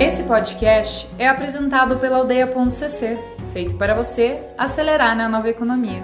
Esse 0.00 0.22
podcast 0.22 1.08
é 1.18 1.26
apresentado 1.26 1.98
pela 1.98 2.18
aldeia.cc, 2.18 3.18
feito 3.52 3.74
para 3.74 3.94
você 3.94 4.40
acelerar 4.56 5.16
na 5.16 5.28
nova 5.28 5.50
economia. 5.50 6.00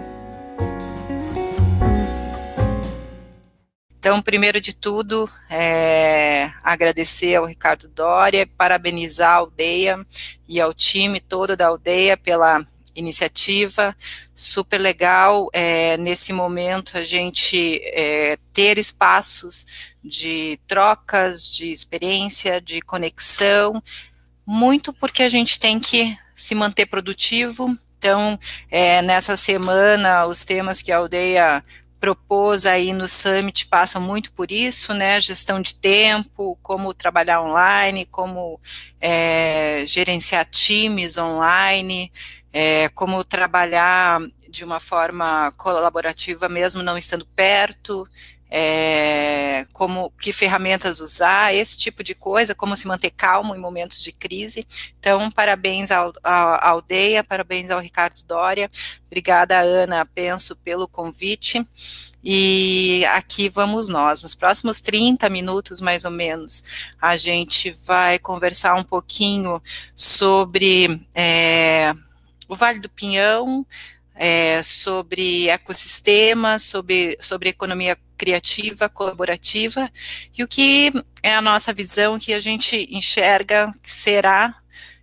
Então, 3.97 4.21
primeiro 4.21 4.61
de 4.61 4.75
tudo, 4.75 5.31
é, 5.49 6.51
agradecer 6.65 7.37
ao 7.37 7.47
Ricardo 7.47 7.87
Dória, 7.87 8.49
parabenizar 8.59 9.31
a 9.31 9.37
aldeia 9.37 10.05
e 10.49 10.61
ao 10.61 10.75
time 10.75 11.21
todo 11.21 11.57
da 11.57 11.69
aldeia 11.69 12.17
pela 12.17 12.65
iniciativa, 12.95 13.97
super 14.35 14.79
legal 14.79 15.49
é, 15.53 15.97
nesse 15.97 16.33
momento 16.33 16.97
a 16.97 17.03
gente 17.03 17.81
é, 17.85 18.39
ter 18.53 18.79
espaços 18.79 19.67
de 20.03 20.59
trocas, 20.67 21.49
de 21.49 21.73
experiência, 21.73 22.61
de 22.61 22.81
conexão, 22.81 23.83
muito 24.47 24.93
porque 24.93 25.23
a 25.23 25.29
gente 25.29 25.59
tem 25.59 25.81
que 25.81 26.17
se 26.35 26.55
manter 26.55 26.87
produtivo. 26.87 27.77
Então, 27.99 28.39
é, 28.71 29.01
nessa 29.01 29.37
semana, 29.37 30.27
os 30.27 30.45
temas 30.45 30.83
que 30.83 30.93
a 30.93 30.99
aldeia 30.99 31.65
propôs 32.05 32.67
aí 32.67 32.93
no 32.93 33.09
Summit 33.09 33.67
passam 33.67 34.03
muito 34.03 34.31
por 34.33 34.53
isso, 34.53 34.93
né? 34.93 35.19
Gestão 35.19 35.63
de 35.63 35.75
tempo, 35.75 36.59
como 36.61 36.93
trabalhar 36.93 37.41
online, 37.41 38.05
como 38.05 38.61
é, 39.01 39.85
gerenciar 39.87 40.45
times 40.45 41.17
online, 41.17 42.13
é, 42.55 42.89
como 42.91 43.25
trabalhar 43.25 44.21
de 44.49 44.65
uma 44.65 44.79
forma 44.79 45.53
colaborativa 45.57 46.49
mesmo 46.49 46.81
não 46.81 46.97
estando 46.97 47.27
perto 47.35 48.07
é, 48.57 49.67
como 49.73 50.13
que 50.13 50.33
ferramentas 50.33 51.01
usar, 51.01 51.53
esse 51.53 51.77
tipo 51.77 52.05
de 52.05 52.15
coisa, 52.15 52.55
como 52.55 52.77
se 52.77 52.87
manter 52.87 53.11
calmo 53.11 53.53
em 53.53 53.59
momentos 53.59 54.01
de 54.01 54.13
crise. 54.13 54.65
Então, 54.97 55.29
parabéns 55.29 55.91
à 55.91 56.13
aldeia, 56.23 57.25
parabéns 57.25 57.69
ao 57.69 57.81
Ricardo 57.81 58.23
Dória, 58.25 58.71
obrigada 59.07 59.59
Ana 59.59 60.07
Penso 60.07 60.55
pelo 60.55 60.87
convite. 60.87 61.67
E 62.23 63.05
aqui 63.07 63.49
vamos 63.49 63.89
nós. 63.89 64.23
Nos 64.23 64.37
próximos 64.37 64.81
30 64.81 65.29
minutos, 65.29 65.81
mais 65.81 66.05
ou 66.05 66.13
menos, 66.13 66.63
a 67.03 67.17
gente 67.17 67.73
vai 67.73 68.21
conversar 68.21 68.77
um 68.77 68.85
pouquinho 68.85 69.61
sobre 69.97 71.05
é, 71.13 71.93
o 72.55 72.57
Vale 72.57 72.79
do 72.79 72.89
Pinhão, 72.89 73.67
é, 74.15 74.63
sobre 74.63 75.49
ecossistema, 75.49 76.59
sobre, 76.59 77.19
sobre 77.21 77.49
economia 77.49 77.99
criativa, 78.17 78.89
colaborativa, 78.89 79.91
e 80.37 80.45
o 80.45 80.49
que 80.49 80.91
é 81.21 81.35
a 81.35 81.43
nossa 81.43 81.73
visão 81.73 82.19
que 82.19 82.33
a 82.33 82.39
gente 82.39 82.89
enxerga 82.91 83.71
que 83.83 83.91
será 83.91 84.55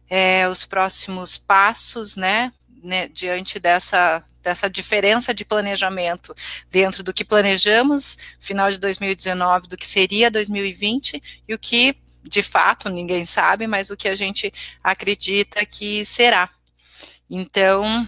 é, 0.10 0.48
os 0.48 0.66
próximos 0.66 1.38
passos, 1.38 2.16
né, 2.16 2.54
né, 2.82 3.10
diante 3.10 3.60
dessa, 3.60 4.24
dessa 4.42 4.70
diferença 4.70 5.34
de 5.34 5.44
planejamento 5.44 6.34
dentro 6.72 7.04
do 7.04 7.14
que 7.14 7.26
planejamos, 7.26 8.18
final 8.40 8.72
de 8.72 8.80
2019, 8.80 9.68
do 9.68 9.76
que 9.76 9.88
seria 9.88 10.32
2020, 10.32 11.22
e 11.50 11.54
o 11.54 11.60
que, 11.60 11.98
de 12.24 12.42
fato, 12.42 12.88
ninguém 12.90 13.26
sabe, 13.26 13.68
mas 13.68 13.90
o 13.90 13.98
que 13.98 14.08
a 14.08 14.16
gente 14.16 14.54
acredita 14.82 15.66
que 15.66 16.06
será. 16.06 16.50
Então, 17.34 18.06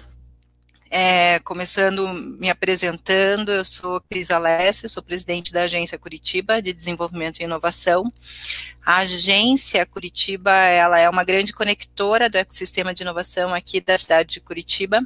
é, 0.92 1.40
começando 1.40 2.14
me 2.14 2.50
apresentando, 2.50 3.54
eu 3.54 3.64
sou 3.64 4.02
Cris 4.02 4.30
Alessi, 4.30 4.90
sou 4.90 5.02
presidente 5.02 5.54
da 5.54 5.64
Agência 5.64 5.98
Curitiba 5.98 6.62
de 6.62 6.74
Desenvolvimento 6.74 7.40
e 7.40 7.46
Inovação. 7.46 8.12
A 8.86 8.98
agência 8.98 9.86
Curitiba, 9.86 10.52
ela 10.52 11.00
é 11.00 11.10
uma 11.10 11.24
grande 11.24 11.54
conectora 11.54 12.30
do 12.30 12.38
ecossistema 12.38 12.94
de 12.94 13.04
inovação 13.04 13.56
aqui 13.56 13.80
da 13.80 13.98
cidade 13.98 14.34
de 14.34 14.42
Curitiba 14.42 15.00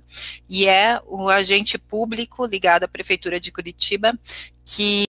e 0.50 0.66
é 0.66 1.00
o 1.06 1.30
agente 1.30 1.78
público 1.78 2.44
ligado 2.44 2.86
à 2.86 2.88
Prefeitura 2.88 3.40
de 3.40 3.52
Curitiba 3.52 4.18
que 4.66 5.06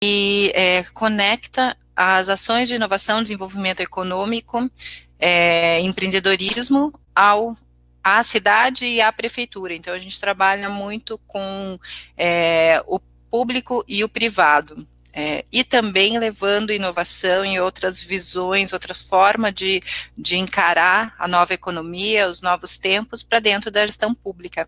é, 0.56 0.82
conecta 0.94 1.76
as 1.94 2.30
ações 2.30 2.70
de 2.70 2.76
inovação, 2.76 3.22
desenvolvimento 3.22 3.82
econômico, 3.82 4.72
é, 5.20 5.82
empreendedorismo 5.82 6.94
ao 7.14 7.58
a 8.04 8.24
cidade 8.24 8.86
e 8.86 9.00
a 9.00 9.12
prefeitura. 9.12 9.74
Então, 9.74 9.94
a 9.94 9.98
gente 9.98 10.20
trabalha 10.20 10.70
muito 10.70 11.18
com 11.28 11.80
é, 12.18 12.84
o 12.86 13.00
público 13.32 13.84
e 13.88 14.04
o 14.04 14.10
privado. 14.10 14.86
É, 15.16 15.46
e 15.52 15.64
também 15.64 16.18
levando 16.18 16.74
inovação 16.74 17.46
e 17.46 17.60
outras 17.60 18.02
visões, 18.02 18.74
outra 18.74 18.96
forma 18.96 19.52
de, 19.52 19.80
de 20.18 20.38
encarar 20.38 21.14
a 21.20 21.28
nova 21.28 21.54
economia, 21.54 22.28
os 22.28 22.42
novos 22.42 22.80
tempos 22.80 23.22
para 23.22 23.40
dentro 23.40 23.70
da 23.70 23.86
gestão 23.86 24.14
pública. 24.16 24.68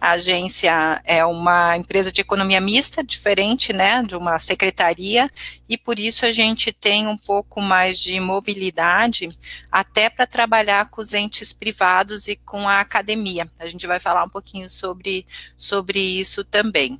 A 0.00 0.12
agência 0.12 1.00
é 1.04 1.24
uma 1.24 1.76
empresa 1.76 2.12
de 2.12 2.20
economia 2.20 2.60
mista, 2.60 3.02
diferente, 3.02 3.72
né, 3.72 4.02
de 4.02 4.16
uma 4.16 4.38
secretaria, 4.38 5.30
e 5.68 5.76
por 5.76 5.98
isso 5.98 6.24
a 6.24 6.32
gente 6.32 6.72
tem 6.72 7.06
um 7.06 7.16
pouco 7.16 7.60
mais 7.60 7.98
de 7.98 8.18
mobilidade 8.20 9.28
até 9.70 10.08
para 10.08 10.26
trabalhar 10.26 10.88
com 10.90 11.00
os 11.00 11.14
entes 11.14 11.52
privados 11.52 12.28
e 12.28 12.36
com 12.36 12.68
a 12.68 12.80
academia. 12.80 13.50
A 13.58 13.68
gente 13.68 13.86
vai 13.86 13.98
falar 13.98 14.24
um 14.24 14.28
pouquinho 14.28 14.68
sobre, 14.70 15.26
sobre 15.56 16.00
isso 16.00 16.44
também. 16.44 16.98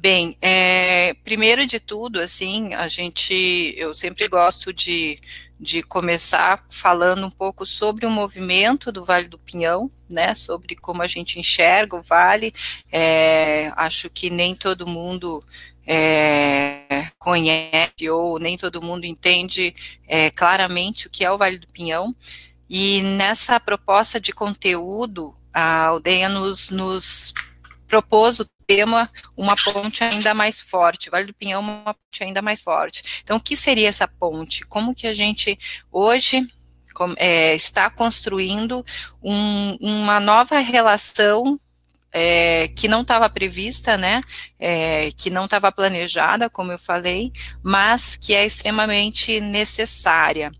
Bem, 0.00 0.36
é, 0.40 1.12
primeiro 1.24 1.66
de 1.66 1.80
tudo, 1.80 2.20
assim, 2.20 2.72
a 2.72 2.86
gente, 2.86 3.74
eu 3.76 3.92
sempre 3.92 4.28
gosto 4.28 4.72
de, 4.72 5.18
de 5.58 5.82
começar 5.82 6.64
falando 6.70 7.26
um 7.26 7.30
pouco 7.30 7.66
sobre 7.66 8.06
o 8.06 8.10
movimento 8.10 8.92
do 8.92 9.04
Vale 9.04 9.26
do 9.26 9.40
Pinhão, 9.40 9.90
né, 10.08 10.36
sobre 10.36 10.76
como 10.76 11.02
a 11.02 11.08
gente 11.08 11.40
enxerga 11.40 11.96
o 11.96 12.02
Vale, 12.02 12.54
é, 12.92 13.72
acho 13.74 14.08
que 14.08 14.30
nem 14.30 14.54
todo 14.54 14.86
mundo 14.86 15.42
é, 15.84 17.08
conhece 17.18 18.08
ou 18.08 18.38
nem 18.38 18.56
todo 18.56 18.80
mundo 18.80 19.04
entende 19.04 19.74
é, 20.06 20.30
claramente 20.30 21.08
o 21.08 21.10
que 21.10 21.24
é 21.24 21.30
o 21.32 21.38
Vale 21.38 21.58
do 21.58 21.66
Pinhão, 21.66 22.14
e 22.70 23.02
nessa 23.02 23.58
proposta 23.58 24.20
de 24.20 24.32
conteúdo, 24.32 25.34
a 25.52 25.86
aldeia 25.86 26.28
nos, 26.28 26.70
nos 26.70 27.34
propôs 27.88 28.38
o 28.38 28.46
tema 28.68 29.10
uma 29.34 29.56
ponte 29.56 30.04
ainda 30.04 30.34
mais 30.34 30.60
forte, 30.60 31.08
Vale 31.08 31.26
do 31.26 31.34
Pinhão 31.34 31.60
uma 31.60 31.94
ponte 31.94 32.22
ainda 32.22 32.42
mais 32.42 32.60
forte. 32.60 33.22
Então, 33.24 33.38
o 33.38 33.40
que 33.40 33.56
seria 33.56 33.88
essa 33.88 34.06
ponte? 34.06 34.66
Como 34.66 34.94
que 34.94 35.06
a 35.06 35.14
gente 35.14 35.58
hoje 35.90 36.46
é, 37.16 37.54
está 37.54 37.88
construindo 37.88 38.84
um, 39.22 39.76
uma 39.80 40.20
nova 40.20 40.58
relação 40.58 41.58
é, 42.12 42.68
que 42.68 42.88
não 42.88 43.02
estava 43.02 43.28
prevista, 43.30 43.96
né, 43.96 44.22
é, 44.58 45.10
que 45.16 45.30
não 45.30 45.44
estava 45.44 45.70
planejada, 45.72 46.50
como 46.50 46.72
eu 46.72 46.78
falei, 46.78 47.32
mas 47.62 48.16
que 48.16 48.34
é 48.34 48.44
extremamente 48.44 49.40
necessária. 49.40 50.50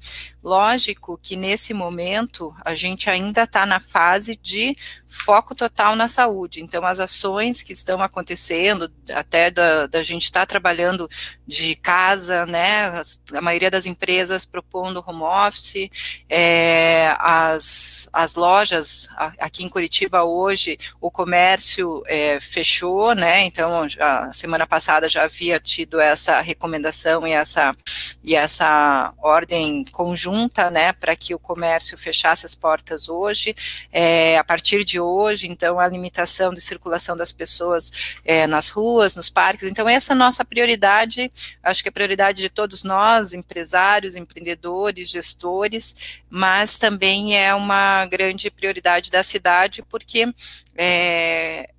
Lógico 0.48 1.18
que 1.18 1.36
nesse 1.36 1.74
momento 1.74 2.56
a 2.64 2.74
gente 2.74 3.10
ainda 3.10 3.42
está 3.42 3.66
na 3.66 3.78
fase 3.78 4.34
de 4.34 4.74
foco 5.08 5.54
total 5.54 5.96
na 5.96 6.08
saúde. 6.08 6.62
Então, 6.62 6.84
as 6.84 7.00
ações 7.00 7.62
que 7.62 7.72
estão 7.72 8.02
acontecendo, 8.02 8.92
até 9.12 9.50
da, 9.50 9.86
da 9.86 10.02
gente 10.02 10.24
estar 10.24 10.40
tá 10.40 10.46
trabalhando 10.46 11.08
de 11.46 11.74
casa, 11.76 12.44
né, 12.44 13.02
a 13.32 13.40
maioria 13.40 13.70
das 13.70 13.86
empresas 13.86 14.44
propondo 14.44 15.02
home 15.06 15.22
office, 15.22 15.88
é, 16.28 17.14
as, 17.18 18.08
as 18.12 18.34
lojas, 18.34 19.08
aqui 19.38 19.64
em 19.64 19.68
Curitiba 19.68 20.24
hoje, 20.24 20.78
o 21.00 21.10
comércio 21.10 22.02
é, 22.06 22.38
fechou, 22.38 23.14
né, 23.14 23.44
então, 23.44 23.86
a 23.98 24.32
semana 24.32 24.66
passada 24.66 25.08
já 25.08 25.24
havia 25.24 25.58
tido 25.58 25.98
essa 25.98 26.40
recomendação 26.40 27.26
e 27.26 27.32
essa, 27.32 27.74
e 28.22 28.34
essa 28.34 29.14
ordem 29.18 29.84
conjunta, 29.90 30.37
né, 30.70 30.92
para 30.92 31.16
que 31.16 31.34
o 31.34 31.38
comércio 31.38 31.96
fechasse 31.96 32.44
as 32.44 32.54
portas 32.54 33.08
hoje, 33.08 33.54
é, 33.92 34.38
a 34.38 34.44
partir 34.44 34.84
de 34.84 35.00
hoje, 35.00 35.48
então, 35.48 35.80
a 35.80 35.88
limitação 35.88 36.52
de 36.52 36.60
circulação 36.60 37.16
das 37.16 37.32
pessoas 37.32 37.90
é, 38.24 38.46
nas 38.46 38.68
ruas, 38.68 39.16
nos 39.16 39.30
parques. 39.30 39.70
Então, 39.70 39.88
essa 39.88 40.12
é 40.12 40.14
a 40.14 40.18
nossa 40.18 40.44
prioridade, 40.44 41.32
acho 41.62 41.82
que 41.82 41.88
é 41.88 41.90
a 41.90 41.92
prioridade 41.92 42.42
de 42.42 42.50
todos 42.50 42.84
nós, 42.84 43.32
empresários, 43.32 44.16
empreendedores, 44.16 45.08
gestores, 45.08 46.18
mas 46.28 46.78
também 46.78 47.36
é 47.36 47.54
uma 47.54 48.04
grande 48.06 48.50
prioridade 48.50 49.10
da 49.10 49.22
cidade, 49.22 49.82
porque 49.82 50.32
é, 50.76 51.70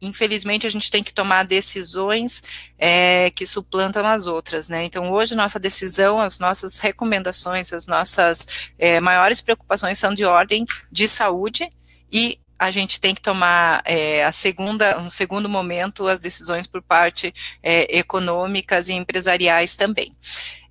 infelizmente 0.00 0.66
a 0.66 0.70
gente 0.70 0.90
tem 0.90 1.02
que 1.02 1.12
tomar 1.12 1.44
decisões 1.44 2.42
é, 2.78 3.30
que 3.30 3.44
suplantam 3.44 4.06
as 4.06 4.26
outras, 4.26 4.68
né? 4.68 4.84
Então 4.84 5.10
hoje 5.10 5.34
nossa 5.34 5.58
decisão, 5.58 6.20
as 6.20 6.38
nossas 6.38 6.78
recomendações, 6.78 7.72
as 7.72 7.86
nossas 7.86 8.70
é, 8.78 9.00
maiores 9.00 9.40
preocupações 9.40 9.98
são 9.98 10.14
de 10.14 10.24
ordem 10.24 10.64
de 10.90 11.08
saúde 11.08 11.70
e 12.10 12.38
a 12.58 12.70
gente 12.70 13.00
tem 13.00 13.14
que 13.14 13.22
tomar 13.22 13.82
é, 13.84 14.24
a 14.24 14.32
segunda, 14.32 14.98
um 14.98 15.08
segundo 15.08 15.48
momento, 15.48 16.08
as 16.08 16.18
decisões 16.18 16.66
por 16.66 16.82
parte 16.82 17.32
é, 17.62 17.98
econômicas 17.98 18.88
e 18.88 18.94
empresariais 18.94 19.76
também. 19.76 20.12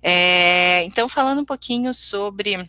É, 0.02 0.84
então, 0.84 1.08
falando 1.08 1.40
um 1.40 1.44
pouquinho 1.44 1.94
sobre 1.94 2.68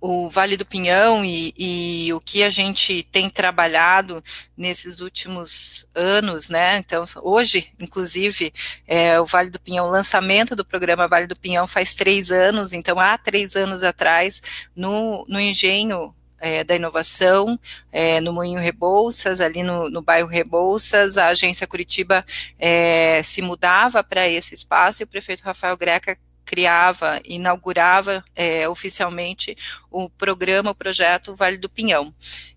o 0.00 0.30
Vale 0.30 0.56
do 0.56 0.64
Pinhão 0.64 1.24
e, 1.24 1.52
e, 1.56 2.12
o 2.12 2.20
que 2.20 2.42
a 2.42 2.50
gente 2.50 3.02
tem 3.04 3.28
trabalhado 3.28 4.22
nesses 4.56 5.00
últimos 5.00 5.86
anos, 5.94 6.48
né? 6.48 6.78
Então, 6.78 7.04
hoje, 7.22 7.72
inclusive, 7.80 8.52
é, 8.86 9.20
o 9.20 9.26
Vale 9.26 9.50
do 9.50 9.60
Pinhão, 9.60 9.86
o 9.86 9.90
lançamento 9.90 10.54
do 10.54 10.64
programa 10.64 11.08
Vale 11.08 11.26
do 11.26 11.36
Pinhão 11.36 11.66
faz 11.66 11.94
três 11.94 12.30
anos, 12.30 12.72
então, 12.72 12.98
há 12.98 13.18
três 13.18 13.56
anos 13.56 13.82
atrás, 13.82 14.40
no, 14.74 15.24
no 15.28 15.40
engenho 15.40 16.14
é, 16.40 16.62
da 16.62 16.76
inovação, 16.76 17.58
é, 17.90 18.20
no 18.20 18.32
Moinho 18.32 18.60
Rebouças, 18.60 19.40
ali 19.40 19.62
no, 19.62 19.90
no 19.90 20.00
bairro 20.00 20.28
Rebouças, 20.28 21.18
a 21.18 21.28
agência 21.28 21.66
Curitiba 21.66 22.24
é, 22.58 23.22
se 23.22 23.42
mudava 23.42 24.04
para 24.04 24.28
esse 24.28 24.54
espaço 24.54 25.02
e 25.02 25.04
o 25.04 25.08
prefeito 25.08 25.42
Rafael 25.42 25.76
Greca 25.76 26.16
criava, 26.48 27.20
inaugurava 27.26 28.24
é, 28.34 28.66
oficialmente 28.66 29.54
o 29.90 30.08
programa, 30.08 30.70
o 30.70 30.74
projeto 30.74 31.34
Vale 31.34 31.58
do 31.58 31.68
Pinhão. 31.68 32.12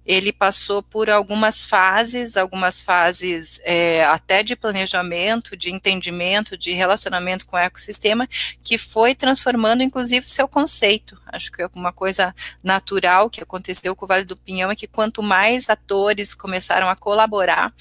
Ele 0.05 0.31
passou 0.31 0.81
por 0.81 1.09
algumas 1.09 1.65
fases, 1.65 2.37
algumas 2.37 2.81
fases 2.81 3.59
é, 3.65 4.05
até 4.05 4.43
de 4.43 4.55
planejamento, 4.55 5.57
de 5.57 5.73
entendimento, 5.73 6.57
de 6.57 6.71
relacionamento 6.71 7.45
com 7.45 7.57
o 7.57 7.59
ecossistema, 7.59 8.25
que 8.63 8.77
foi 8.77 9.13
transformando, 9.13 9.83
inclusive, 9.83 10.27
seu 10.27 10.47
conceito. 10.47 11.21
Acho 11.27 11.51
que 11.51 11.61
é 11.61 11.69
uma 11.75 11.91
coisa 11.91 12.33
natural 12.63 13.29
que 13.29 13.43
aconteceu 13.43 13.93
com 13.93 14.05
o 14.05 14.07
Vale 14.07 14.23
do 14.23 14.37
Pinhão 14.37 14.71
é 14.71 14.75
que 14.75 14.87
quanto 14.87 15.21
mais 15.21 15.69
atores 15.69 16.33
começaram 16.33 16.89
a 16.89 16.95
colaborar 16.95 17.73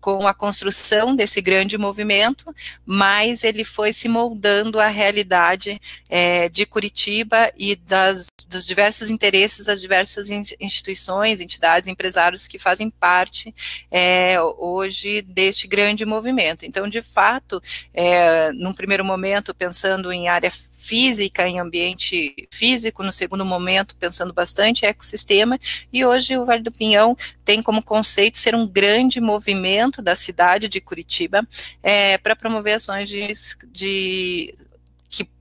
com 0.00 0.26
a 0.26 0.32
construção 0.32 1.14
desse 1.14 1.40
grande 1.40 1.76
movimento, 1.76 2.54
mas 2.86 3.44
ele 3.44 3.64
foi 3.64 3.92
se 3.92 4.08
moldando 4.08 4.80
à 4.80 4.86
realidade 4.86 5.80
é, 6.08 6.48
de 6.48 6.64
Curitiba 6.64 7.52
e 7.56 7.76
das, 7.76 8.26
dos 8.48 8.64
diversos 8.64 9.10
interesses 9.10 9.66
das 9.66 9.80
diversas 9.80 10.30
instituições, 10.30 11.40
entidades, 11.40 11.88
empresários 11.88 12.46
que 12.46 12.58
fazem 12.58 12.90
parte 12.90 13.54
é, 13.90 14.40
hoje 14.58 15.22
deste 15.22 15.66
grande 15.66 16.06
movimento. 16.06 16.64
Então, 16.64 16.88
de 16.88 17.02
fato, 17.02 17.62
é, 17.92 18.52
num 18.52 18.72
primeiro 18.72 19.04
momento, 19.04 19.54
pensando 19.54 20.12
em 20.12 20.28
área 20.28 20.50
física, 20.90 21.46
em 21.46 21.60
ambiente 21.60 22.48
físico, 22.52 23.04
no 23.04 23.12
segundo 23.12 23.44
momento, 23.44 23.94
pensando 23.94 24.34
bastante 24.34 24.84
em 24.84 24.88
ecossistema, 24.88 25.56
e 25.92 26.04
hoje 26.04 26.36
o 26.36 26.44
Vale 26.44 26.64
do 26.64 26.72
Pinhão 26.72 27.16
tem 27.44 27.62
como 27.62 27.80
conceito 27.80 28.38
ser 28.38 28.56
um 28.56 28.66
grande 28.66 29.20
movimento 29.20 30.02
da 30.02 30.16
cidade 30.16 30.68
de 30.68 30.80
Curitiba 30.80 31.46
é, 31.80 32.18
para 32.18 32.34
promover 32.34 32.74
ações 32.74 33.08
de, 33.08 33.28
de 33.70 34.54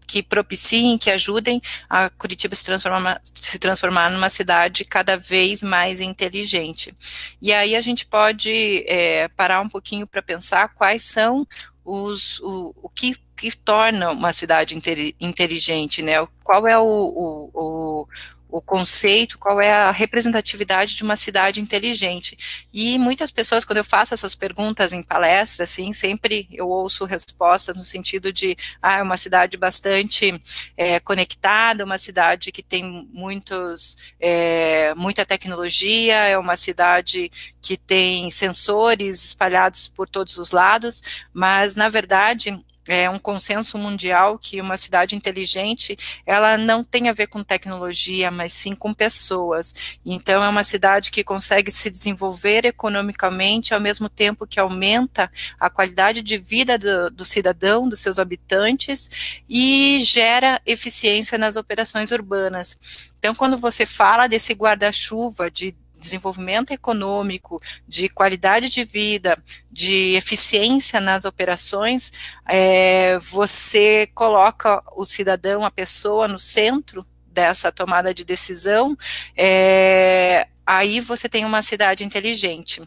que 0.06 0.22
propiciem, 0.22 1.00
que 1.00 1.10
ajudem 1.10 1.60
a 1.90 2.12
Curitiba 2.12 2.56
se 2.56 2.66
transformar, 2.66 3.20
se 3.34 3.58
transformar 3.58 4.12
numa 4.12 4.30
cidade 4.30 4.86
cada 4.86 5.18
vez 5.18 5.64
mais 5.64 6.00
inteligente. 6.00 6.94
E 7.42 7.52
aí 7.52 7.76
a 7.76 7.82
gente 7.82 8.06
pode 8.06 8.86
é, 8.88 9.28
parar 9.30 9.62
um 9.62 9.70
pouquinho 9.70 10.06
para 10.06 10.22
pensar 10.22 10.74
quais 10.76 11.02
são 11.04 11.48
os, 11.84 12.40
o, 12.40 12.76
o 12.84 12.90
que, 12.90 13.16
que 13.40 13.56
torna 13.56 14.12
uma 14.12 14.34
cidade 14.34 14.76
inteligente, 15.20 16.02
né? 16.02 16.28
Qual 16.44 16.68
é 16.68 16.78
o, 16.78 16.84
o, 16.84 17.50
o 17.54 18.08
o 18.52 18.60
conceito, 18.60 19.38
qual 19.38 19.62
é 19.62 19.72
a 19.72 19.92
representatividade 19.92 20.96
de 20.96 21.04
uma 21.04 21.16
cidade 21.16 21.62
inteligente. 21.62 22.66
E 22.74 22.98
muitas 22.98 23.30
pessoas, 23.30 23.64
quando 23.64 23.78
eu 23.78 23.84
faço 23.84 24.14
essas 24.14 24.34
perguntas 24.34 24.92
em 24.92 25.04
palestra, 25.04 25.66
assim, 25.66 25.94
sempre 25.94 26.48
eu 26.52 26.68
ouço 26.68 27.06
respostas 27.06 27.76
no 27.76 27.84
sentido 27.84 28.34
de, 28.34 28.58
ah, 28.82 29.00
é 29.00 29.04
uma 29.04 29.18
cidade 29.18 29.56
bastante 29.56 30.42
é, 30.76 31.00
conectada, 31.00 31.86
uma 31.86 31.98
cidade 31.98 32.52
que 32.52 32.64
tem 32.64 33.08
muitos, 33.14 33.98
é, 34.20 34.96
muita 34.96 35.26
tecnologia, 35.26 36.16
é 36.16 36.38
uma 36.38 36.56
cidade 36.56 37.32
que 37.62 37.78
tem 37.78 38.32
sensores 38.32 39.26
espalhados 39.26 39.88
por 39.88 40.10
todos 40.10 40.38
os 40.38 40.50
lados, 40.50 41.04
mas, 41.32 41.76
na 41.76 41.88
verdade, 41.88 42.60
é 42.90 43.10
um 43.10 43.20
consenso 43.20 43.78
mundial 43.78 44.38
que 44.38 44.60
uma 44.60 44.76
cidade 44.76 45.16
inteligente, 45.16 45.96
ela 46.26 46.58
não 46.58 46.84
tem 46.84 47.08
a 47.08 47.14
ver 47.14 47.28
com 47.28 47.44
tecnologia, 47.44 48.32
mas 48.32 48.52
sim 48.52 48.76
com 48.76 48.94
pessoas. 48.94 49.98
Então, 50.06 50.44
é 50.44 50.50
uma 50.50 50.64
cidade 50.64 51.12
que 51.12 51.24
consegue 51.24 51.72
se 51.72 51.90
desenvolver 51.90 52.66
economicamente 52.66 53.74
ao 53.74 53.80
mesmo 53.80 54.10
tempo 54.10 54.48
que 54.48 54.60
aumenta 54.60 55.32
a 55.60 55.70
qualidade 55.70 56.22
de 56.22 56.38
vida 56.38 56.78
do, 56.78 57.12
do 57.12 57.24
cidadão, 57.24 57.88
dos 57.88 58.00
seus 58.00 58.18
habitantes, 58.18 59.42
e 59.48 60.00
gera 60.02 60.60
eficiência 60.66 61.38
nas 61.38 61.56
operações 61.56 62.12
urbanas. 62.12 63.10
Então, 63.20 63.36
quando 63.36 63.58
você 63.58 63.86
fala 63.86 64.28
desse 64.28 64.54
guarda-chuva 64.54 65.52
de 65.52 65.76
desenvolvimento 66.00 66.72
econômico, 66.72 67.62
de 67.88 68.10
qualidade 68.10 68.70
de 68.70 68.84
vida, 68.84 69.38
de 69.72 70.14
eficiência 70.16 71.00
nas 71.00 71.26
operações, 71.26 72.12
é, 72.48 73.18
você 73.20 74.08
coloca 74.14 74.82
o 74.96 75.04
cidadão, 75.06 75.66
a 75.66 75.72
pessoa 75.72 76.28
no 76.28 76.40
centro 76.40 77.06
dessa 77.28 77.72
tomada 77.72 78.14
de 78.14 78.26
decisão, 78.26 78.98
é, 79.36 80.48
aí 80.66 81.00
você 81.00 81.30
tem 81.30 81.46
uma 81.46 81.62
cidade 81.62 82.04
inteligente. 82.04 82.82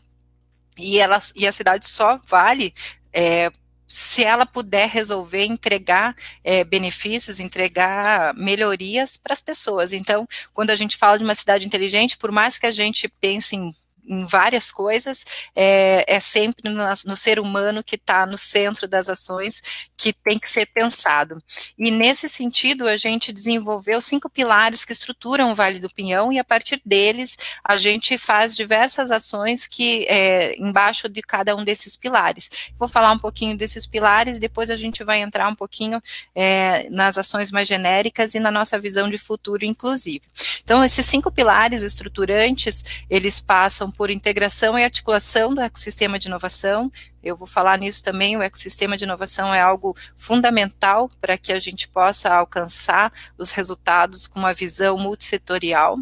E, 0.76 0.98
ela, 0.98 1.18
e 1.36 1.46
a 1.46 1.52
cidade 1.52 1.86
só 1.86 2.18
vale 2.26 2.72
é, 3.12 3.50
se 3.94 4.24
ela 4.24 4.46
puder 4.46 4.88
resolver 4.88 5.44
entregar 5.44 6.16
é, 6.42 6.64
benefícios, 6.64 7.38
entregar 7.38 8.32
melhorias 8.32 9.18
para 9.18 9.34
as 9.34 9.40
pessoas. 9.42 9.92
Então, 9.92 10.26
quando 10.54 10.70
a 10.70 10.76
gente 10.76 10.96
fala 10.96 11.18
de 11.18 11.24
uma 11.24 11.34
cidade 11.34 11.66
inteligente, 11.66 12.16
por 12.16 12.32
mais 12.32 12.56
que 12.56 12.64
a 12.64 12.70
gente 12.70 13.06
pense 13.06 13.54
em 13.54 13.74
em 14.04 14.24
várias 14.24 14.72
coisas, 14.72 15.24
é, 15.54 16.04
é 16.08 16.18
sempre 16.18 16.68
no, 16.68 16.84
no, 17.06 17.16
ser 17.16 17.38
humano 17.38 17.84
que 17.84 17.94
está 17.94 18.26
no 18.26 18.36
centro 18.36 18.88
das 18.88 19.08
ações 19.08 19.62
que 20.02 20.12
tem 20.12 20.36
que 20.36 20.50
ser 20.50 20.66
pensado. 20.66 21.40
E 21.78 21.88
nesse 21.88 22.28
sentido, 22.28 22.88
a 22.88 22.96
gente 22.96 23.32
desenvolveu 23.32 24.02
cinco 24.02 24.28
pilares 24.28 24.84
que 24.84 24.92
estruturam 24.92 25.52
o 25.52 25.54
Vale 25.54 25.78
do 25.78 25.88
Pinhão, 25.88 26.32
e 26.32 26.40
a 26.40 26.44
partir 26.44 26.82
deles 26.84 27.36
a 27.62 27.76
gente 27.76 28.18
faz 28.18 28.56
diversas 28.56 29.12
ações 29.12 29.68
que 29.68 30.04
é, 30.08 30.56
embaixo 30.58 31.08
de 31.08 31.22
cada 31.22 31.54
um 31.54 31.62
desses 31.64 31.96
pilares. 31.96 32.50
Vou 32.76 32.88
falar 32.88 33.12
um 33.12 33.18
pouquinho 33.18 33.56
desses 33.56 33.86
pilares, 33.86 34.40
depois 34.40 34.70
a 34.70 34.76
gente 34.76 35.04
vai 35.04 35.20
entrar 35.20 35.48
um 35.48 35.54
pouquinho 35.54 36.02
é, 36.34 36.88
nas 36.90 37.16
ações 37.16 37.52
mais 37.52 37.68
genéricas 37.68 38.34
e 38.34 38.40
na 38.40 38.50
nossa 38.50 38.80
visão 38.80 39.08
de 39.08 39.18
futuro, 39.18 39.64
inclusive. 39.64 40.22
Então, 40.64 40.82
esses 40.82 41.06
cinco 41.06 41.30
pilares 41.30 41.82
estruturantes, 41.82 42.84
eles 43.08 43.38
passam 43.38 43.88
por 43.88 44.10
integração 44.10 44.76
e 44.76 44.82
articulação 44.82 45.54
do 45.54 45.60
ecossistema 45.60 46.18
de 46.18 46.26
inovação. 46.26 46.90
Eu 47.22 47.36
vou 47.36 47.46
falar 47.46 47.78
nisso 47.78 48.02
também. 48.02 48.36
O 48.36 48.42
ecossistema 48.42 48.96
de 48.96 49.04
inovação 49.04 49.54
é 49.54 49.60
algo 49.60 49.96
fundamental 50.16 51.08
para 51.20 51.38
que 51.38 51.52
a 51.52 51.58
gente 51.58 51.88
possa 51.88 52.34
alcançar 52.34 53.12
os 53.38 53.50
resultados 53.50 54.26
com 54.26 54.38
uma 54.38 54.52
visão 54.52 54.98
multissetorial. 54.98 55.98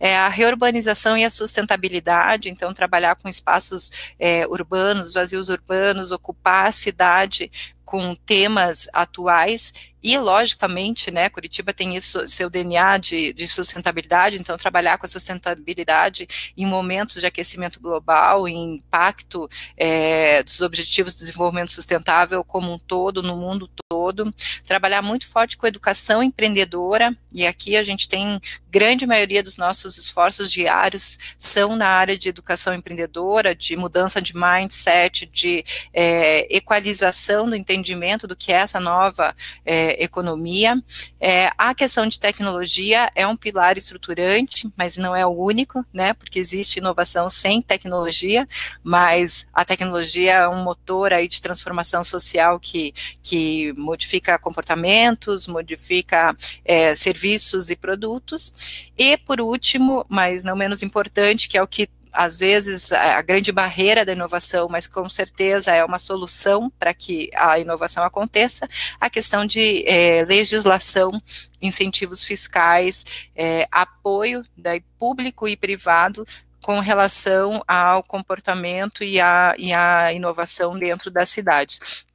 É 0.00 0.16
a 0.16 0.28
reurbanização 0.28 1.16
e 1.16 1.24
a 1.24 1.30
sustentabilidade, 1.30 2.48
então, 2.48 2.72
trabalhar 2.72 3.16
com 3.16 3.28
espaços 3.28 3.90
é, 4.18 4.46
urbanos, 4.46 5.12
vazios 5.12 5.48
urbanos, 5.48 6.10
ocupar 6.10 6.66
a 6.66 6.72
cidade 6.72 7.50
com 7.84 8.14
temas 8.14 8.88
atuais 8.92 9.91
e, 10.02 10.18
logicamente, 10.18 11.10
né, 11.10 11.28
Curitiba 11.28 11.72
tem 11.72 11.96
isso, 11.96 12.26
seu 12.26 12.50
DNA 12.50 12.98
de, 12.98 13.32
de, 13.32 13.46
sustentabilidade, 13.46 14.36
então 14.36 14.56
trabalhar 14.56 14.98
com 14.98 15.06
a 15.06 15.08
sustentabilidade 15.08 16.26
em 16.56 16.66
momentos 16.66 17.20
de 17.20 17.26
aquecimento 17.26 17.80
global, 17.80 18.48
em 18.48 18.76
impacto 18.76 19.48
é, 19.76 20.42
dos 20.42 20.60
objetivos 20.60 21.12
de 21.12 21.20
desenvolvimento 21.20 21.72
sustentável 21.72 22.42
como 22.42 22.72
um 22.72 22.78
todo, 22.78 23.22
no 23.22 23.36
mundo 23.36 23.70
todo, 23.88 24.34
trabalhar 24.66 25.02
muito 25.02 25.26
forte 25.28 25.56
com 25.56 25.66
educação 25.66 26.22
empreendedora, 26.22 27.16
e 27.32 27.46
aqui 27.46 27.76
a 27.76 27.82
gente 27.82 28.08
tem 28.08 28.40
grande 28.70 29.06
maioria 29.06 29.42
dos 29.42 29.56
nossos 29.56 29.98
esforços 29.98 30.50
diários 30.50 31.18
são 31.38 31.76
na 31.76 31.88
área 31.88 32.16
de 32.16 32.28
educação 32.28 32.74
empreendedora, 32.74 33.54
de 33.54 33.76
mudança 33.76 34.20
de 34.20 34.34
mindset, 34.34 35.26
de 35.26 35.64
é, 35.92 36.54
equalização 36.54 37.48
do 37.48 37.54
entendimento 37.54 38.26
do 38.26 38.34
que 38.34 38.52
é 38.52 38.56
essa 38.56 38.80
nova 38.80 39.34
é, 39.64 39.91
economia. 39.98 40.82
É, 41.20 41.50
a 41.56 41.74
questão 41.74 42.06
de 42.06 42.18
tecnologia 42.18 43.10
é 43.14 43.26
um 43.26 43.36
pilar 43.36 43.76
estruturante, 43.76 44.70
mas 44.76 44.96
não 44.96 45.14
é 45.14 45.26
o 45.26 45.30
único, 45.30 45.84
né? 45.92 46.14
Porque 46.14 46.38
existe 46.38 46.78
inovação 46.78 47.28
sem 47.28 47.60
tecnologia, 47.60 48.46
mas 48.82 49.46
a 49.52 49.64
tecnologia 49.64 50.32
é 50.32 50.48
um 50.48 50.62
motor 50.62 51.12
aí 51.12 51.28
de 51.28 51.40
transformação 51.40 52.04
social 52.04 52.58
que, 52.58 52.94
que 53.22 53.72
modifica 53.76 54.38
comportamentos, 54.38 55.46
modifica 55.46 56.36
é, 56.64 56.94
serviços 56.94 57.70
e 57.70 57.76
produtos. 57.76 58.90
E 58.96 59.16
por 59.16 59.40
último, 59.40 60.04
mas 60.08 60.44
não 60.44 60.56
menos 60.56 60.82
importante, 60.82 61.48
que 61.48 61.56
é 61.56 61.62
o 61.62 61.66
que 61.66 61.88
às 62.12 62.38
vezes, 62.38 62.92
a 62.92 63.22
grande 63.22 63.50
barreira 63.50 64.04
da 64.04 64.12
inovação, 64.12 64.68
mas 64.68 64.86
com 64.86 65.08
certeza 65.08 65.72
é 65.72 65.84
uma 65.84 65.98
solução 65.98 66.70
para 66.78 66.92
que 66.92 67.30
a 67.34 67.58
inovação 67.58 68.04
aconteça, 68.04 68.68
a 69.00 69.08
questão 69.08 69.46
de 69.46 69.84
é, 69.86 70.24
legislação, 70.24 71.20
incentivos 71.60 72.22
fiscais, 72.22 73.04
é, 73.34 73.66
apoio 73.70 74.44
da 74.56 74.72
público 74.98 75.48
e 75.48 75.56
privado 75.56 76.26
com 76.62 76.78
relação 76.78 77.62
ao 77.66 78.02
comportamento 78.02 79.02
e 79.02 79.20
à 79.20 79.54
e 79.58 79.72
a 79.72 80.12
inovação 80.12 80.78
dentro 80.78 81.10
das 81.10 81.28
cidades. 81.28 82.06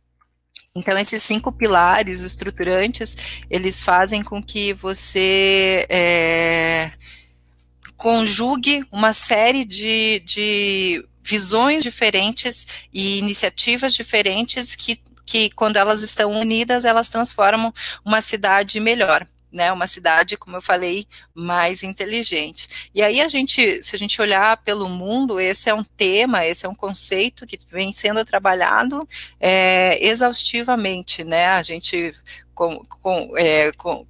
Então, 0.73 0.95
esses 0.97 1.23
cinco 1.23 1.51
pilares 1.51 2.21
estruturantes, 2.21 3.17
eles 3.49 3.81
fazem 3.81 4.23
com 4.23 4.41
que 4.41 4.73
você 4.73 5.87
é, 5.89 6.91
conjugue 7.97 8.85
uma 8.91 9.11
série 9.11 9.65
de, 9.65 10.21
de 10.23 11.05
visões 11.23 11.83
diferentes 11.83 12.67
e 12.93 13.17
iniciativas 13.17 13.93
diferentes 13.93 14.75
que, 14.75 15.01
que, 15.25 15.49
quando 15.49 15.77
elas 15.77 16.03
estão 16.03 16.31
unidas, 16.31 16.85
elas 16.85 17.09
transformam 17.09 17.73
uma 18.05 18.21
cidade 18.21 18.79
melhor 18.79 19.27
né, 19.51 19.71
uma 19.71 19.87
cidade, 19.87 20.37
como 20.37 20.57
eu 20.57 20.61
falei, 20.61 21.05
mais 21.33 21.81
inteligente. 21.83 22.89
E 22.93 23.01
aí 23.01 23.21
a 23.21 23.27
gente, 23.27 23.81
se 23.81 23.95
a 23.95 23.99
gente 23.99 24.21
olhar 24.21 24.57
pelo 24.57 24.89
mundo, 24.89 25.39
esse 25.39 25.69
é 25.69 25.73
um 25.73 25.83
tema, 25.83 26.45
esse 26.45 26.65
é 26.65 26.69
um 26.69 26.75
conceito 26.75 27.45
que 27.45 27.57
vem 27.69 27.91
sendo 27.91 28.23
trabalhado 28.25 29.07
é, 29.39 30.05
exaustivamente, 30.05 31.23
né, 31.23 31.47
a 31.47 31.63
gente 31.63 32.13
com, 32.53 32.83
com, 32.85 33.37
é, 33.37 33.71
com, 33.73 34.05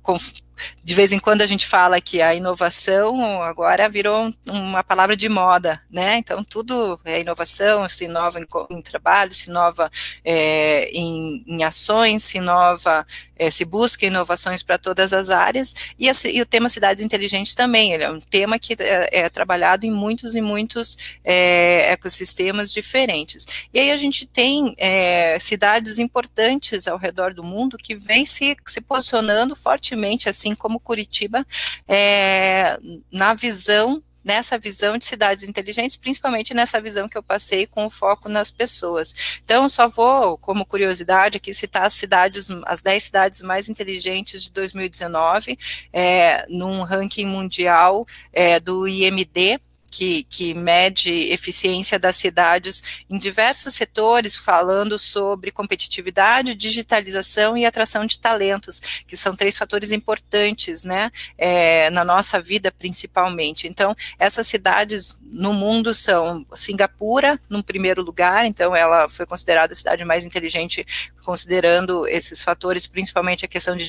de 0.83 0.93
vez 0.93 1.11
em 1.11 1.19
quando 1.19 1.41
a 1.41 1.47
gente 1.47 1.67
fala 1.67 2.01
que 2.01 2.21
a 2.21 2.33
inovação 2.33 3.41
agora 3.43 3.89
virou 3.89 4.29
uma 4.47 4.83
palavra 4.83 5.15
de 5.15 5.29
moda, 5.29 5.81
né? 5.91 6.17
Então 6.17 6.43
tudo 6.43 6.99
é 7.05 7.21
inovação, 7.21 7.87
se 7.87 8.05
inova 8.05 8.39
em, 8.39 8.45
em 8.69 8.81
trabalho, 8.81 9.33
se 9.33 9.49
inova 9.49 9.91
é, 10.23 10.89
em, 10.91 11.43
em, 11.47 11.63
ações, 11.63 12.23
se 12.23 12.37
inova, 12.37 13.05
é, 13.37 13.49
se 13.49 13.65
busca 13.65 14.05
inovações 14.05 14.63
para 14.63 14.77
todas 14.77 15.13
as 15.13 15.29
áreas, 15.29 15.73
e, 15.97 16.09
a, 16.09 16.13
e, 16.25 16.41
o 16.41 16.45
tema 16.45 16.69
cidades 16.69 17.03
inteligentes 17.03 17.53
também, 17.53 17.93
ele 17.93 18.03
é 18.03 18.11
um 18.11 18.19
tema 18.19 18.59
que 18.59 18.75
é, 18.79 19.09
é 19.11 19.29
trabalhado 19.29 19.85
em 19.85 19.91
muitos 19.91 20.35
e 20.35 20.41
muitos 20.41 20.97
é, 21.23 21.91
ecossistemas 21.91 22.71
diferentes. 22.71 23.45
E 23.73 23.79
aí 23.79 23.91
a 23.91 23.97
gente 23.97 24.25
tem 24.25 24.73
é, 24.77 25.37
cidades 25.39 25.99
importantes 25.99 26.87
ao 26.87 26.97
redor 26.97 27.33
do 27.33 27.43
mundo 27.43 27.77
que 27.77 27.95
vêm 27.95 28.25
se, 28.25 28.55
se 28.65 28.81
posicionando 28.81 29.55
fortemente 29.55 30.29
assim 30.29 30.55
como 30.55 30.79
Curitiba, 30.79 31.45
é, 31.87 32.77
na 33.11 33.33
visão 33.33 34.01
nessa 34.27 34.57
visão 34.57 34.97
de 34.97 35.05
cidades 35.05 35.47
inteligentes, 35.47 35.95
principalmente 35.95 36.53
nessa 36.53 36.81
visão 36.81 37.07
que 37.07 37.17
eu 37.17 37.23
passei 37.23 37.65
com 37.65 37.85
o 37.85 37.89
foco 37.89 38.27
nas 38.27 38.51
pessoas. 38.51 39.39
Então, 39.41 39.69
só 39.69 39.87
vou, 39.87 40.37
como 40.37 40.65
curiosidade, 40.65 41.37
aqui 41.37 41.53
citar 41.53 41.85
as 41.85 41.93
cidades, 41.93 42.49
as 42.65 42.81
10 42.81 43.03
cidades 43.03 43.41
mais 43.41 43.69
inteligentes 43.69 44.43
de 44.43 44.51
2019, 44.51 45.57
é, 45.93 46.45
num 46.49 46.81
ranking 46.81 47.25
mundial 47.25 48.05
é, 48.33 48.59
do 48.59 48.85
IMD, 48.85 49.61
que, 49.97 50.21
que 50.25 50.53
mede 50.53 51.09
eficiência 51.31 51.97
das 51.97 52.17
cidades 52.17 53.03
em 53.09 53.17
diversos 53.17 53.73
setores, 53.73 54.37
falando 54.37 54.99
sobre 54.99 55.49
competitividade, 55.49 56.53
digitalização 56.53 57.57
e 57.57 57.65
atração 57.65 58.05
de 58.05 58.19
talentos, 58.19 58.79
que 59.07 59.17
são 59.17 59.35
três 59.35 59.57
fatores 59.57 59.91
importantes, 59.91 60.83
né, 60.83 61.11
é, 61.35 61.89
na 61.89 62.05
nossa 62.05 62.39
vida 62.39 62.71
principalmente. 62.71 63.67
Então, 63.67 63.95
essas 64.19 64.45
cidades 64.45 65.19
no 65.23 65.51
mundo 65.51 65.95
são 65.95 66.45
Singapura, 66.53 67.39
no 67.49 67.63
primeiro 67.63 68.03
lugar, 68.03 68.45
então 68.45 68.75
ela 68.75 69.09
foi 69.09 69.25
considerada 69.25 69.73
a 69.73 69.75
cidade 69.75 70.05
mais 70.05 70.27
inteligente, 70.27 70.85
considerando 71.27 72.07
esses 72.07 72.41
fatores, 72.41 72.87
principalmente 72.87 73.43
a 73.43 73.49
questão 73.49 73.75
de 73.75 73.85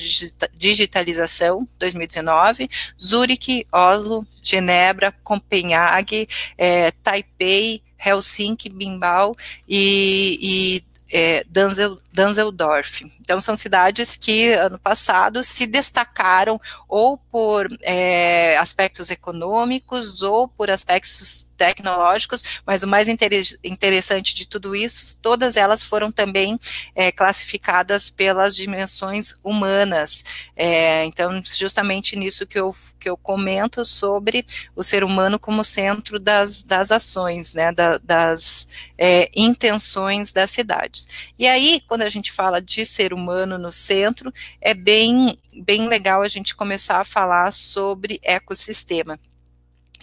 digitalização, 0.57 1.65
2019, 1.79 2.69
Zurique, 3.01 3.65
Oslo, 3.71 4.27
Genebra, 4.43 5.15
Copenhague, 5.23 6.27
é, 6.57 6.91
Taipei, 6.91 7.81
Helsinki, 7.97 8.67
Bimbal 8.67 9.37
e, 9.65 10.37
e 10.41 10.83
é, 11.09 11.45
Danzel, 11.49 11.97
Danzeldorf. 12.11 13.05
Então, 13.21 13.39
são 13.39 13.55
cidades 13.55 14.17
que, 14.17 14.51
ano 14.51 14.77
passado, 14.77 15.41
se 15.41 15.65
destacaram 15.65 16.59
ou 16.89 17.17
por 17.17 17.69
é, 17.83 18.57
aspectos 18.57 19.09
econômicos 19.09 20.21
ou 20.21 20.49
por 20.49 20.69
aspectos 20.69 21.48
tecnológicos, 21.59 22.61
mas 22.65 22.83
o 22.83 22.87
mais 22.87 23.09
interessante 23.09 24.33
de 24.33 24.47
tudo 24.47 24.73
isso, 24.73 25.17
todas 25.21 25.57
elas 25.57 25.83
foram 25.83 26.09
também 26.09 26.57
é, 26.95 27.11
classificadas 27.11 28.09
pelas 28.09 28.55
dimensões 28.55 29.35
humanas. 29.43 30.23
É, 30.55 31.03
então, 31.03 31.41
justamente 31.43 32.15
nisso 32.15 32.47
que 32.47 32.57
eu, 32.57 32.73
que 32.97 33.09
eu 33.09 33.17
comento 33.17 33.83
sobre 33.83 34.45
o 34.73 34.81
ser 34.81 35.03
humano 35.03 35.37
como 35.37 35.65
centro 35.65 36.17
das, 36.17 36.63
das 36.63 36.91
ações, 36.91 37.53
né, 37.53 37.73
da, 37.73 37.97
das 37.97 38.69
é, 38.97 39.29
intenções 39.35 40.31
das 40.31 40.51
cidades. 40.51 41.09
E 41.37 41.45
aí, 41.45 41.81
quando 41.87 42.03
a 42.03 42.09
gente 42.09 42.31
fala 42.31 42.61
de 42.61 42.85
ser 42.85 43.13
humano 43.13 43.57
no 43.57 43.71
centro, 43.71 44.33
é 44.61 44.73
bem, 44.73 45.37
bem 45.53 45.89
legal 45.89 46.21
a 46.21 46.27
gente 46.29 46.55
começar 46.55 47.01
a 47.01 47.05
falar 47.05 47.51
sobre 47.51 48.17
ecossistema. 48.23 49.19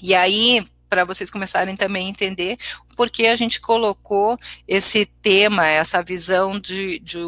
E 0.02 0.14
aí, 0.14 0.66
para 0.88 1.04
vocês 1.04 1.30
começarem 1.30 1.76
também 1.76 2.06
a 2.06 2.10
entender 2.10 2.56
por 2.96 3.10
que 3.10 3.26
a 3.26 3.36
gente 3.36 3.60
colocou 3.60 4.38
esse 4.66 5.06
tema, 5.06 5.66
essa 5.66 6.02
visão 6.02 6.58
de, 6.58 6.98
de, 7.00 7.18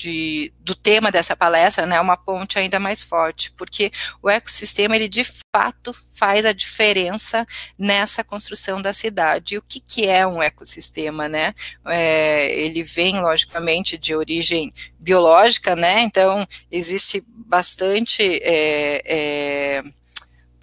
de, 0.00 0.52
do 0.60 0.74
tema 0.74 1.10
dessa 1.10 1.36
palestra, 1.36 1.84
né, 1.84 2.00
uma 2.00 2.16
ponte 2.16 2.58
ainda 2.58 2.80
mais 2.80 3.02
forte, 3.02 3.52
porque 3.52 3.90
o 4.22 4.30
ecossistema, 4.30 4.96
ele 4.96 5.08
de 5.08 5.24
fato 5.54 5.92
faz 6.14 6.46
a 6.46 6.52
diferença 6.52 7.44
nessa 7.78 8.24
construção 8.24 8.80
da 8.80 8.92
cidade. 8.92 9.54
E 9.54 9.58
o 9.58 9.62
que, 9.62 9.78
que 9.78 10.06
é 10.06 10.26
um 10.26 10.42
ecossistema, 10.42 11.28
né? 11.28 11.52
É, 11.86 12.50
ele 12.58 12.82
vem, 12.82 13.20
logicamente, 13.20 13.98
de 13.98 14.14
origem 14.14 14.72
biológica, 14.98 15.76
né, 15.76 16.00
então 16.00 16.46
existe 16.70 17.22
bastante... 17.26 18.22
É, 18.42 19.02
é, 19.04 19.99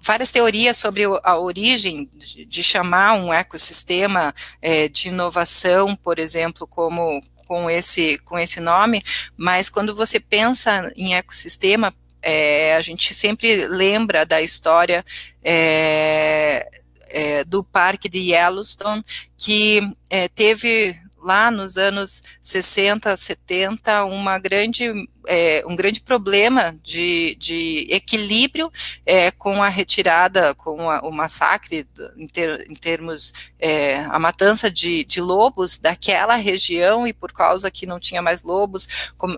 várias 0.08 0.30
teorias 0.30 0.78
sobre 0.78 1.02
a 1.22 1.36
origem 1.36 2.08
de, 2.16 2.62
chamar 2.62 3.12
um 3.12 3.30
ecossistema 3.30 4.34
é, 4.62 4.88
de 4.88 5.08
inovação, 5.08 5.94
por 5.94 6.18
exemplo, 6.18 6.66
como 6.66 7.20
com 7.46 7.68
esse, 7.68 8.16
com 8.24 8.38
esse 8.38 8.58
nome, 8.58 9.02
mas 9.36 9.68
quando 9.68 9.94
você 9.94 10.18
pensa 10.18 10.90
em 10.96 11.14
ecossistema, 11.14 11.92
é, 12.22 12.74
a 12.74 12.80
gente 12.80 13.12
sempre 13.12 13.66
lembra 13.66 14.24
da 14.24 14.40
história 14.40 15.04
é, 15.44 16.66
é, 17.08 17.44
do 17.44 17.62
parque 17.62 18.08
de 18.08 18.32
Yellowstone, 18.32 19.04
que 19.36 19.80
é, 20.08 20.26
teve 20.26 20.98
lá 21.22 21.50
nos 21.50 21.76
anos 21.76 22.22
60, 22.40 23.14
70, 23.14 24.04
uma 24.06 24.38
grande 24.38 24.90
é, 25.28 25.62
um 25.66 25.76
grande 25.76 26.00
problema 26.00 26.74
de, 26.82 27.36
de 27.38 27.86
equilíbrio 27.90 28.72
é, 29.04 29.30
com 29.30 29.62
a 29.62 29.68
retirada, 29.68 30.54
com 30.54 30.90
a, 30.90 31.00
o 31.00 31.12
massacre 31.12 31.86
em, 32.16 32.26
ter, 32.26 32.66
em 32.70 32.74
termos, 32.74 33.34
é, 33.60 33.98
a 34.08 34.18
matança 34.18 34.70
de, 34.70 35.04
de, 35.04 35.20
lobos 35.20 35.76
daquela 35.76 36.34
região 36.34 37.06
e 37.06 37.12
por 37.12 37.30
causa 37.30 37.70
que 37.70 37.84
não 37.84 38.00
tinha 38.00 38.22
mais 38.22 38.42
lobos, 38.42 38.88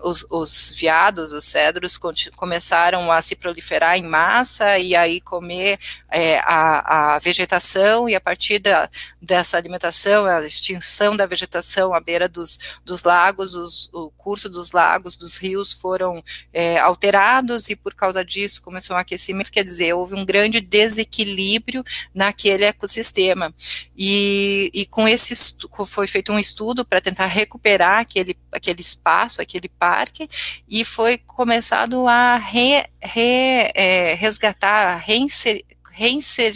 os, 0.01 0.25
os 0.29 0.69
viados, 0.69 1.33
os 1.33 1.43
cedros 1.43 1.99
começaram 2.37 3.11
a 3.11 3.21
se 3.21 3.35
proliferar 3.35 3.97
em 3.97 4.03
massa 4.03 4.79
e 4.79 4.95
aí 4.95 5.19
comer 5.19 5.77
é, 6.09 6.39
a, 6.39 7.15
a, 7.15 7.19
vegetação 7.19 8.07
e 8.07 8.15
a 8.15 8.21
partir 8.21 8.59
da, 8.59 8.89
dessa 9.21 9.57
alimentação, 9.57 10.25
a 10.25 10.45
extinção 10.45 11.17
da 11.17 11.25
vegetação 11.25 11.93
à 11.93 11.99
beira 11.99 12.29
dos, 12.29 12.57
dos 12.85 13.03
lagos, 13.03 13.55
os, 13.55 13.89
o 13.91 14.09
curso 14.11 14.47
dos 14.47 14.71
lagos, 14.71 15.17
dos 15.17 15.35
rios 15.35 15.80
foram 15.81 16.23
é, 16.53 16.77
alterados 16.79 17.69
e 17.69 17.75
por 17.75 17.93
causa 17.95 18.23
disso 18.23 18.61
começou 18.61 18.95
um 18.95 18.99
aquecimento, 18.99 19.51
quer 19.51 19.63
dizer, 19.63 19.93
houve 19.93 20.15
um 20.15 20.23
grande 20.23 20.61
desequilíbrio 20.61 21.83
naquele 22.13 22.65
ecossistema. 22.65 23.53
E, 23.97 24.69
e 24.73 24.85
com 24.85 25.07
esse 25.07 25.33
foi 25.85 26.07
feito 26.07 26.31
um 26.31 26.39
estudo 26.39 26.85
para 26.85 27.01
tentar 27.01 27.25
recuperar 27.25 27.99
aquele, 27.99 28.37
aquele 28.51 28.81
espaço, 28.81 29.41
aquele 29.41 29.67
parque, 29.67 30.29
e 30.69 30.83
foi 30.85 31.17
começado 31.17 32.07
a 32.07 32.37
re, 32.37 32.85
re, 33.01 33.71
é, 33.73 34.13
resgatar, 34.13 34.97
reinser, 34.97 35.63
reinser, 35.91 36.53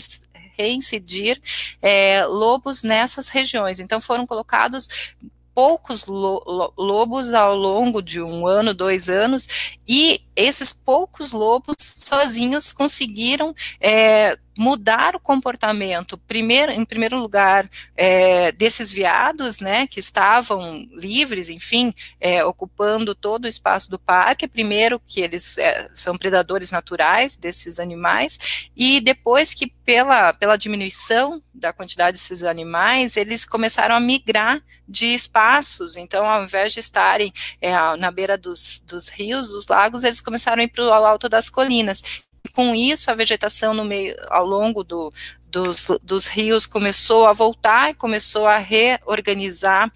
reincidir 0.58 1.42
é, 1.82 2.26
lobos 2.26 2.84
nessas 2.84 3.28
regiões. 3.28 3.80
Então 3.80 4.00
foram 4.00 4.26
colocados 4.26 5.16
poucos 5.56 6.06
lo 6.06 6.74
lobos 6.78 7.34
ao 7.34 7.56
longo 7.56 8.02
de 8.02 8.22
um 8.22 8.46
ano, 8.46 8.74
dois 8.74 9.08
anos, 9.08 9.48
e 9.88 10.22
esses 10.36 10.74
poucos 10.74 11.32
lobos 11.32 11.76
sozinhos 11.80 12.74
conseguiram 12.74 13.56
é, 13.80 14.38
mudar 14.58 15.16
o 15.16 15.20
comportamento, 15.20 16.18
primeiro, 16.18 16.72
em 16.72 16.86
primeiro 16.86 17.20
lugar, 17.20 17.70
é, 17.96 18.52
desses 18.54 18.92
veados, 18.92 19.60
né, 19.60 19.86
que 19.88 20.00
estavam 20.00 20.88
livres, 20.94 21.50
enfim, 21.50 21.94
é, 22.20 22.44
ocupando 22.44 23.14
todo 23.14 23.46
o 23.46 23.50
espaço 23.50 23.90
do 23.90 24.00
parque, 24.00 24.48
primeiro 24.48 25.02
que 25.06 25.20
eles 25.22 25.58
é, 25.58 25.88
são 25.94 26.18
predadores 26.18 26.72
naturais 26.72 27.36
desses 27.36 27.80
animais, 27.80 28.70
e 28.76 29.02
depois 29.02 29.54
que 29.54 29.68
pela, 29.68 30.34
pela 30.34 30.58
diminuição 30.58 31.42
da 31.54 31.72
quantidade 31.72 32.18
desses 32.18 32.44
animais, 32.44 33.18
eles 33.18 33.46
começaram 33.46 33.96
a 33.96 34.00
migrar 34.00 34.62
de 34.88 35.08
espaços, 35.08 35.98
então 35.98 36.26
ao 36.26 36.44
invés 36.44 36.74
de 36.74 36.80
estarem 36.80 37.34
é, 37.62 37.74
na 37.98 38.12
beira 38.12 38.38
dos, 38.38 38.82
dos 38.86 39.10
rios, 39.10 39.48
dos 39.48 39.68
lagos, 39.68 40.04
eles 40.04 40.22
começaram 40.22 40.62
a 40.62 40.64
ir 40.64 40.70
para 40.70 40.86
o 40.86 40.92
alto 40.92 41.28
das 41.28 41.50
colinas, 41.50 42.24
com 42.54 42.76
isso, 42.76 43.10
a 43.10 43.16
vegetação 43.16 43.74
no 43.74 43.86
meio, 43.86 44.16
ao 44.30 44.46
longo 44.46 44.84
do, 44.84 45.14
dos, 45.48 45.86
dos 46.04 46.28
rios 46.28 46.66
começou 46.66 47.26
a 47.26 47.34
voltar 47.34 47.92
e 47.92 47.94
começou 47.94 48.46
a 48.46 48.58
reorganizar 48.58 49.92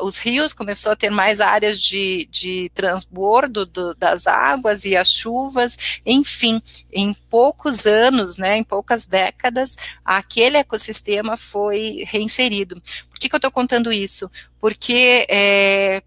os 0.00 0.16
rios, 0.16 0.52
começou 0.52 0.92
a 0.92 0.96
ter 0.96 1.10
mais 1.10 1.40
áreas 1.40 1.78
de, 1.78 2.26
de 2.30 2.70
transbordo 2.72 3.66
do, 3.66 3.94
das 3.94 4.26
águas 4.26 4.84
e 4.84 4.96
as 4.96 5.08
chuvas, 5.08 6.00
enfim, 6.06 6.62
em 6.90 7.12
poucos 7.12 7.84
anos, 7.84 8.38
né, 8.38 8.56
em 8.56 8.64
poucas 8.64 9.06
décadas, 9.06 9.76
aquele 10.04 10.56
ecossistema 10.56 11.36
foi 11.36 12.04
reinserido. 12.06 12.80
Por 13.10 13.18
que, 13.18 13.28
que 13.28 13.34
eu 13.34 13.38
estou 13.38 13.50
contando 13.50 13.92
isso? 13.92 14.30
Porque 14.58 15.26
é, 15.28 16.02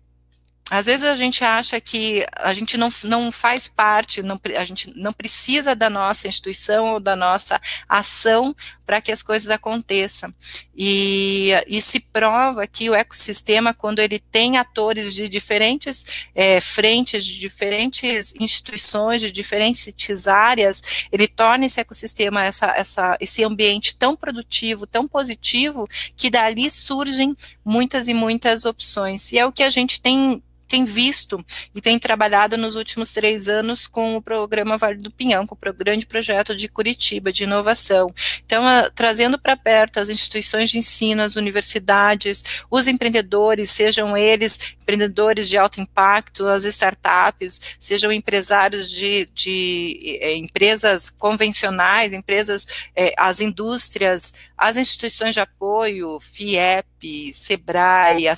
às 0.71 0.87
vezes 0.87 1.03
a 1.03 1.13
gente 1.13 1.43
acha 1.43 1.79
que 1.79 2.25
a 2.35 2.51
gente 2.51 2.75
não, 2.75 2.91
não 3.03 3.31
faz 3.31 3.67
parte, 3.67 4.23
não, 4.23 4.39
a 4.57 4.63
gente 4.63 4.91
não 4.95 5.13
precisa 5.13 5.75
da 5.75 5.91
nossa 5.91 6.27
instituição 6.27 6.93
ou 6.93 6.99
da 6.99 7.15
nossa 7.15 7.61
ação 7.87 8.55
para 8.83 8.99
que 8.99 9.11
as 9.11 9.21
coisas 9.21 9.51
aconteçam. 9.51 10.33
E, 10.75 11.51
e, 11.67 11.79
se 11.81 11.99
prova 11.99 12.65
que 12.65 12.89
o 12.89 12.95
ecossistema, 12.95 13.75
quando 13.75 13.99
ele 13.99 14.19
tem 14.19 14.57
atores 14.57 15.13
de 15.13 15.29
diferentes 15.29 16.27
é, 16.33 16.59
frentes, 16.59 17.23
de 17.23 17.39
diferentes 17.39 18.33
instituições, 18.39 19.21
de 19.21 19.31
diferentes 19.31 20.27
áreas, 20.27 20.81
ele 21.11 21.27
torna 21.27 21.65
esse 21.65 21.79
ecossistema, 21.79 22.43
essa, 22.43 22.67
essa, 22.75 23.17
esse 23.19 23.43
ambiente 23.43 23.95
tão 23.95 24.15
produtivo, 24.15 24.87
tão 24.87 25.07
positivo, 25.07 25.87
que 26.15 26.29
dali 26.29 26.69
surgem 26.71 27.35
muitas 27.63 28.07
e 28.07 28.13
muitas 28.13 28.65
opções. 28.65 29.31
E 29.31 29.37
é 29.37 29.45
o 29.45 29.51
que 29.51 29.63
a 29.63 29.69
gente 29.69 30.01
tem 30.01 30.43
tem 30.67 30.85
visto 30.85 31.43
e 31.73 31.81
tem 31.81 31.97
trabalhado 31.99 32.57
nos 32.57 32.75
últimos 32.75 33.13
três 33.13 33.47
anos 33.47 33.87
com 33.87 34.15
o 34.15 34.21
programa 34.21 34.77
Vale 34.77 34.97
do 34.97 35.11
Pinhão, 35.11 35.45
com 35.45 35.55
o 35.55 35.73
grande 35.73 36.05
projeto 36.05 36.55
de 36.55 36.67
Curitiba 36.67 37.31
de 37.31 37.43
inovação. 37.43 38.13
Então, 38.45 38.65
a, 38.67 38.89
trazendo 38.89 39.39
para 39.39 39.55
perto 39.55 39.99
as 39.99 40.09
instituições 40.09 40.69
de 40.69 40.77
ensino, 40.77 41.21
as 41.21 41.35
universidades, 41.35 42.43
os 42.69 42.87
empreendedores, 42.87 43.69
sejam 43.69 44.15
eles 44.17 44.74
empreendedores 44.85 45.49
de 45.49 45.57
alto 45.57 45.81
impacto, 45.81 46.45
as 46.45 46.63
startups, 46.63 47.75
sejam 47.79 48.11
empresários 48.11 48.89
de, 48.89 49.27
de 49.33 50.19
é, 50.21 50.35
empresas 50.35 51.09
convencionais, 51.09 52.13
empresas, 52.13 52.67
é, 52.95 53.13
as 53.17 53.41
indústrias, 53.41 54.33
as 54.55 54.77
instituições 54.77 55.33
de 55.33 55.39
apoio, 55.39 56.19
FIEP, 56.19 57.33
SEBRAE, 57.33 58.27
a 58.27 58.35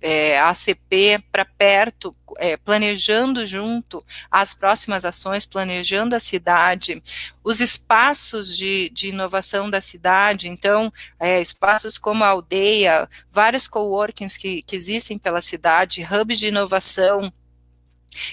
é, 0.00 0.38
a 0.38 0.48
ACP, 0.48 1.18
para 1.30 1.44
perto, 1.44 2.16
é, 2.38 2.56
planejando 2.56 3.44
junto 3.46 4.04
as 4.30 4.54
próximas 4.54 5.04
ações, 5.04 5.46
planejando 5.46 6.14
a 6.14 6.20
cidade, 6.20 7.02
os 7.42 7.60
espaços 7.60 8.56
de, 8.56 8.90
de 8.90 9.08
inovação 9.08 9.70
da 9.70 9.80
cidade, 9.80 10.48
então, 10.48 10.92
é, 11.18 11.40
espaços 11.40 11.98
como 11.98 12.24
a 12.24 12.28
aldeia, 12.28 13.08
vários 13.30 13.66
coworkings 13.66 14.36
que, 14.36 14.62
que 14.62 14.76
existem 14.76 15.16
pela 15.16 15.40
cidade, 15.40 16.06
hubs 16.10 16.38
de 16.38 16.48
inovação, 16.48 17.32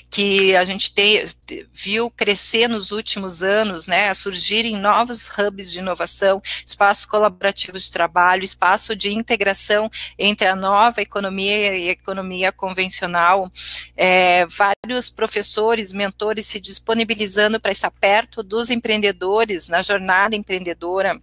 que 0.09 0.55
a 0.55 0.65
gente 0.65 0.93
tem, 0.93 1.25
viu 1.71 2.09
crescer 2.09 2.67
nos 2.67 2.91
últimos 2.91 3.43
anos, 3.43 3.87
né, 3.87 4.13
surgirem 4.13 4.77
novos 4.77 5.29
hubs 5.29 5.71
de 5.71 5.79
inovação, 5.79 6.41
espaços 6.65 7.05
colaborativos 7.05 7.83
de 7.83 7.91
trabalho, 7.91 8.43
espaço 8.43 8.95
de 8.95 9.13
integração 9.13 9.89
entre 10.17 10.47
a 10.47 10.55
nova 10.55 11.01
economia 11.01 11.75
e 11.77 11.89
a 11.89 11.91
economia 11.91 12.51
convencional, 12.51 13.51
é, 13.95 14.45
vários 14.47 15.09
professores, 15.09 15.93
mentores 15.93 16.47
se 16.47 16.59
disponibilizando 16.59 17.59
para 17.59 17.71
estar 17.71 17.91
perto 17.91 18.41
dos 18.41 18.69
empreendedores 18.69 19.67
na 19.67 19.81
jornada 19.81 20.35
empreendedora, 20.35 21.21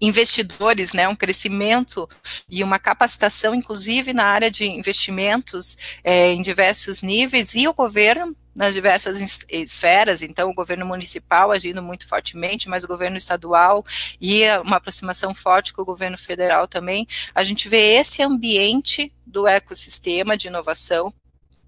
investidores, 0.00 0.92
né, 0.92 1.08
um 1.08 1.16
crescimento 1.16 2.08
e 2.48 2.62
uma 2.62 2.78
capacitação, 2.78 3.54
inclusive 3.54 4.12
na 4.12 4.24
área 4.24 4.50
de 4.50 4.64
investimentos 4.64 5.76
é, 6.04 6.32
em 6.32 6.42
diversos 6.42 7.02
níveis, 7.02 7.54
e 7.54 7.66
o 7.68 7.74
governo 7.74 8.36
nas 8.54 8.74
diversas 8.74 9.46
esferas, 9.48 10.20
então 10.20 10.50
o 10.50 10.54
governo 10.54 10.84
municipal 10.84 11.50
agindo 11.50 11.82
muito 11.82 12.06
fortemente, 12.06 12.68
mas 12.68 12.84
o 12.84 12.88
governo 12.88 13.16
estadual 13.16 13.84
e 14.20 14.44
uma 14.58 14.76
aproximação 14.76 15.34
forte 15.34 15.72
com 15.72 15.82
o 15.82 15.86
governo 15.86 16.18
federal 16.18 16.68
também, 16.68 17.06
a 17.34 17.42
gente 17.42 17.68
vê 17.68 17.94
esse 17.94 18.22
ambiente 18.22 19.12
do 19.26 19.46
ecossistema 19.46 20.36
de 20.36 20.48
inovação 20.48 21.12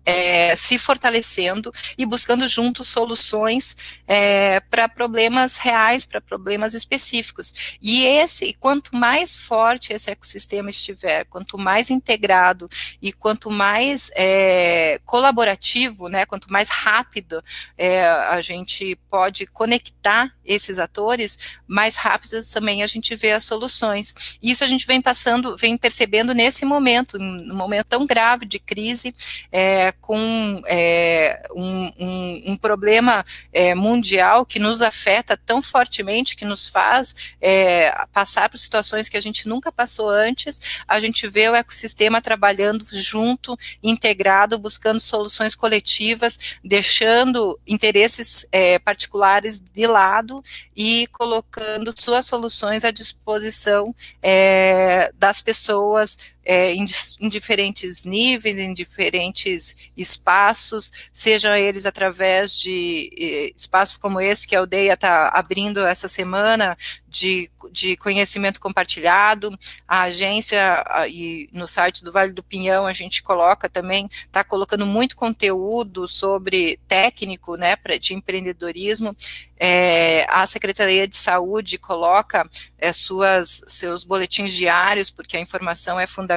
é, 0.05 0.55
se 0.57 0.79
fortalecendo 0.79 1.73
e 1.97 2.05
buscando 2.05 2.47
juntos 2.47 2.89
soluções 2.89 3.77
é, 4.07 4.61
para 4.61 4.89
problemas 4.89 5.57
reais, 5.57 6.05
para 6.05 6.21
problemas 6.21 6.75
específicos. 6.75 7.77
E 7.81 8.05
esse, 8.05 8.55
quanto 8.55 8.95
mais 8.95 9.37
forte 9.37 9.93
esse 9.93 10.11
ecossistema 10.11 10.71
estiver, 10.71 11.25
quanto 11.27 11.57
mais 11.57 11.91
integrado 11.91 12.69
e 13.01 13.13
quanto 13.13 13.51
mais 13.51 14.11
é, 14.15 15.01
colaborativo, 15.05 16.09
né, 16.09 16.27
quanto 16.27 16.53
mais 16.53 16.69
rápido 16.69 17.43
é, 17.77 18.07
a 18.07 18.41
gente 18.41 18.97
pode 19.11 19.47
conectar 19.47 20.35
esses 20.45 20.79
atores, 20.79 21.39
mais 21.67 21.97
rápidas 21.97 22.51
também 22.51 22.83
a 22.83 22.87
gente 22.87 23.15
vê 23.15 23.33
as 23.33 23.45
soluções. 23.45 24.39
Isso 24.43 24.65
a 24.65 24.67
gente 24.67 24.87
vem 24.87 25.01
passando, 25.01 25.57
vem 25.57 25.77
percebendo 25.77 26.35
nesse 26.35 26.65
momento, 26.65 27.19
num 27.19 27.55
momento 27.55 27.87
tão 27.87 28.07
grave 28.07 28.47
de 28.47 28.59
crise, 28.59 29.15
é, 29.51 29.93
com 30.01 30.63
é, 30.67 31.47
um, 31.55 31.93
um, 31.99 32.43
um, 32.53 32.57
problema 32.57 33.25
é, 33.53 33.75
mundial 33.75 34.45
que 34.47 34.59
nos 34.59 34.83
afeta 34.83 35.37
tão 35.37 35.63
fortemente, 35.63 36.37
que 36.37 36.45
nos 36.45 36.69
faz 36.69 37.15
é, 37.41 37.95
passar 38.13 38.49
por 38.49 38.59
situações 38.59 39.09
que 39.09 39.17
a 39.17 39.21
gente 39.21 39.49
nunca 39.49 39.73
passou 39.73 40.09
antes, 40.09 40.61
a 40.87 41.01
gente 41.01 41.27
vê 41.29 41.49
o 41.49 41.55
ecossistema 41.55 42.21
trabalhando 42.21 42.85
junto, 42.93 43.59
integrado, 43.83 44.59
buscando 44.59 45.01
soluções 45.01 45.55
coletivas, 45.55 46.59
deixando 46.63 47.59
interesses 47.67 48.47
é, 48.51 48.79
particulares 48.79 49.59
de 49.59 49.87
lado 49.87 50.34
e 50.75 51.07
colocando 51.09 51.93
suas 51.99 52.27
soluções 52.27 52.85
à 52.85 52.91
disposição 52.91 53.95
é, 54.23 55.13
das 55.19 55.43
pessoas 55.43 56.34
é, 56.45 56.73
em, 56.75 56.85
em, 57.21 57.29
diferentes 57.29 58.05
níveis, 58.05 58.59
em 58.59 58.75
diferentes 58.75 59.75
espaços, 59.97 60.93
sejam 61.13 61.55
eles 61.55 61.87
através 61.87 62.59
de 62.59 63.53
espaços 63.57 63.97
como 63.97 64.21
esse 64.21 64.47
que 64.47 64.55
a 64.55 64.61
aldeia 64.61 64.93
está 64.93 65.29
abrindo 65.29 65.87
essa 65.87 66.09
semana, 66.09 66.77
de, 67.15 67.49
de 67.71 67.97
conhecimento 67.97 68.61
compartilhado, 68.61 69.57
a 69.87 70.03
agência 70.03 70.83
a, 70.85 71.07
e 71.07 71.49
no 71.53 71.67
site 71.67 72.03
do 72.03 72.11
Vale 72.11 72.33
do 72.33 72.43
Pinhão 72.43 72.87
a 72.87 72.93
gente 72.93 73.23
coloca 73.23 73.69
também, 73.69 74.09
está 74.25 74.43
colocando 74.43 74.85
muito 74.85 75.15
conteúdo 75.15 76.09
sobre 76.09 76.81
técnico, 76.89 77.57
né, 77.57 77.77
pra, 77.77 77.97
de 77.99 78.15
empreendedorismo, 78.15 79.17
é, 79.57 80.27
a 80.29 80.45
Secretaria 80.47 81.07
de 81.07 81.17
Saúde 81.17 81.79
coloca 81.79 82.49
é, 82.77 82.93
suas, 82.93 83.63
seus 83.69 84.03
boletins 84.03 84.53
diários, 84.53 85.11
porque 85.11 85.37
a 85.37 85.41
informação 85.41 85.99
é 85.99 86.07
fundamental. 86.07 86.34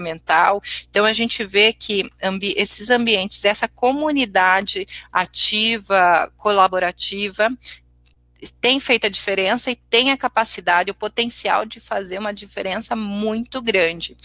Então, 0.90 1.06
a 1.06 1.14
gente 1.14 1.44
vê 1.44 1.74
que 1.74 2.10
ambi 2.22 2.54
esses 2.58 2.90
ambientes, 2.90 3.44
essa 3.46 3.68
comunidade 3.68 4.88
ativa, 5.12 6.32
colaborativa, 6.38 7.50
tem 8.62 8.80
feito 8.80 9.08
a 9.08 9.10
diferença 9.10 9.72
e 9.72 9.76
tem 9.76 10.12
a 10.12 10.18
capacidade, 10.18 10.92
o 10.92 10.96
potencial 10.96 11.66
de 11.66 11.80
fazer 11.80 12.20
uma 12.20 12.34
diferença 12.34 12.96
muito 12.96 13.62
grande. 13.62 14.16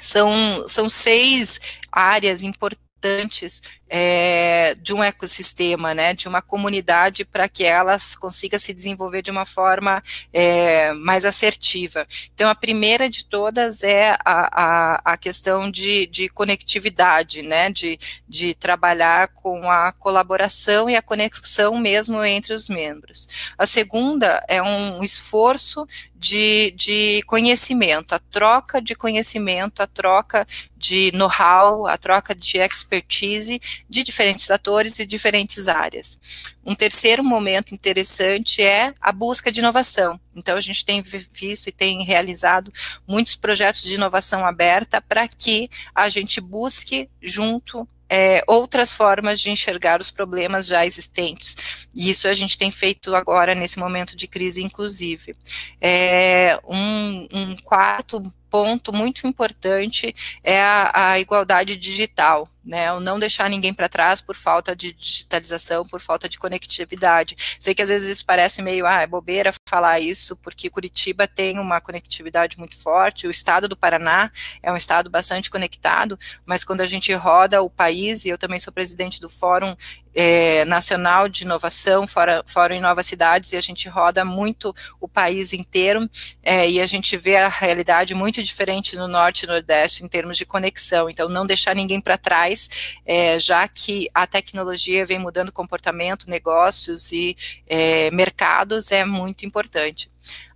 São, 0.00 0.68
são 0.68 0.88
seis 0.88 1.60
áreas 1.90 2.42
importantes 2.42 3.62
é, 3.88 4.74
de 4.80 4.92
um 4.92 5.02
ecossistema, 5.02 5.94
né, 5.94 6.14
de 6.14 6.28
uma 6.28 6.42
comunidade 6.42 7.24
para 7.24 7.48
que 7.48 7.64
elas 7.64 8.14
consiga 8.14 8.58
se 8.58 8.74
desenvolver 8.74 9.22
de 9.22 9.30
uma 9.30 9.46
forma 9.46 10.02
é, 10.32 10.92
mais 10.92 11.24
assertiva. 11.24 12.06
Então, 12.34 12.48
a 12.48 12.54
primeira 12.54 13.08
de 13.08 13.24
todas 13.24 13.82
é 13.82 14.10
a, 14.10 14.18
a, 14.24 15.00
a 15.12 15.16
questão 15.16 15.70
de, 15.70 16.06
de 16.06 16.28
conectividade, 16.28 17.42
né, 17.42 17.70
de, 17.70 17.98
de 18.28 18.54
trabalhar 18.54 19.28
com 19.28 19.70
a 19.70 19.92
colaboração 19.92 20.88
e 20.90 20.96
a 20.96 21.02
conexão 21.02 21.78
mesmo 21.78 22.22
entre 22.22 22.52
os 22.52 22.68
membros. 22.68 23.28
A 23.56 23.66
segunda 23.66 24.44
é 24.48 24.62
um 24.62 25.02
esforço 25.02 25.86
de, 26.18 26.72
de 26.72 27.22
conhecimento, 27.26 28.12
a 28.12 28.18
troca 28.18 28.82
de 28.82 28.94
conhecimento, 28.94 29.80
a 29.80 29.86
troca 29.86 30.46
de 30.76 31.12
know-how, 31.14 31.86
a 31.86 31.96
troca 31.96 32.34
de 32.34 32.58
expertise 32.58 33.60
de 33.88 34.02
diferentes 34.02 34.50
atores 34.50 34.98
e 34.98 35.06
diferentes 35.06 35.68
áreas. 35.68 36.18
Um 36.64 36.74
terceiro 36.74 37.22
momento 37.22 37.74
interessante 37.74 38.62
é 38.62 38.94
a 39.00 39.12
busca 39.12 39.50
de 39.50 39.60
inovação. 39.60 40.20
Então, 40.34 40.56
a 40.56 40.60
gente 40.60 40.84
tem 40.84 41.02
visto 41.02 41.68
e 41.68 41.72
tem 41.72 42.04
realizado 42.04 42.72
muitos 43.06 43.34
projetos 43.34 43.82
de 43.82 43.94
inovação 43.94 44.44
aberta 44.44 45.00
para 45.00 45.26
que 45.26 45.68
a 45.94 46.08
gente 46.08 46.40
busque 46.40 47.08
junto 47.20 47.88
é, 48.08 48.42
outras 48.46 48.90
formas 48.90 49.40
de 49.40 49.50
enxergar 49.50 50.00
os 50.00 50.10
problemas 50.10 50.66
já 50.66 50.86
existentes. 50.86 51.56
E 51.94 52.08
isso 52.08 52.26
a 52.26 52.32
gente 52.32 52.56
tem 52.56 52.70
feito 52.70 53.14
agora 53.14 53.54
nesse 53.54 53.78
momento 53.78 54.16
de 54.16 54.26
crise, 54.26 54.62
inclusive. 54.62 55.36
É, 55.80 56.58
um, 56.66 57.28
um 57.32 57.56
quarto 57.56 58.22
ponto 58.50 58.92
muito 58.92 59.26
importante 59.26 60.14
é 60.42 60.60
a, 60.60 61.10
a 61.10 61.20
igualdade 61.20 61.76
digital 61.76 62.48
né, 62.68 62.92
o 62.92 63.00
não 63.00 63.18
deixar 63.18 63.48
ninguém 63.48 63.72
para 63.72 63.88
trás 63.88 64.20
por 64.20 64.36
falta 64.36 64.76
de 64.76 64.92
digitalização, 64.92 65.86
por 65.86 66.00
falta 66.00 66.28
de 66.28 66.38
conectividade. 66.38 67.56
Sei 67.58 67.74
que 67.74 67.80
às 67.80 67.88
vezes 67.88 68.08
isso 68.08 68.26
parece 68.26 68.60
meio, 68.60 68.86
ah, 68.86 69.00
é 69.00 69.06
bobeira 69.06 69.54
falar 69.66 70.00
isso, 70.00 70.36
porque 70.36 70.68
Curitiba 70.68 71.26
tem 71.26 71.58
uma 71.58 71.80
conectividade 71.80 72.58
muito 72.58 72.76
forte, 72.76 73.26
o 73.26 73.30
estado 73.30 73.68
do 73.68 73.76
Paraná 73.76 74.30
é 74.62 74.70
um 74.70 74.76
estado 74.76 75.08
bastante 75.08 75.48
conectado, 75.48 76.18
mas 76.44 76.62
quando 76.62 76.82
a 76.82 76.86
gente 76.86 77.10
roda 77.14 77.62
o 77.62 77.70
país, 77.70 78.26
e 78.26 78.28
eu 78.28 78.36
também 78.36 78.58
sou 78.58 78.70
presidente 78.70 79.18
do 79.18 79.30
Fórum 79.30 79.74
é, 80.14 80.64
Nacional 80.64 81.28
de 81.28 81.44
Inovação, 81.44 82.06
fora, 82.06 82.42
Fórum 82.46 82.74
em 82.74 82.80
Novas 82.80 83.06
Cidades, 83.06 83.52
e 83.52 83.56
a 83.56 83.60
gente 83.60 83.88
roda 83.88 84.24
muito 84.24 84.74
o 85.00 85.06
país 85.08 85.52
inteiro, 85.52 86.10
é, 86.42 86.68
e 86.68 86.80
a 86.80 86.86
gente 86.86 87.16
vê 87.16 87.36
a 87.36 87.48
realidade 87.48 88.14
muito 88.14 88.42
diferente 88.42 88.96
no 88.96 89.06
Norte 89.06 89.44
e 89.44 89.46
Nordeste 89.46 90.04
em 90.04 90.08
termos 90.08 90.36
de 90.36 90.44
conexão, 90.44 91.08
então 91.08 91.28
não 91.28 91.46
deixar 91.46 91.74
ninguém 91.74 92.00
para 92.00 92.18
trás, 92.18 92.57
é, 93.04 93.38
já 93.38 93.66
que 93.68 94.08
a 94.14 94.26
tecnologia 94.26 95.04
vem 95.04 95.18
mudando 95.18 95.52
comportamento, 95.52 96.30
negócios 96.30 97.12
e 97.12 97.36
é, 97.66 98.10
mercados, 98.10 98.90
é 98.90 99.04
muito 99.04 99.44
importante. 99.44 100.10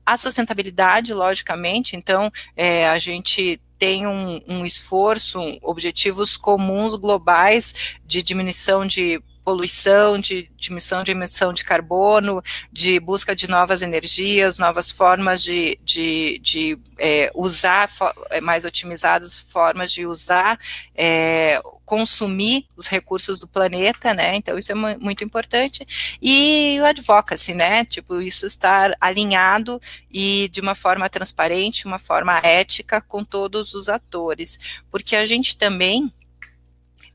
A 0.04 0.16
sustentabilidade, 0.16 1.14
logicamente, 1.14 1.94
então, 1.94 2.30
é, 2.56 2.88
a 2.88 2.98
gente 2.98 3.60
tem 3.78 4.06
um, 4.06 4.40
um 4.48 4.64
esforço, 4.64 5.40
objetivos 5.60 6.36
comuns 6.36 6.94
globais 6.94 7.74
de 8.04 8.22
diminuição 8.22 8.86
de 8.86 9.20
poluição, 9.44 10.18
de 10.18 10.50
diminuição 10.56 11.02
de 11.02 11.12
emissão 11.12 11.52
de 11.52 11.64
carbono, 11.64 12.42
de 12.70 12.98
busca 13.00 13.34
de 13.34 13.48
novas 13.48 13.82
energias, 13.82 14.58
novas 14.58 14.90
formas 14.90 15.42
de, 15.42 15.78
de, 15.82 16.38
de 16.38 16.78
é, 16.98 17.30
usar, 17.34 17.90
é, 18.30 18.40
mais 18.40 18.64
otimizadas 18.64 19.38
formas 19.38 19.92
de 19.92 20.06
usar, 20.06 20.58
é, 20.94 21.60
consumir 21.84 22.66
os 22.76 22.86
recursos 22.86 23.38
do 23.38 23.48
planeta, 23.48 24.14
né, 24.14 24.36
então 24.36 24.56
isso 24.56 24.72
é 24.72 24.74
muito 24.74 25.24
importante, 25.24 25.86
e 26.22 26.78
o 26.80 26.84
advocacy, 26.84 27.54
né, 27.54 27.84
tipo, 27.84 28.20
isso 28.20 28.46
estar 28.46 28.96
alinhado 29.00 29.80
e 30.10 30.48
de 30.48 30.60
uma 30.60 30.74
forma 30.74 31.08
transparente, 31.10 31.86
uma 31.86 31.98
forma 31.98 32.38
ética 32.38 33.00
com 33.00 33.24
todos 33.24 33.74
os 33.74 33.88
atores, 33.88 34.80
porque 34.90 35.16
a 35.16 35.26
gente 35.26 35.58
também 35.58 36.10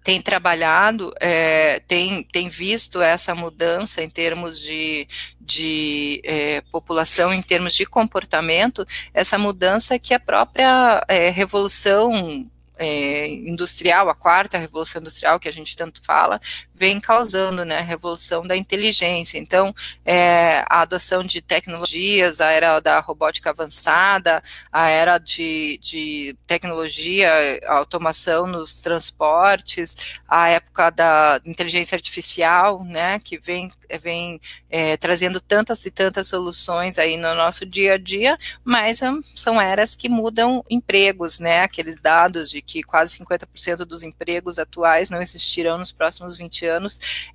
tem 0.07 0.21
trabalhado, 0.21 1.13
é, 1.19 1.81
tem, 1.81 2.23
tem 2.23 2.47
visto 2.47 3.01
essa 3.01 3.35
mudança 3.35 4.01
em 4.01 4.09
termos 4.09 4.57
de, 4.57 5.05
de 5.37 6.21
é, 6.23 6.61
população, 6.71 7.33
em 7.33 7.41
termos 7.41 7.75
de 7.75 7.85
comportamento, 7.85 8.87
essa 9.13 9.37
mudança 9.37 9.99
que 9.99 10.13
a 10.13 10.19
própria 10.19 11.03
é, 11.09 11.29
revolução 11.29 12.49
é, 12.77 13.27
industrial, 13.27 14.07
a 14.07 14.15
quarta 14.15 14.57
revolução 14.57 15.01
industrial 15.01 15.41
que 15.41 15.49
a 15.49 15.51
gente 15.51 15.75
tanto 15.75 16.01
fala, 16.01 16.39
vem 16.77 16.99
causando, 16.99 17.65
né, 17.65 17.79
a 17.79 17.81
revolução 17.81 18.45
da 18.45 18.55
inteligência. 18.55 19.37
Então, 19.37 19.73
é, 20.05 20.63
a 20.69 20.81
adoção 20.81 21.23
de 21.23 21.41
tecnologias, 21.41 22.39
a 22.39 22.51
era 22.51 22.79
da 22.79 22.99
robótica 22.99 23.49
avançada, 23.49 24.41
a 24.71 24.89
era 24.89 25.17
de, 25.17 25.79
de 25.81 26.37
tecnologia, 26.45 27.29
automação 27.65 28.45
nos 28.45 28.79
transportes, 28.81 30.19
a 30.27 30.49
época 30.49 30.91
da 30.91 31.41
inteligência 31.45 31.95
artificial, 31.95 32.83
né, 32.83 33.19
que 33.19 33.39
vem, 33.39 33.69
vem 33.99 34.39
é, 34.69 34.95
trazendo 34.97 35.41
tantas 35.41 35.85
e 35.85 35.91
tantas 35.91 36.27
soluções 36.27 36.99
aí 36.99 37.17
no 37.17 37.33
nosso 37.33 37.65
dia 37.65 37.93
a 37.93 37.97
dia, 37.97 38.37
mas 38.63 38.99
são 39.35 39.59
eras 39.59 39.95
que 39.95 40.07
mudam 40.07 40.63
empregos, 40.69 41.39
né, 41.39 41.61
aqueles 41.61 41.97
dados 41.97 42.49
de 42.49 42.61
que 42.61 42.83
quase 42.83 43.17
50% 43.17 43.77
dos 43.77 44.03
empregos 44.03 44.59
atuais 44.59 45.09
não 45.09 45.21
existirão 45.21 45.77
nos 45.77 45.91
próximos 45.91 46.37
20 46.37 46.65
anos, 46.65 46.66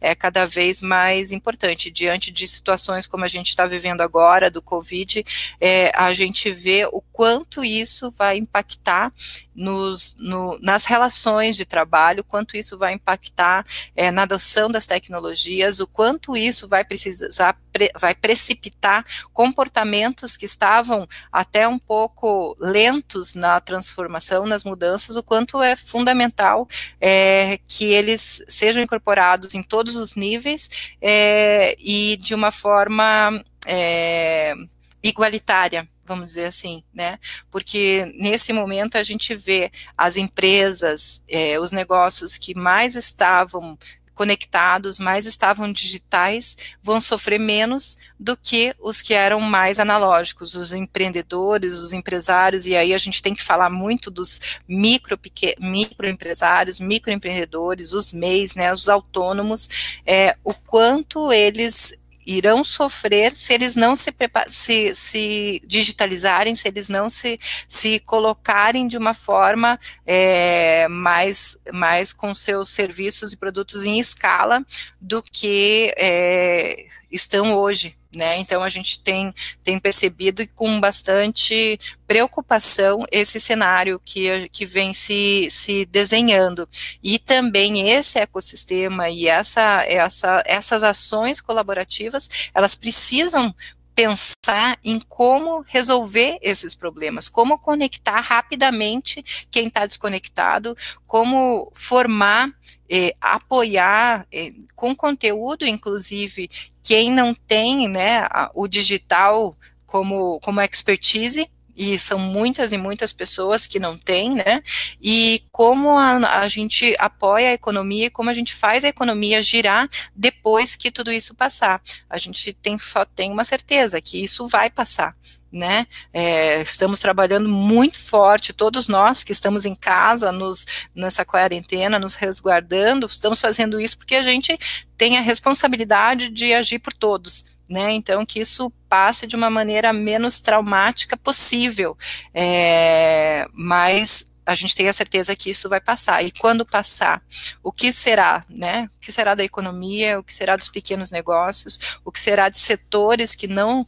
é 0.00 0.14
cada 0.14 0.46
vez 0.46 0.80
mais 0.80 1.32
importante. 1.32 1.90
Diante 1.90 2.30
de 2.30 2.46
situações 2.46 3.06
como 3.06 3.24
a 3.24 3.28
gente 3.28 3.48
está 3.48 3.66
vivendo 3.66 4.00
agora, 4.00 4.50
do 4.50 4.62
Covid, 4.62 5.24
é, 5.60 5.90
a 5.94 6.12
gente 6.12 6.50
vê 6.50 6.86
o 6.86 7.00
quanto 7.00 7.64
isso 7.64 8.10
vai 8.10 8.36
impactar 8.38 9.12
nos, 9.54 10.16
no, 10.18 10.58
nas 10.60 10.84
relações 10.84 11.56
de 11.56 11.64
trabalho, 11.64 12.24
quanto 12.24 12.56
isso 12.56 12.78
vai 12.78 12.94
impactar 12.94 13.64
é, 13.94 14.10
na 14.10 14.22
adoção 14.22 14.70
das 14.70 14.86
tecnologias, 14.86 15.80
o 15.80 15.86
quanto 15.86 16.36
isso 16.36 16.66
vai 16.66 16.84
precisar, 16.84 17.56
pre, 17.72 17.90
vai 17.98 18.14
precipitar 18.14 19.04
comportamentos 19.32 20.36
que 20.36 20.46
estavam 20.46 21.06
até 21.30 21.68
um 21.68 21.78
pouco 21.78 22.56
lentos 22.58 23.34
na 23.34 23.60
transformação, 23.60 24.46
nas 24.46 24.64
mudanças, 24.64 25.16
o 25.16 25.22
quanto 25.22 25.62
é 25.62 25.76
fundamental 25.76 26.66
é, 27.00 27.58
que 27.68 27.84
eles 27.84 28.42
sejam 28.48 28.82
incorporados 28.82 29.21
em 29.54 29.62
todos 29.62 29.96
os 29.96 30.14
níveis 30.14 30.68
é, 31.00 31.76
e 31.78 32.16
de 32.16 32.34
uma 32.34 32.50
forma 32.50 33.42
é, 33.66 34.54
igualitária 35.02 35.88
vamos 36.04 36.28
dizer 36.28 36.46
assim, 36.46 36.82
né? 36.92 37.18
Porque 37.50 38.12
nesse 38.18 38.52
momento 38.52 38.96
a 38.96 39.02
gente 39.02 39.34
vê 39.34 39.70
as 39.96 40.16
empresas, 40.16 41.22
é, 41.28 41.58
os 41.58 41.72
negócios 41.72 42.36
que 42.36 42.54
mais 42.54 42.96
estavam 42.96 43.78
conectados, 44.14 44.98
mais 44.98 45.26
estavam 45.26 45.72
digitais, 45.72 46.56
vão 46.82 47.00
sofrer 47.00 47.38
menos 47.38 47.96
do 48.18 48.36
que 48.36 48.74
os 48.78 49.00
que 49.00 49.14
eram 49.14 49.40
mais 49.40 49.80
analógicos, 49.80 50.54
os 50.54 50.72
empreendedores, 50.72 51.78
os 51.78 51.92
empresários, 51.92 52.66
e 52.66 52.76
aí 52.76 52.94
a 52.94 52.98
gente 52.98 53.22
tem 53.22 53.34
que 53.34 53.42
falar 53.42 53.70
muito 53.70 54.10
dos 54.10 54.40
micro, 54.68 55.18
microempresários, 55.58 56.78
microempreendedores, 56.78 57.92
os 57.92 58.12
MEIs, 58.12 58.54
né, 58.54 58.72
os 58.72 58.88
autônomos, 58.88 59.68
é, 60.06 60.36
o 60.44 60.54
quanto 60.54 61.32
eles 61.32 62.01
irão 62.26 62.62
sofrer 62.62 63.34
se 63.34 63.52
eles 63.52 63.76
não 63.76 63.94
se, 63.96 64.12
se, 64.48 64.94
se 64.94 65.62
digitalizarem, 65.66 66.54
se 66.54 66.68
eles 66.68 66.88
não 66.88 67.08
se, 67.08 67.38
se 67.68 67.98
colocarem 68.00 68.86
de 68.86 68.96
uma 68.96 69.14
forma 69.14 69.78
é, 70.06 70.86
mais, 70.88 71.58
mais 71.72 72.12
com 72.12 72.34
seus 72.34 72.68
serviços 72.70 73.32
e 73.32 73.36
produtos 73.36 73.84
em 73.84 73.98
escala 73.98 74.64
do 75.00 75.22
que 75.22 75.92
é, 75.96 76.86
estão 77.10 77.54
hoje, 77.54 77.96
né? 78.14 78.38
Então 78.38 78.62
a 78.62 78.68
gente 78.68 79.00
tem, 79.00 79.32
tem 79.62 79.78
percebido 79.78 80.46
com 80.54 80.80
bastante 80.80 81.78
preocupação 82.06 83.04
esse 83.10 83.40
cenário 83.40 84.00
que, 84.04 84.48
que 84.50 84.66
vem 84.66 84.92
se, 84.92 85.48
se 85.50 85.86
desenhando. 85.86 86.68
E 87.02 87.18
também 87.18 87.90
esse 87.90 88.18
ecossistema 88.18 89.08
e 89.08 89.26
essa, 89.26 89.84
essa, 89.86 90.42
essas 90.46 90.82
ações 90.82 91.40
colaborativas, 91.40 92.28
elas 92.54 92.74
precisam 92.74 93.54
pensar 94.02 94.80
em 94.82 94.98
como 94.98 95.60
resolver 95.60 96.36
esses 96.42 96.74
problemas, 96.74 97.28
como 97.28 97.56
conectar 97.56 98.20
rapidamente 98.20 99.24
quem 99.48 99.68
está 99.68 99.86
desconectado, 99.86 100.76
como 101.06 101.70
formar, 101.72 102.52
eh, 102.90 103.14
apoiar 103.20 104.26
eh, 104.32 104.52
com 104.74 104.92
conteúdo, 104.92 105.64
inclusive, 105.64 106.50
quem 106.82 107.12
não 107.12 107.32
tem 107.32 107.86
né, 107.86 108.26
o 108.54 108.66
digital 108.66 109.54
como, 109.86 110.40
como 110.40 110.60
expertise, 110.60 111.48
e 111.76 111.98
são 111.98 112.18
muitas 112.18 112.72
e 112.72 112.78
muitas 112.78 113.12
pessoas 113.12 113.66
que 113.66 113.78
não 113.78 113.96
têm, 113.96 114.34
né? 114.34 114.62
E 115.00 115.42
como 115.50 115.98
a, 115.98 116.40
a 116.40 116.48
gente 116.48 116.94
apoia 116.98 117.50
a 117.50 117.54
economia 117.54 118.06
e 118.06 118.10
como 118.10 118.30
a 118.30 118.32
gente 118.32 118.54
faz 118.54 118.84
a 118.84 118.88
economia 118.88 119.42
girar 119.42 119.88
depois 120.14 120.76
que 120.76 120.90
tudo 120.90 121.12
isso 121.12 121.34
passar. 121.34 121.82
A 122.08 122.18
gente 122.18 122.52
tem 122.52 122.78
só 122.78 123.04
tem 123.04 123.30
uma 123.30 123.44
certeza 123.44 124.00
que 124.00 124.22
isso 124.22 124.46
vai 124.46 124.70
passar 124.70 125.16
né? 125.52 125.86
É, 126.12 126.62
estamos 126.62 126.98
trabalhando 126.98 127.48
muito 127.48 128.00
forte, 128.00 128.54
todos 128.54 128.88
nós 128.88 129.22
que 129.22 129.32
estamos 129.32 129.66
em 129.66 129.74
casa, 129.74 130.32
nos, 130.32 130.64
nessa 130.94 131.24
quarentena, 131.24 131.98
nos 131.98 132.14
resguardando, 132.14 133.06
estamos 133.06 133.38
fazendo 133.38 133.78
isso 133.78 133.98
porque 133.98 134.14
a 134.16 134.22
gente 134.22 134.56
tem 134.96 135.18
a 135.18 135.20
responsabilidade 135.20 136.30
de 136.30 136.54
agir 136.54 136.78
por 136.78 136.94
todos. 136.94 137.44
Né, 137.72 137.92
então, 137.92 138.26
que 138.26 138.38
isso 138.38 138.70
passe 138.86 139.26
de 139.26 139.34
uma 139.34 139.48
maneira 139.48 139.94
menos 139.94 140.38
traumática 140.38 141.16
possível, 141.16 141.96
é, 142.34 143.48
mas 143.50 144.30
a 144.44 144.54
gente 144.54 144.74
tem 144.74 144.88
a 144.88 144.92
certeza 144.92 145.34
que 145.34 145.48
isso 145.48 145.70
vai 145.70 145.80
passar. 145.80 146.22
E 146.22 146.30
quando 146.32 146.66
passar, 146.66 147.22
o 147.62 147.72
que 147.72 147.90
será, 147.90 148.44
né? 148.48 148.88
O 148.94 148.98
que 148.98 149.10
será 149.10 149.34
da 149.34 149.44
economia, 149.44 150.18
o 150.18 150.22
que 150.22 150.34
será 150.34 150.56
dos 150.56 150.68
pequenos 150.68 151.10
negócios, 151.10 151.78
o 152.04 152.12
que 152.12 152.20
será 152.20 152.48
de 152.48 152.58
setores 152.58 153.34
que 153.34 153.46
não, 153.46 153.86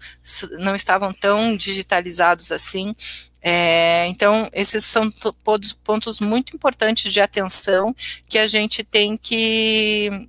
não 0.52 0.74
estavam 0.74 1.12
tão 1.12 1.54
digitalizados 1.56 2.50
assim. 2.52 2.94
É, 3.42 4.06
então, 4.06 4.48
esses 4.52 4.84
são 4.84 5.12
pontos 5.84 6.20
muito 6.20 6.56
importantes 6.56 7.12
de 7.12 7.20
atenção 7.20 7.94
que 8.26 8.38
a 8.38 8.46
gente 8.46 8.82
tem 8.82 9.16
que 9.16 10.28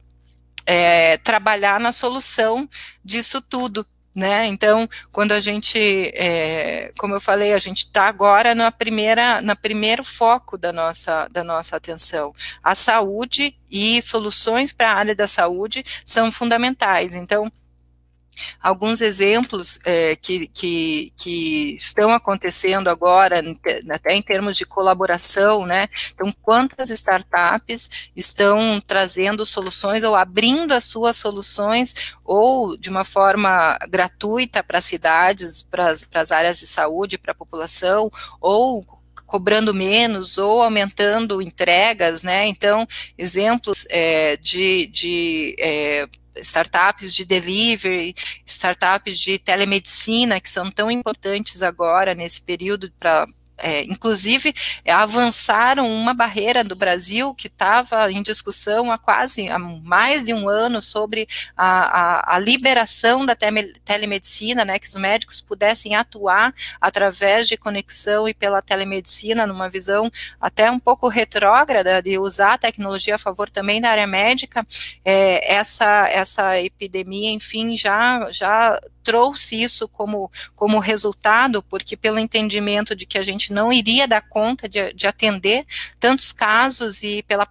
é, 0.66 1.18
trabalhar 1.18 1.80
na 1.80 1.92
solução 1.92 2.68
disso 3.04 3.42
tudo, 3.42 3.86
né? 4.16 4.48
Então, 4.48 4.90
quando 5.12 5.34
a 5.34 5.40
gente, 5.40 5.78
é, 6.16 6.92
como 6.98 7.14
eu 7.14 7.22
falei, 7.22 7.54
a 7.54 7.58
gente 7.58 7.80
está 7.80 8.08
agora 8.08 8.56
na 8.56 8.72
primeira, 8.72 9.42
na 9.42 9.56
primeiro 9.56 10.04
foco 10.04 10.58
da 10.58 10.72
nossa, 10.72 11.28
da 11.28 11.44
nossa 11.44 11.76
atenção. 11.76 12.34
A 12.64 12.74
saúde 12.74 13.56
e 13.70 14.02
soluções 14.02 14.72
para 14.72 14.92
a 14.92 14.96
área 14.96 15.16
da 15.16 15.28
saúde 15.28 15.84
são 16.06 16.32
fundamentais. 16.32 17.14
Então, 17.14 17.52
Alguns 18.62 19.02
exemplos 19.02 19.80
é, 19.86 20.16
que, 20.16 20.48
que, 20.48 21.14
que, 21.16 21.76
estão 21.76 22.12
acontecendo 22.12 22.90
agora, 22.90 23.42
até 23.90 24.14
em 24.14 24.22
termos 24.22 24.58
de 24.58 24.66
colaboração, 24.66 25.66
né? 25.66 25.88
Então, 26.14 26.32
quantas 26.42 26.90
startups 26.90 28.10
estão 28.16 28.82
trazendo 28.86 29.46
soluções 29.46 30.04
ou 30.04 30.16
abrindo 30.16 30.74
as 30.74 30.84
suas 30.84 31.16
soluções 31.16 32.16
ou 32.24 32.78
de 32.78 32.90
uma 32.90 33.04
forma 33.04 33.78
gratuita 33.90 34.64
para 34.64 34.80
as 34.80 34.86
cidades, 34.86 35.62
para 35.62 35.94
as 36.14 36.32
áreas 36.32 36.60
de 36.60 36.68
saúde, 36.68 37.18
para 37.18 37.32
a 37.32 37.36
população, 37.36 38.10
ou 38.42 38.84
cobrando 39.26 39.74
menos 39.74 40.38
ou 40.38 40.62
aumentando 40.62 41.42
entregas, 41.42 42.24
né? 42.24 42.48
Então, 42.48 42.88
exemplos 43.18 43.86
é, 43.90 44.38
de, 44.38 44.88
de 44.88 45.56
é, 45.60 46.08
startups 46.38 47.14
de 47.14 47.26
delivery, 47.26 48.16
startups 48.46 49.20
de 49.20 49.40
telemedicina, 49.40 50.40
que 50.40 50.50
são 50.50 50.70
tão 50.70 50.90
importantes 50.92 51.62
agora 51.62 52.14
nesse 52.14 52.42
período 52.42 52.92
para 53.00 53.28
é, 53.58 53.84
inclusive 53.84 54.54
avançaram 54.88 55.90
uma 55.90 56.14
barreira 56.14 56.64
do 56.64 56.76
Brasil 56.76 57.34
que 57.34 57.48
estava 57.48 58.12
em 58.12 58.22
discussão 58.22 58.92
há 58.92 58.98
quase 58.98 59.50
há 59.50 59.58
mais 59.58 60.24
de 60.24 60.34
um 60.34 60.50
ano 60.50 60.82
sobre 60.82 61.28
a, 61.56 62.34
a, 62.34 62.36
a 62.36 62.40
liberação 62.40 63.26
da 63.26 63.36
telemedicina, 63.84 64.66
né, 64.66 64.80
que 64.80 64.88
os 64.88 64.96
médicos 64.96 65.42
pudessem 65.42 65.96
atuar 65.96 66.54
através 66.80 67.48
de 67.48 67.58
conexão 67.58 68.28
e 68.28 68.34
pela 68.34 68.62
telemedicina, 68.62 69.46
numa 69.48 69.70
visão 69.70 70.12
até 70.40 70.70
um 70.70 70.80
pouco 70.80 71.08
retrógrada 71.08 72.02
de 72.02 72.18
usar 72.18 72.54
a 72.54 72.58
tecnologia 72.58 73.16
a 73.16 73.20
favor 73.20 73.50
também 73.50 73.80
da 73.82 73.90
área 73.90 74.08
médica, 74.08 74.66
é, 75.04 75.54
essa, 75.54 76.08
essa 76.10 76.62
epidemia, 76.62 77.32
enfim, 77.32 77.76
já, 77.76 78.30
já 78.32 78.80
trouxe 79.06 79.62
isso 79.62 79.88
como, 79.88 80.32
como 80.56 80.80
resultado, 80.80 81.62
porque 81.62 81.96
pelo 81.96 82.20
entendimento 82.20 82.96
de 82.96 83.06
que 83.06 83.20
a 83.20 83.24
gente 83.24 83.54
não 83.54 83.72
iria 83.72 84.08
dar 84.08 84.28
conta 84.28 84.68
de, 84.68 84.92
de 84.94 85.06
atender 85.08 85.66
tantos 86.00 86.32
casos 86.32 87.04
e 87.04 87.24
pela, 87.24 87.48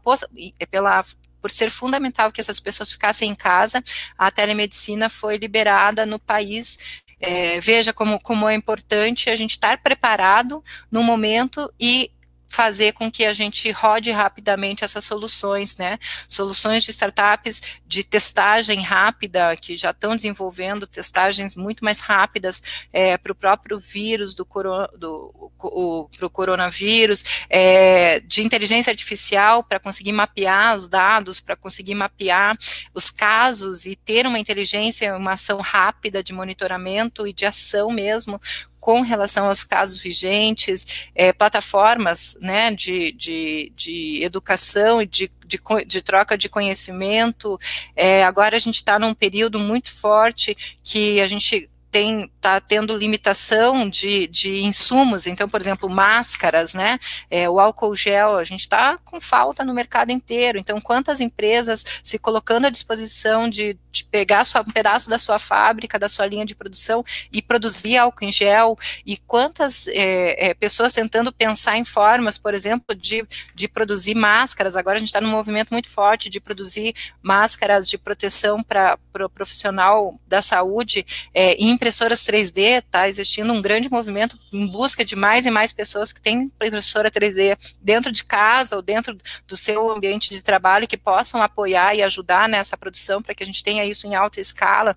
pela 0.69 1.05
por 1.41 1.51
ser 1.51 1.71
fundamental 1.71 2.33
que 2.33 2.41
essas 2.41 2.59
pessoas 2.59 2.91
ficassem 2.91 3.31
em 3.31 3.35
casa, 3.35 3.83
a 4.19 4.31
telemedicina 4.31 5.09
foi 5.09 5.37
liberada 5.37 6.05
no 6.05 6.19
país. 6.19 6.79
É, 7.21 7.61
veja 7.61 7.93
como, 7.93 8.19
como 8.19 8.49
é 8.49 8.55
importante 8.55 9.31
a 9.31 9.37
gente 9.37 9.53
estar 9.53 9.81
preparado 9.81 10.65
no 10.91 11.03
momento 11.03 11.73
e 11.79 12.11
fazer 12.55 12.93
com 12.93 13.11
que 13.11 13.25
a 13.25 13.33
gente 13.33 13.69
rode 13.73 14.13
rapidamente 14.13 14.85
essas 14.85 15.03
soluções, 15.03 15.77
né? 15.77 15.99
Soluções 16.29 16.85
de 16.85 16.93
startups 16.93 17.61
de 17.85 18.05
testagem 18.05 18.81
rápida, 18.81 19.57
que 19.57 19.77
já 19.77 19.91
estão 19.91 20.15
desenvolvendo 20.15 20.87
testagens 20.87 21.57
muito 21.57 21.85
mais 21.85 21.99
rápidas 21.99 22.63
é, 22.93 23.19
para 23.19 23.33
o 23.33 23.35
próprio 23.35 23.77
vírus 23.77 24.37
do, 24.37 24.45
coro 24.45 24.87
do 24.97 25.51
pro 26.17 26.31
coronavírus, 26.31 27.25
é, 27.51 28.21
de 28.21 28.43
inteligência 28.43 28.91
artificial 28.91 29.65
para 29.65 29.81
conseguir 29.81 30.13
mapear 30.13 30.77
os 30.77 30.89
dados, 30.89 31.41
para 31.41 31.57
conseguir 31.57 31.95
mapear 31.95 32.57
os 32.95 33.11
casos 33.11 33.85
e 33.85 33.97
ter 33.97 34.27
uma 34.27 34.39
inteligência, 34.39 35.17
uma 35.17 35.33
ação 35.33 35.61
rápida 35.61 36.23
de 36.23 36.33
monitoramento 36.33 37.27
e 37.27 37.33
de 37.33 37.47
ação 37.47 37.91
mesmo 37.91 38.41
com 38.85 39.01
relação 39.01 39.47
aos 39.47 39.65
casos 39.65 39.97
vigentes, 39.97 41.09
é, 41.15 41.33
plataformas 41.33 42.37
né, 42.39 42.71
de, 42.71 43.13
de, 43.13 43.73
de 43.75 44.23
educação 44.23 45.01
e 45.01 45.07
de, 45.07 45.33
de, 45.47 45.59
de, 45.87 46.03
troca 46.03 46.37
de 46.37 46.51
conhecimento. 46.51 47.59
É, 47.97 48.23
agora 48.25 48.57
a 48.57 48.59
gente 48.59 48.75
está 48.75 48.99
num 48.99 49.15
período 49.15 49.59
muito 49.59 49.91
forte 49.91 50.55
que 50.83 51.19
a 51.19 51.27
gente 51.27 51.71
tem 51.91 52.31
está 52.45 52.61
tendo 52.61 52.95
limitação 52.95 53.89
de, 53.89 54.29
de 54.29 54.63
insumos, 54.63 55.27
então, 55.27 55.49
por 55.49 55.61
exemplo, 55.61 55.89
máscaras, 55.89 56.75
né? 56.75 56.99
É, 57.31 57.49
o 57.49 57.59
álcool 57.59 57.97
gel, 57.97 58.37
a 58.37 58.45
gente 58.45 58.61
está 58.61 58.99
com 58.99 59.19
falta 59.19 59.65
no 59.65 59.73
mercado 59.73 60.13
inteiro. 60.13 60.59
Então, 60.59 60.79
quantas 60.79 61.21
empresas 61.21 61.83
se 62.03 62.19
colocando 62.19 62.67
à 62.67 62.71
disposição 62.71 63.49
de, 63.49 63.79
de 63.91 64.05
pegar 64.05 64.45
sua, 64.45 64.61
um 64.61 64.71
pedaço 64.71 65.09
da 65.09 65.19
sua 65.19 65.39
fábrica, 65.39 65.99
da 65.99 66.09
sua 66.09 66.27
linha 66.27 66.45
de 66.45 66.55
produção 66.55 67.03
e 67.33 67.41
produzir 67.41 67.97
álcool 67.97 68.25
em 68.27 68.33
gel, 68.33 68.79
e 69.07 69.17
quantas 69.17 69.87
é, 69.89 70.51
é, 70.51 70.55
pessoas 70.55 70.93
tentando 70.93 71.33
pensar 71.33 71.79
em 71.79 71.85
formas, 71.85 72.37
por 72.37 72.53
exemplo, 72.53 72.95
de, 72.95 73.27
de 73.55 73.67
produzir 73.67 74.15
máscaras. 74.15 74.77
Agora 74.77 74.97
a 74.97 74.99
gente 74.99 75.09
está 75.09 75.21
num 75.21 75.31
movimento 75.31 75.71
muito 75.71 75.89
forte 75.89 76.29
de 76.29 76.41
produzir 76.41 76.95
máscaras 77.23 77.89
de 77.89 77.97
proteção 77.97 78.63
para 78.63 78.95
o 78.95 79.15
pro 79.15 79.31
profissional 79.31 80.19
da 80.27 80.43
saúde 80.43 81.07
é, 81.33 81.55
em 81.55 81.71
impressoras 81.71 82.25
3D, 82.35 82.79
está 82.79 83.09
existindo 83.09 83.53
um 83.53 83.63
grande 83.63 83.89
movimento 83.89 84.37
em 84.53 84.67
busca 84.67 85.05
de 85.05 85.15
mais 85.15 85.47
e 85.47 85.51
mais 85.51 85.73
pessoas 85.73 86.13
que 86.13 86.21
têm 86.21 86.43
impressora 86.43 87.11
3D 87.11 87.57
dentro 87.81 88.11
de 88.11 88.25
casa 88.25 88.75
ou 88.75 88.83
dentro 88.83 89.17
do 89.47 89.57
seu 89.57 89.89
ambiente 89.91 90.31
de 90.31 90.43
trabalho 90.43 90.89
que 90.89 90.97
possam 90.97 91.41
apoiar 91.41 91.95
e 91.95 92.03
ajudar 92.03 92.49
nessa 92.49 92.77
produção 92.77 93.23
para 93.23 93.35
que 93.35 93.45
a 93.45 93.47
gente 93.47 93.63
tenha 93.63 93.85
isso 93.85 94.07
em 94.07 94.17
alta 94.17 94.41
escala. 94.41 94.97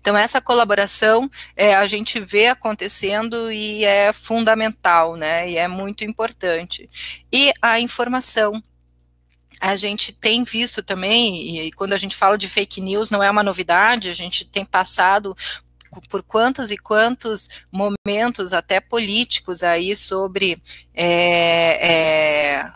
Então, 0.00 0.16
essa 0.16 0.40
colaboração 0.40 1.30
é, 1.54 1.74
a 1.74 1.86
gente 1.86 2.18
vê 2.18 2.46
acontecendo 2.46 3.52
e 3.52 3.84
é 3.84 4.12
fundamental, 4.12 5.16
né? 5.16 5.48
E 5.48 5.58
é 5.58 5.68
muito 5.68 6.02
importante. 6.02 6.88
E 7.30 7.52
a 7.60 7.78
informação, 7.78 8.62
a 9.60 9.76
gente 9.76 10.12
tem 10.12 10.44
visto 10.44 10.82
também, 10.82 11.66
e 11.66 11.72
quando 11.72 11.92
a 11.92 11.98
gente 11.98 12.16
fala 12.16 12.38
de 12.38 12.48
fake 12.48 12.80
news, 12.80 13.10
não 13.10 13.22
é 13.22 13.30
uma 13.30 13.42
novidade, 13.42 14.10
a 14.10 14.14
gente 14.14 14.46
tem 14.46 14.64
passado 14.64 15.36
por 16.08 16.22
quantos 16.22 16.70
e 16.70 16.76
quantos 16.76 17.48
momentos, 17.70 18.52
até 18.52 18.80
políticos, 18.80 19.62
aí 19.62 19.94
sobre 19.94 20.62
é, 20.94 22.58
é, 22.60 22.72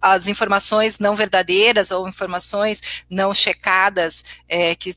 as 0.00 0.26
informações 0.26 0.98
não 0.98 1.14
verdadeiras 1.14 1.90
ou 1.90 2.08
informações 2.08 3.04
não 3.08 3.34
checadas 3.34 4.24
é, 4.48 4.74
que, 4.74 4.94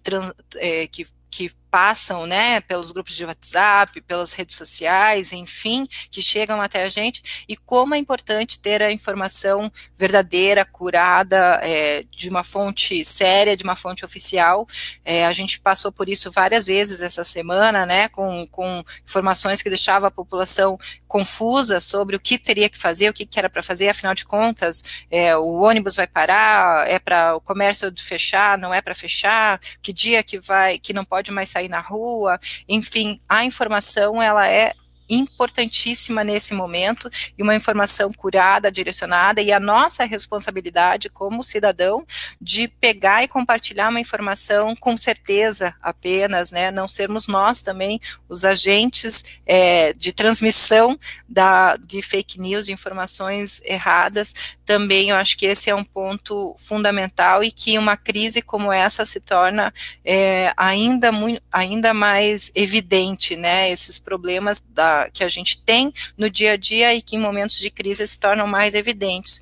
é, 0.55 0.87
que, 0.87 1.07
que 1.29 1.51
passam, 1.73 2.27
né, 2.27 2.62
pelos 2.62 2.91
grupos 2.91 3.15
de 3.15 3.25
WhatsApp, 3.25 3.99
pelas 4.01 4.31
redes 4.31 4.55
sociais, 4.55 5.31
enfim, 5.31 5.88
que 6.12 6.21
chegam 6.21 6.62
até 6.62 6.83
a 6.83 6.88
gente, 6.88 7.43
e 7.49 7.57
como 7.57 7.95
é 7.95 7.97
importante 7.97 8.59
ter 8.59 8.83
a 8.83 8.91
informação 8.91 9.71
verdadeira, 9.97 10.63
curada, 10.63 11.59
é, 11.63 12.03
de 12.12 12.29
uma 12.29 12.43
fonte 12.43 13.03
séria, 13.03 13.57
de 13.57 13.63
uma 13.63 13.75
fonte 13.75 14.05
oficial. 14.05 14.67
É, 15.03 15.25
a 15.25 15.31
gente 15.31 15.59
passou 15.59 15.91
por 15.91 16.07
isso 16.07 16.29
várias 16.29 16.67
vezes 16.67 17.01
essa 17.01 17.23
semana, 17.23 17.88
né, 17.88 18.07
com, 18.09 18.45
com 18.51 18.83
informações 19.03 19.63
que 19.63 19.69
deixavam 19.69 20.07
a 20.07 20.12
população 20.12 20.77
confusa 21.07 21.79
sobre 21.79 22.15
o 22.15 22.19
que 22.19 22.38
teria 22.38 22.69
que 22.69 22.77
fazer, 22.77 23.09
o 23.09 23.13
que, 23.13 23.25
que 23.25 23.39
era 23.39 23.49
para 23.49 23.63
fazer, 23.63 23.89
afinal 23.89 24.13
de 24.13 24.25
contas, 24.25 24.83
é, 25.09 25.36
o 25.36 25.53
ônibus 25.62 25.95
vai 25.95 26.05
parar, 26.05 26.88
é 26.88 26.99
para 26.99 27.36
o 27.36 27.41
comércio 27.41 27.91
fechar, 27.97 28.59
não 28.59 28.73
é 28.73 28.81
para 28.81 28.93
fechar, 28.93 29.59
que 29.81 29.91
dia 29.91 30.21
que 30.21 30.39
vai, 30.39 30.77
que 30.77 30.93
não 30.93 31.05
pode 31.05 31.31
mais 31.31 31.49
sair 31.49 31.62
sair 31.63 31.69
na 31.69 31.80
rua, 31.80 32.39
enfim, 32.67 33.19
a 33.28 33.45
informação 33.45 34.21
ela 34.21 34.47
é 34.47 34.73
importantíssima 35.09 36.23
nesse 36.23 36.53
momento 36.53 37.09
e 37.37 37.43
uma 37.43 37.55
informação 37.55 38.11
curada, 38.11 38.71
direcionada 38.71 39.41
e 39.41 39.51
a 39.51 39.59
nossa 39.59 40.05
responsabilidade 40.05 41.09
como 41.09 41.43
cidadão 41.43 42.05
de 42.39 42.67
pegar 42.67 43.23
e 43.23 43.27
compartilhar 43.27 43.89
uma 43.89 43.99
informação 43.99 44.75
com 44.75 44.95
certeza 44.95 45.73
apenas, 45.81 46.51
né, 46.51 46.71
não 46.71 46.87
sermos 46.87 47.27
nós 47.27 47.61
também 47.61 47.99
os 48.27 48.45
agentes 48.45 49.23
é, 49.45 49.93
de 49.93 50.13
transmissão 50.13 50.97
da, 51.27 51.77
de 51.77 52.01
fake 52.01 52.39
news, 52.39 52.65
de 52.65 52.71
informações 52.71 53.61
erradas, 53.65 54.33
também 54.65 55.09
eu 55.09 55.15
acho 55.15 55.37
que 55.37 55.45
esse 55.45 55.69
é 55.69 55.75
um 55.75 55.83
ponto 55.83 56.55
fundamental 56.57 57.43
e 57.43 57.51
que 57.51 57.77
uma 57.77 57.97
crise 57.97 58.41
como 58.41 58.71
essa 58.71 59.05
se 59.05 59.19
torna 59.19 59.73
é, 60.05 60.53
ainda, 60.55 61.11
muito, 61.11 61.41
ainda 61.51 61.93
mais 61.93 62.51
evidente, 62.55 63.35
né, 63.35 63.69
esses 63.69 63.99
problemas 63.99 64.63
da, 64.69 64.92
que 65.12 65.23
a 65.23 65.27
gente 65.27 65.62
tem 65.62 65.93
no 66.17 66.29
dia 66.29 66.53
a 66.53 66.58
dia 66.58 66.93
e 66.93 67.01
que 67.01 67.15
em 67.15 67.19
momentos 67.19 67.58
de 67.58 67.69
crise 67.69 68.06
se 68.08 68.19
tornam 68.19 68.47
mais 68.47 68.73
evidentes. 68.73 69.41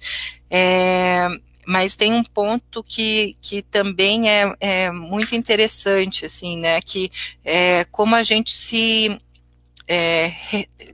É, 0.49 1.27
mas 1.65 1.95
tem 1.95 2.13
um 2.13 2.23
ponto 2.23 2.83
que, 2.83 3.37
que 3.41 3.61
também 3.61 4.29
é, 4.29 4.53
é 4.59 4.91
muito 4.91 5.35
interessante, 5.35 6.25
assim, 6.25 6.57
né, 6.57 6.81
que 6.81 7.11
é 7.45 7.85
como 7.85 8.15
a 8.15 8.23
gente 8.23 8.51
se 8.51 9.17
é, 9.87 10.33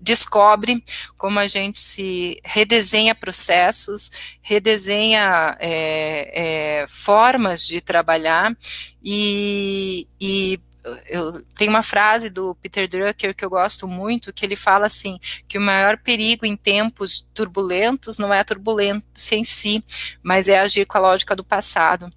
descobre 0.01 0.83
como 1.17 1.39
a 1.39 1.47
gente 1.47 1.79
se 1.79 2.39
redesenha 2.43 3.13
processos, 3.13 4.11
redesenha 4.41 5.55
é, 5.59 6.81
é, 6.81 6.87
formas 6.87 7.65
de 7.67 7.79
trabalhar 7.79 8.57
e, 9.03 10.07
e 10.19 10.59
eu 11.07 11.41
tenho 11.55 11.69
uma 11.69 11.83
frase 11.83 12.29
do 12.29 12.55
Peter 12.55 12.87
Drucker 12.87 13.35
que 13.35 13.43
eu 13.43 13.49
gosto 13.49 13.87
muito, 13.87 14.33
que 14.33 14.45
ele 14.45 14.55
fala 14.55 14.85
assim, 14.85 15.19
que 15.47 15.57
o 15.57 15.61
maior 15.61 15.97
perigo 15.97 16.45
em 16.45 16.55
tempos 16.55 17.27
turbulentos 17.33 18.17
não 18.17 18.33
é 18.33 18.39
a 18.39 18.45
turbulência 18.45 19.35
em 19.35 19.43
si, 19.43 19.83
mas 20.23 20.47
é 20.47 20.59
agir 20.59 20.85
com 20.85 20.97
a 20.97 21.01
lógica 21.01 21.35
do 21.35 21.43
passado. 21.43 22.11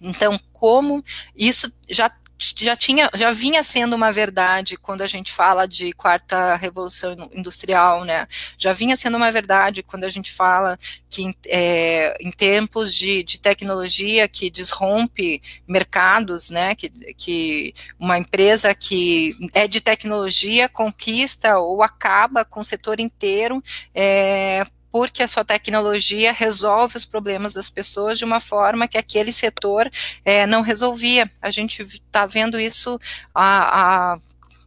Então, 0.00 0.38
como 0.52 1.02
isso 1.36 1.72
já 1.88 2.10
já 2.38 2.76
tinha, 2.76 3.08
já 3.14 3.32
vinha 3.32 3.62
sendo 3.62 3.94
uma 3.94 4.12
verdade 4.12 4.76
quando 4.76 5.02
a 5.02 5.06
gente 5.06 5.32
fala 5.32 5.66
de 5.66 5.92
quarta 5.92 6.56
revolução 6.56 7.28
industrial, 7.32 8.04
né? 8.04 8.26
Já 8.58 8.72
vinha 8.72 8.96
sendo 8.96 9.16
uma 9.16 9.30
verdade 9.30 9.82
quando 9.82 10.04
a 10.04 10.08
gente 10.08 10.32
fala 10.32 10.76
que 11.08 11.32
é, 11.46 12.16
em 12.20 12.30
tempos 12.30 12.94
de, 12.94 13.22
de, 13.22 13.38
tecnologia 13.38 14.26
que 14.28 14.50
desrompe 14.50 15.40
mercados, 15.66 16.50
né? 16.50 16.74
Que, 16.74 16.90
que 17.14 17.74
uma 17.98 18.18
empresa 18.18 18.74
que 18.74 19.36
é 19.52 19.68
de 19.68 19.80
tecnologia 19.80 20.68
conquista 20.68 21.58
ou 21.58 21.82
acaba 21.82 22.44
com 22.44 22.60
o 22.60 22.64
setor 22.64 22.98
inteiro 22.98 23.62
é, 23.94 24.64
porque 24.94 25.24
a 25.24 25.26
sua 25.28 25.44
tecnologia 25.44 26.32
resolve 26.32 26.96
os 26.96 27.04
problemas 27.04 27.52
das 27.52 27.68
pessoas 27.68 28.16
de 28.16 28.24
uma 28.24 28.38
forma 28.38 28.86
que 28.86 28.96
aquele 28.96 29.32
setor 29.32 29.90
é, 30.24 30.46
não 30.46 30.62
resolvia. 30.62 31.28
A 31.42 31.50
gente 31.50 31.82
está 31.82 32.26
vendo 32.26 32.60
isso 32.60 32.96
há, 33.34 34.12
há 34.12 34.18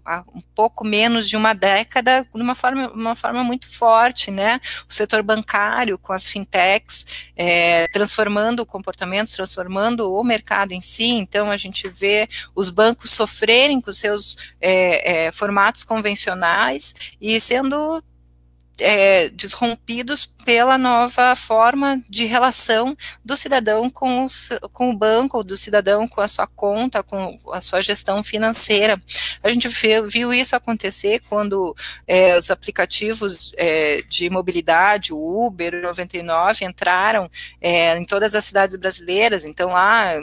há 0.04 0.24
um 0.34 0.42
pouco 0.56 0.86
menos 0.86 1.28
de 1.30 1.36
uma 1.36 1.54
década, 1.54 2.28
de 2.34 2.42
uma 2.42 2.56
forma, 2.56 2.90
uma 2.94 3.16
forma 3.16 3.44
muito 3.44 3.70
forte, 3.70 4.32
né? 4.32 4.60
O 4.90 4.94
setor 4.94 5.22
bancário 5.22 5.98
com 5.98 6.14
as 6.14 6.26
fintechs, 6.28 7.06
é, 7.36 7.88
transformando 7.90 8.66
comportamentos, 8.66 9.34
transformando 9.34 10.14
o 10.14 10.24
mercado 10.24 10.72
em 10.72 10.80
si. 10.80 11.10
Então, 11.10 11.52
a 11.52 11.58
gente 11.58 11.90
vê 11.90 12.28
os 12.56 12.70
bancos 12.70 13.12
sofrerem 13.12 13.82
com 13.82 13.92
seus 13.92 14.38
é, 14.62 15.26
é, 15.26 15.32
formatos 15.34 15.84
convencionais 15.84 16.96
e 17.20 17.40
sendo 17.42 18.02
é, 18.80 19.30
desrompidos 19.30 20.26
pela 20.26 20.78
nova 20.78 21.36
forma 21.36 22.02
de 22.10 22.26
relação 22.26 22.96
do 23.24 23.36
cidadão 23.36 23.90
com 23.90 24.26
o, 24.26 24.28
com 24.72 24.90
o 24.90 24.98
banco, 24.98 25.44
do 25.44 25.58
cidadão 25.58 26.08
com 26.08 26.22
a 26.22 26.28
sua 26.28 26.48
conta, 26.48 27.04
com 27.04 27.38
a 27.52 27.62
sua 27.62 27.82
gestão 27.82 28.24
financeira. 28.24 29.02
A 29.44 29.52
gente 29.52 29.68
viu, 29.68 30.34
isso 30.34 30.56
acontecer 30.56 31.22
quando 31.30 31.76
é, 32.08 32.38
os 32.38 32.50
aplicativos 32.50 33.52
é, 33.58 34.02
de 34.08 34.30
mobilidade, 34.30 35.14
o 35.14 35.46
Uber, 35.48 35.76
o 35.76 35.82
99, 35.82 36.66
entraram 36.66 37.30
é, 37.62 37.98
em 37.98 38.06
todas 38.06 38.36
as 38.36 38.46
cidades 38.46 38.76
brasileiras, 38.76 39.44
então 39.44 39.72
lá 39.72 40.14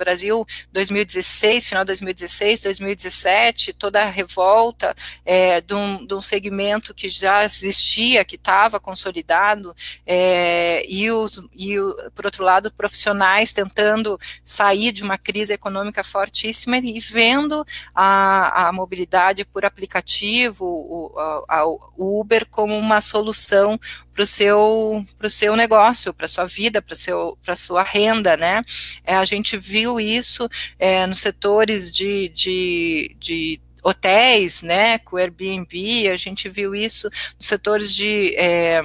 Brasil 0.00 0.46
2016, 0.72 1.66
final 1.66 1.84
de 1.84 1.88
2016, 1.88 2.62
2017, 2.62 3.72
toda 3.74 4.02
a 4.02 4.08
revolta 4.08 4.94
é, 5.24 5.60
de, 5.60 5.74
um, 5.74 6.06
de, 6.06 6.14
um, 6.14 6.20
segmento 6.20 6.94
que 6.94 7.06
já 7.08 7.44
existia, 7.44 8.24
que 8.24 8.36
estava 8.36 8.80
consolidado, 8.80 9.74
é, 10.06 10.84
e, 10.88 11.10
os, 11.10 11.38
e 11.54 11.76
por 12.14 12.24
outro 12.24 12.42
lado, 12.42 12.72
profissionais 12.72 13.52
tentando 13.52 14.18
sair 14.42 14.90
de 14.90 15.02
uma 15.02 15.18
crise 15.18 15.52
econômica 15.52 16.02
fortíssima 16.02 16.78
e 16.78 16.98
vendo 16.98 17.64
a, 17.94 18.68
a 18.68 18.72
mobilidade 18.72 19.44
por 19.44 19.66
aplicativo, 19.66 20.64
o, 20.64 21.12
a, 21.46 21.66
o 21.66 22.20
Uber 22.20 22.46
como 22.46 22.76
uma 22.76 23.00
solução 23.00 23.78
para 24.12 24.22
o 24.22 24.26
seu, 24.26 25.04
seu 25.28 25.56
negócio, 25.56 26.12
para 26.12 26.28
sua 26.28 26.44
vida, 26.44 26.82
para 26.82 27.56
sua 27.56 27.82
renda, 27.82 28.36
né? 28.36 28.62
É, 29.04 29.14
a 29.14 29.24
gente 29.24 29.56
viu 29.56 30.00
isso 30.00 30.48
é, 30.78 31.06
nos 31.06 31.18
setores 31.18 31.90
de, 31.90 32.28
de, 32.30 33.16
de 33.18 33.60
hotéis, 33.82 34.62
né, 34.62 34.98
com 34.98 35.16
o 35.16 35.18
Airbnb, 35.18 36.08
a 36.10 36.16
gente 36.16 36.48
viu 36.48 36.74
isso 36.74 37.08
nos 37.08 37.46
setores 37.46 37.94
de 37.94 38.34
é, 38.36 38.82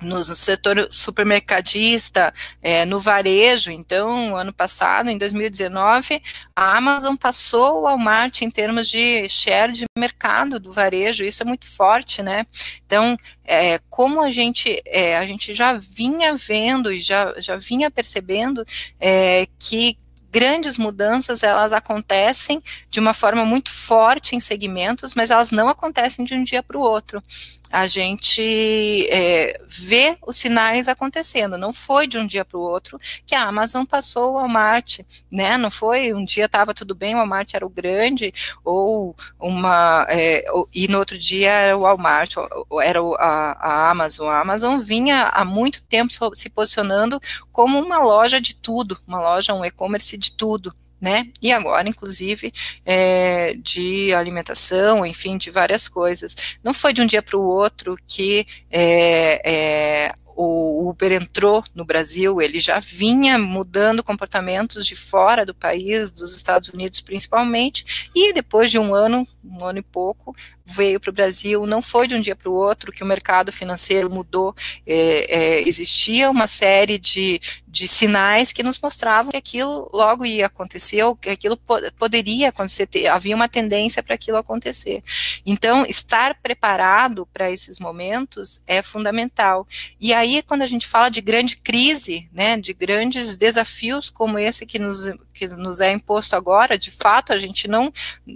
no 0.00 0.22
setor 0.24 0.88
supermercadista, 0.90 2.32
é, 2.62 2.84
no 2.84 2.98
varejo. 2.98 3.70
Então, 3.70 4.36
ano 4.36 4.52
passado, 4.52 5.10
em 5.10 5.18
2019, 5.18 6.22
a 6.56 6.76
Amazon 6.76 7.16
passou 7.16 7.78
o 7.78 7.82
Walmart 7.82 8.42
em 8.42 8.50
termos 8.50 8.88
de 8.88 9.28
share 9.28 9.72
de 9.72 9.84
mercado 9.98 10.58
do 10.58 10.72
varejo. 10.72 11.24
Isso 11.24 11.42
é 11.42 11.46
muito 11.46 11.66
forte, 11.66 12.22
né? 12.22 12.46
Então, 12.86 13.16
é, 13.44 13.78
como 13.90 14.22
a 14.22 14.30
gente, 14.30 14.80
é, 14.86 15.16
a 15.16 15.26
gente 15.26 15.52
já 15.52 15.74
vinha 15.74 16.34
vendo 16.34 16.92
e 16.92 17.00
já, 17.00 17.34
já 17.38 17.56
vinha 17.56 17.90
percebendo 17.90 18.64
é, 18.98 19.46
que 19.58 19.98
grandes 20.32 20.78
mudanças 20.78 21.42
elas 21.42 21.72
acontecem 21.72 22.62
de 22.88 23.00
uma 23.00 23.12
forma 23.12 23.44
muito 23.44 23.70
forte 23.70 24.36
em 24.36 24.40
segmentos, 24.40 25.14
mas 25.14 25.30
elas 25.30 25.50
não 25.50 25.68
acontecem 25.68 26.24
de 26.24 26.34
um 26.34 26.44
dia 26.44 26.62
para 26.62 26.78
o 26.78 26.80
outro 26.80 27.22
a 27.70 27.86
gente 27.86 29.06
é, 29.10 29.60
vê 29.66 30.16
os 30.26 30.36
sinais 30.36 30.88
acontecendo. 30.88 31.56
Não 31.56 31.72
foi 31.72 32.06
de 32.06 32.18
um 32.18 32.26
dia 32.26 32.44
para 32.44 32.58
o 32.58 32.62
outro 32.62 32.98
que 33.24 33.34
a 33.34 33.44
Amazon 33.44 33.84
passou 33.84 34.32
o 34.32 34.34
Walmart, 34.34 35.00
né? 35.30 35.56
Não 35.56 35.70
foi 35.70 36.12
um 36.12 36.24
dia 36.24 36.46
estava 36.46 36.74
tudo 36.74 36.94
bem, 36.94 37.14
o 37.14 37.18
Walmart 37.18 37.54
era 37.54 37.64
o 37.64 37.70
grande, 37.70 38.32
ou 38.64 39.14
uma 39.38 40.06
é, 40.08 40.44
e 40.74 40.88
no 40.88 40.98
outro 40.98 41.16
dia 41.16 41.50
era 41.50 41.76
o 41.76 41.82
Walmart, 41.82 42.34
era 42.82 43.00
a, 43.18 43.86
a 43.86 43.90
Amazon. 43.90 44.28
A 44.28 44.40
Amazon 44.40 44.80
vinha 44.80 45.28
há 45.28 45.44
muito 45.44 45.82
tempo 45.82 46.12
se 46.34 46.50
posicionando 46.50 47.20
como 47.52 47.78
uma 47.78 47.98
loja 47.98 48.40
de 48.40 48.54
tudo, 48.54 48.98
uma 49.06 49.20
loja, 49.20 49.54
um 49.54 49.64
e-commerce 49.64 50.16
de 50.18 50.32
tudo 50.32 50.74
né? 51.00 51.28
E 51.40 51.52
agora, 51.52 51.88
inclusive, 51.88 52.52
é, 52.84 53.54
de 53.54 54.12
alimentação, 54.12 55.04
enfim, 55.06 55.38
de 55.38 55.50
várias 55.50 55.88
coisas. 55.88 56.36
Não 56.62 56.74
foi 56.74 56.92
de 56.92 57.00
um 57.00 57.06
dia 57.06 57.22
para 57.22 57.36
o 57.36 57.42
outro 57.42 57.96
que 58.06 58.46
é, 58.70 59.40
é, 59.44 60.12
o 60.42 60.88
Uber 60.88 61.12
entrou 61.12 61.62
no 61.74 61.84
Brasil, 61.84 62.40
ele 62.40 62.58
já 62.58 62.78
vinha 62.78 63.38
mudando 63.38 64.02
comportamentos 64.02 64.86
de 64.86 64.96
fora 64.96 65.44
do 65.44 65.54
país, 65.54 66.10
dos 66.10 66.34
Estados 66.34 66.70
Unidos 66.70 67.00
principalmente, 67.02 68.08
e 68.14 68.32
depois 68.32 68.70
de 68.70 68.78
um 68.78 68.94
ano, 68.94 69.28
um 69.44 69.64
ano 69.64 69.78
e 69.78 69.82
pouco, 69.82 70.34
veio 70.64 71.00
para 71.00 71.10
o 71.10 71.12
Brasil, 71.12 71.66
não 71.66 71.82
foi 71.82 72.06
de 72.06 72.14
um 72.14 72.20
dia 72.20 72.36
para 72.36 72.48
o 72.48 72.54
outro 72.54 72.92
que 72.92 73.02
o 73.02 73.06
mercado 73.06 73.50
financeiro 73.50 74.10
mudou, 74.10 74.54
é, 74.86 75.26
é, 75.28 75.68
existia 75.68 76.30
uma 76.30 76.46
série 76.46 76.98
de, 76.98 77.40
de 77.66 77.88
sinais 77.88 78.52
que 78.52 78.62
nos 78.62 78.78
mostravam 78.78 79.30
que 79.30 79.36
aquilo 79.36 79.90
logo 79.92 80.24
ia 80.24 80.46
acontecer, 80.46 81.02
ou 81.02 81.16
que 81.16 81.30
aquilo 81.30 81.56
po 81.56 81.76
poderia 81.98 82.50
acontecer, 82.50 82.86
ter, 82.86 83.06
havia 83.06 83.34
uma 83.34 83.48
tendência 83.48 84.02
para 84.02 84.14
aquilo 84.14 84.36
acontecer. 84.36 85.02
Então, 85.44 85.84
estar 85.86 86.34
preparado 86.40 87.26
para 87.26 87.50
esses 87.50 87.78
momentos 87.78 88.62
é 88.66 88.82
fundamental. 88.82 89.66
E 90.00 90.12
aí, 90.12 90.42
quando 90.42 90.62
a 90.62 90.66
gente 90.66 90.86
fala 90.86 91.08
de 91.08 91.20
grande 91.20 91.56
crise, 91.56 92.28
né, 92.32 92.58
de 92.58 92.72
grandes 92.72 93.36
desafios 93.36 94.08
como 94.10 94.38
esse 94.38 94.66
que 94.66 94.78
nos, 94.78 95.06
que 95.40 95.56
nos 95.56 95.80
é 95.80 95.90
imposto 95.90 96.36
agora, 96.36 96.78
de 96.78 96.90
fato, 96.90 97.32
a 97.32 97.38
gente 97.38 97.66
não, 97.66 97.90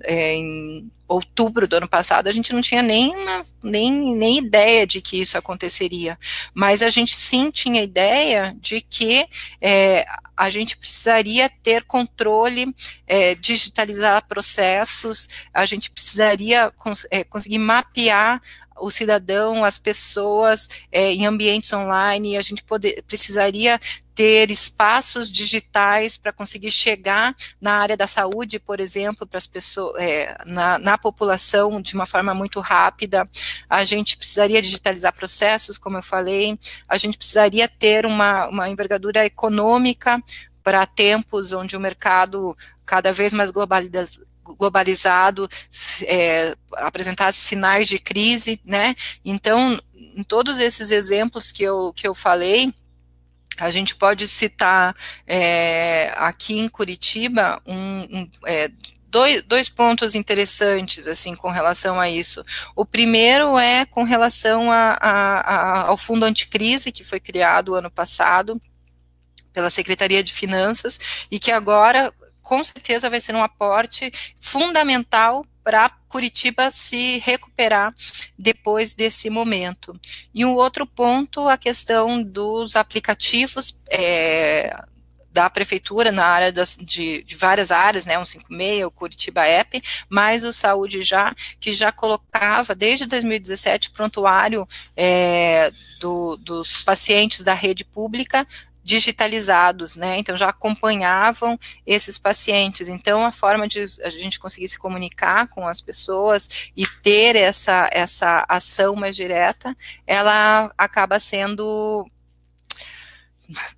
é, 0.05 0.35
em 0.35 0.91
outubro 1.07 1.69
do 1.69 1.77
ano 1.77 1.89
passado, 1.89 2.29
a 2.29 2.33
gente 2.33 2.53
não 2.53 2.63
tinha 2.63 2.83
nem, 2.83 3.15
uma, 3.15 3.45
nem, 3.63 4.17
nem 4.17 4.39
ideia 4.39 4.87
de 4.87 5.03
que 5.03 5.21
isso 5.21 5.37
aconteceria, 5.37 6.19
mas 6.55 6.81
a 6.81 6.89
gente 6.89 7.15
sim 7.15 7.51
tinha 7.51 7.83
ideia 7.83 8.57
de 8.59 8.81
que 8.81 9.27
é, 9.61 10.07
a 10.35 10.49
gente 10.49 10.79
precisaria 10.79 11.51
ter 11.63 11.85
controle, 11.85 12.75
é, 13.07 13.35
digitalizar 13.35 14.27
processos, 14.27 15.29
a 15.53 15.67
gente 15.67 15.91
precisaria 15.91 16.71
cons 16.71 17.07
é, 17.11 17.23
conseguir 17.23 17.59
mapear 17.59 18.41
o 18.81 18.91
cidadão, 18.91 19.65
as 19.65 19.79
pessoas 19.79 20.69
é, 20.91 21.13
em 21.13 21.27
ambientes 21.27 21.73
online, 21.73 22.37
a 22.37 22.43
gente 22.43 22.65
poder, 22.65 23.03
precisaria 23.07 23.79
ter 24.15 24.51
espaços 24.51 25.31
digitais 25.31 26.17
para 26.17 26.33
conseguir 26.33 26.71
chegar 26.71 27.35
na 27.61 27.75
área 27.75 27.97
da 27.97 28.07
saúde, 28.07 28.61
por 28.61 28.81
exemplo, 28.81 29.27
para 29.27 29.39
as 29.39 29.47
pessoas, 29.47 30.01
é, 30.01 30.37
na, 30.47 30.79
na, 30.79 30.97
população 30.97 31.83
de 31.83 31.95
uma 31.95 32.07
forma 32.07 32.33
muito 32.33 32.61
rápida. 32.61 33.29
A 33.69 33.85
gente 33.85 34.17
precisaria 34.17 34.63
digitalizar 34.63 35.13
processos, 35.13 35.77
como 35.77 35.99
eu 35.99 36.03
falei, 36.03 36.59
a 36.89 36.97
gente 36.97 37.19
precisaria 37.19 37.69
ter 37.69 38.07
uma, 38.07 38.47
uma 38.49 38.71
envergadura 38.71 39.27
econômica 39.27 40.23
para 40.63 40.87
tempos 40.87 41.53
onde 41.53 41.77
o 41.77 41.81
mercado 41.81 42.57
cada 42.87 43.13
vez 43.13 43.33
mais 43.33 43.51
globalizado 43.51 45.49
é, 46.03 46.57
apresentasse 46.73 47.41
sinais 47.41 47.89
de 47.89 47.99
crise, 47.99 48.61
né? 48.65 48.95
Então, 49.25 49.79
em 49.95 50.23
todos 50.23 50.59
esses 50.59 50.91
exemplos 50.91 51.51
que 51.51 51.63
eu, 51.63 51.93
que 51.95 52.07
eu 52.07 52.15
falei, 52.15 52.73
a 53.59 53.71
gente 53.71 53.95
pode 53.95 54.27
citar 54.27 54.97
é, 55.27 56.13
aqui 56.17 56.59
em 56.59 56.69
Curitiba 56.69 57.61
um, 57.67 58.01
um 58.11 58.31
é, 58.47 58.71
dois, 59.15 59.43
dois 59.45 59.69
pontos 59.69 60.15
interessantes 60.15 61.07
assim 61.07 61.37
com 61.37 61.49
relação 61.49 62.01
a 62.01 62.11
isso. 62.11 62.45
O 62.75 62.85
primeiro 62.85 63.57
é 63.57 63.87
com 63.87 64.03
relação 64.03 64.73
a, 64.73 64.99
a, 65.01 65.41
a, 65.41 65.81
ao 65.87 65.97
fundo 65.97 66.25
anticrise 66.25 66.91
que 66.91 67.05
foi 67.05 67.21
criado 67.21 67.75
ano 67.75 67.91
passado 67.91 68.61
pela 69.53 69.71
Secretaria 69.71 70.23
de 70.23 70.33
Finanças 70.33 70.99
e 71.31 71.39
que 71.39 71.53
agora 71.53 72.13
com 72.43 72.63
certeza 72.63 73.09
vai 73.09 73.21
ser 73.21 73.35
um 73.35 73.43
aporte 73.43 74.13
fundamental 74.41 75.47
para 75.65 75.91
Curitiba 76.09 76.71
se 76.71 77.19
recuperar 77.21 77.95
depois 78.39 78.95
desse 78.95 79.31
momento. 79.31 79.99
E 80.33 80.45
um 80.45 80.55
outro 80.55 80.87
ponto, 80.87 81.49
a 81.49 81.57
questão 81.57 82.23
dos 82.23 82.77
aplicativos 82.77 83.83
é, 83.91 84.77
da 85.35 85.51
prefeitura 85.51 86.13
na 86.13 86.25
área 86.25 86.53
das, 86.53 86.77
de, 86.81 87.25
de, 87.25 87.35
várias 87.35 87.73
áreas, 87.73 88.07
né, 88.07 88.17
o 88.17 88.25
56, 88.25 88.85
o 88.85 88.91
Curitiba 88.93 89.45
App, 89.45 89.83
mais 90.09 90.45
o 90.45 90.53
Saúde 90.53 91.03
Já, 91.03 91.35
que 91.59 91.73
já 91.73 91.91
colocava 91.91 92.73
desde 92.73 93.07
2017 93.07 93.91
prontuário 93.91 94.69
é, 94.97 95.73
do, 95.99 96.37
dos 96.37 96.83
pacientes 96.83 97.43
da 97.43 97.53
rede 97.53 97.85
pública 97.85 98.47
digitalizados, 98.85 99.97
né? 99.97 100.19
Então 100.19 100.37
já 100.37 100.51
acompanhavam 100.51 101.59
esses 101.87 102.19
pacientes. 102.19 102.89
Então 102.89 103.25
a 103.25 103.33
forma 103.33 103.67
de 103.67 103.83
a 104.03 104.11
gente 104.11 104.39
conseguir 104.39 104.69
se 104.69 104.79
comunicar 104.79 105.49
com 105.49 105.67
as 105.67 105.81
pessoas 105.81 106.71
e 106.77 106.87
ter 107.03 107.35
essa 107.35 107.89
essa 107.91 108.45
ação 108.49 108.95
mais 108.95 109.17
direta, 109.17 109.75
ela 110.07 110.71
acaba 110.77 111.19
sendo 111.19 112.07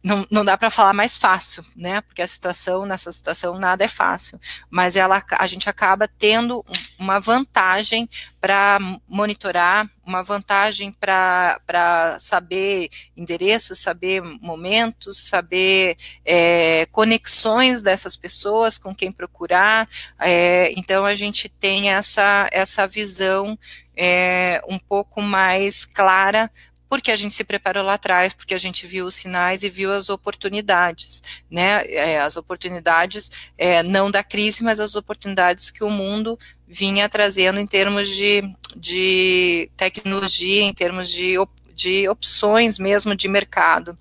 não, 0.02 0.26
não 0.30 0.44
dá 0.44 0.56
para 0.56 0.70
falar 0.70 0.92
mais 0.92 1.16
fácil, 1.16 1.62
né? 1.76 2.00
Porque 2.00 2.22
a 2.22 2.28
situação, 2.28 2.86
nessa 2.86 3.10
situação, 3.10 3.58
nada 3.58 3.84
é 3.84 3.88
fácil. 3.88 4.40
Mas 4.70 4.96
ela, 4.96 5.22
a 5.32 5.46
gente 5.46 5.68
acaba 5.68 6.08
tendo 6.08 6.64
uma 6.98 7.18
vantagem 7.18 8.08
para 8.40 8.78
monitorar, 9.08 9.88
uma 10.04 10.22
vantagem 10.22 10.92
para 10.92 12.16
saber 12.20 12.88
endereços, 13.16 13.80
saber 13.80 14.22
momentos, 14.22 15.18
saber 15.18 15.96
é, 16.24 16.86
conexões 16.92 17.82
dessas 17.82 18.16
pessoas 18.16 18.78
com 18.78 18.94
quem 18.94 19.10
procurar. 19.10 19.88
É, 20.20 20.72
então 20.76 21.04
a 21.04 21.14
gente 21.14 21.48
tem 21.48 21.90
essa, 21.90 22.48
essa 22.52 22.86
visão 22.86 23.58
é, 23.96 24.62
um 24.68 24.78
pouco 24.78 25.20
mais 25.22 25.84
clara 25.84 26.50
porque 26.88 27.10
a 27.10 27.16
gente 27.16 27.34
se 27.34 27.44
preparou 27.44 27.82
lá 27.82 27.94
atrás, 27.94 28.32
porque 28.32 28.54
a 28.54 28.58
gente 28.58 28.86
viu 28.86 29.06
os 29.06 29.14
sinais 29.14 29.62
e 29.62 29.70
viu 29.70 29.92
as 29.92 30.08
oportunidades, 30.08 31.22
né? 31.50 31.84
É, 31.86 32.20
as 32.20 32.36
oportunidades 32.36 33.30
é, 33.58 33.82
não 33.82 34.10
da 34.10 34.22
crise, 34.22 34.62
mas 34.62 34.80
as 34.80 34.94
oportunidades 34.94 35.70
que 35.70 35.82
o 35.82 35.90
mundo 35.90 36.38
vinha 36.66 37.08
trazendo 37.08 37.60
em 37.60 37.66
termos 37.66 38.08
de, 38.08 38.42
de 38.76 39.70
tecnologia, 39.76 40.62
em 40.62 40.72
termos 40.72 41.10
de, 41.10 41.34
de 41.74 42.08
opções 42.08 42.78
mesmo 42.78 43.14
de 43.14 43.28
mercado. 43.28 43.96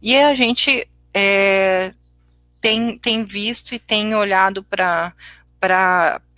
E 0.00 0.16
a 0.16 0.34
gente 0.34 0.86
é, 1.14 1.92
tem, 2.60 2.98
tem 2.98 3.24
visto 3.24 3.74
e 3.74 3.78
tem 3.78 4.14
olhado 4.14 4.62
para 4.62 5.14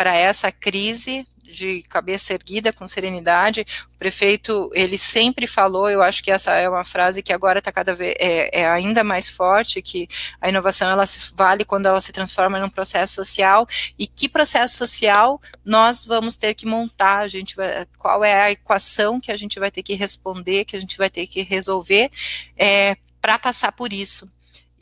essa 0.01 0.53
crise 0.53 1.27
de 1.53 1.83
cabeça 1.83 2.33
erguida, 2.33 2.73
com 2.73 2.87
serenidade. 2.87 3.65
O 3.95 3.99
prefeito, 3.99 4.71
ele 4.75 4.99
sempre 4.99 5.47
falou, 5.47 5.89
eu 5.89 6.03
acho 6.03 6.23
que 6.23 6.31
essa 6.31 6.53
é 6.53 6.69
uma 6.69 6.85
frase 6.85 7.23
que 7.23 7.33
agora 7.33 7.59
está 7.59 7.71
cada 7.71 7.95
vez 7.95 8.15
é, 8.19 8.63
é, 8.63 8.69
ainda 8.69 9.05
mais 9.05 9.29
forte, 9.29 9.83
que 9.83 10.09
a 10.41 10.49
inovação 10.49 10.91
ela 10.91 11.05
vale 11.35 11.65
quando 11.65 11.87
ela 11.87 12.01
se 12.01 12.13
transforma 12.13 12.59
num 12.59 12.71
processo 12.71 13.15
social. 13.15 13.67
E 13.99 14.07
que 14.07 14.29
processo 14.29 14.77
social 14.77 15.41
nós 15.65 16.05
vamos 16.05 16.37
ter 16.37 16.55
que 16.55 16.67
montar? 16.67 17.19
A 17.19 17.29
gente 17.29 17.55
vai, 17.55 17.87
qual 17.99 18.25
é 18.25 18.43
a 18.43 18.51
equação 18.51 19.21
que 19.21 19.31
a 19.31 19.37
gente 19.37 19.61
vai 19.61 19.71
ter 19.71 19.83
que 19.83 19.95
responder, 19.95 20.65
que 20.65 20.77
a 20.77 20.81
gente 20.81 20.97
vai 20.97 21.11
ter 21.11 21.27
que 21.27 21.43
resolver 21.43 22.11
é, 22.57 22.97
para 23.21 23.39
passar 23.39 23.73
por 23.73 23.93
isso. 23.93 24.29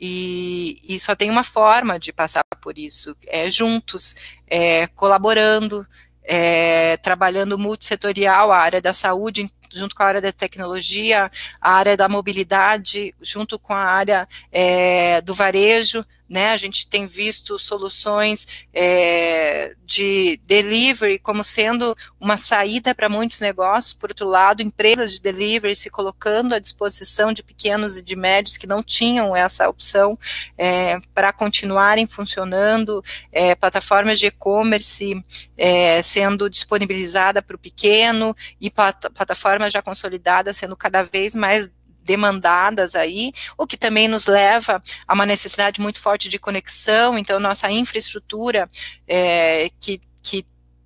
E, 0.03 0.81
e, 0.83 0.99
só 0.99 1.15
tem 1.15 1.29
uma 1.29 1.43
forma 1.43 1.99
de 1.99 2.11
passar 2.11 2.43
por 2.59 2.75
isso, 2.75 3.15
é 3.27 3.51
juntos, 3.51 4.15
é, 4.47 4.87
colaborando, 4.87 5.85
é, 6.33 6.95
trabalhando 6.95 7.59
multissetorial, 7.59 8.53
a 8.53 8.57
área 8.57 8.81
da 8.81 8.93
saúde, 8.93 9.51
junto 9.71 9.95
com 9.95 10.03
a 10.03 10.07
área 10.07 10.21
da 10.21 10.31
tecnologia, 10.31 11.31
a 11.59 11.71
área 11.73 11.97
da 11.97 12.09
mobilidade, 12.09 13.13
junto 13.21 13.57
com 13.57 13.73
a 13.73 13.83
área 13.83 14.27
é, 14.51 15.21
do 15.21 15.33
varejo, 15.33 16.05
né? 16.31 16.51
A 16.51 16.57
gente 16.57 16.87
tem 16.87 17.05
visto 17.05 17.59
soluções 17.59 18.65
é, 18.73 19.75
de 19.85 20.39
delivery 20.45 21.19
como 21.19 21.43
sendo 21.43 21.93
uma 22.21 22.37
saída 22.37 22.95
para 22.95 23.09
muitos 23.09 23.41
negócios. 23.41 23.93
Por 23.93 24.11
outro 24.11 24.29
lado, 24.29 24.61
empresas 24.61 25.11
de 25.11 25.21
delivery 25.21 25.75
se 25.75 25.89
colocando 25.89 26.55
à 26.55 26.59
disposição 26.59 27.33
de 27.33 27.43
pequenos 27.43 27.97
e 27.97 28.01
de 28.01 28.15
médios 28.15 28.55
que 28.55 28.65
não 28.65 28.81
tinham 28.81 29.35
essa 29.35 29.67
opção 29.67 30.17
é, 30.57 30.97
para 31.13 31.33
continuarem 31.33 32.07
funcionando, 32.07 33.03
é, 33.29 33.53
plataformas 33.53 34.17
de 34.17 34.27
e-commerce 34.27 35.21
é, 35.57 36.01
sendo 36.01 36.49
disponibilizada 36.49 37.41
para 37.41 37.57
o 37.57 37.59
pequeno 37.59 38.33
e 38.61 38.71
plataformas 38.71 39.60
já 39.69 39.81
consolidadas 39.81 40.57
sendo 40.57 40.75
cada 40.75 41.03
vez 41.03 41.35
mais 41.35 41.69
demandadas 42.03 42.95
aí, 42.95 43.31
o 43.57 43.67
que 43.67 43.77
também 43.77 44.07
nos 44.07 44.25
leva 44.25 44.81
a 45.07 45.13
uma 45.13 45.25
necessidade 45.25 45.79
muito 45.79 45.99
forte 45.99 46.29
de 46.29 46.39
conexão, 46.39 47.17
então 47.17 47.39
nossa 47.39 47.71
infraestrutura 47.71 48.69
é, 49.07 49.69
que, 49.79 50.01
que 50.21 50.45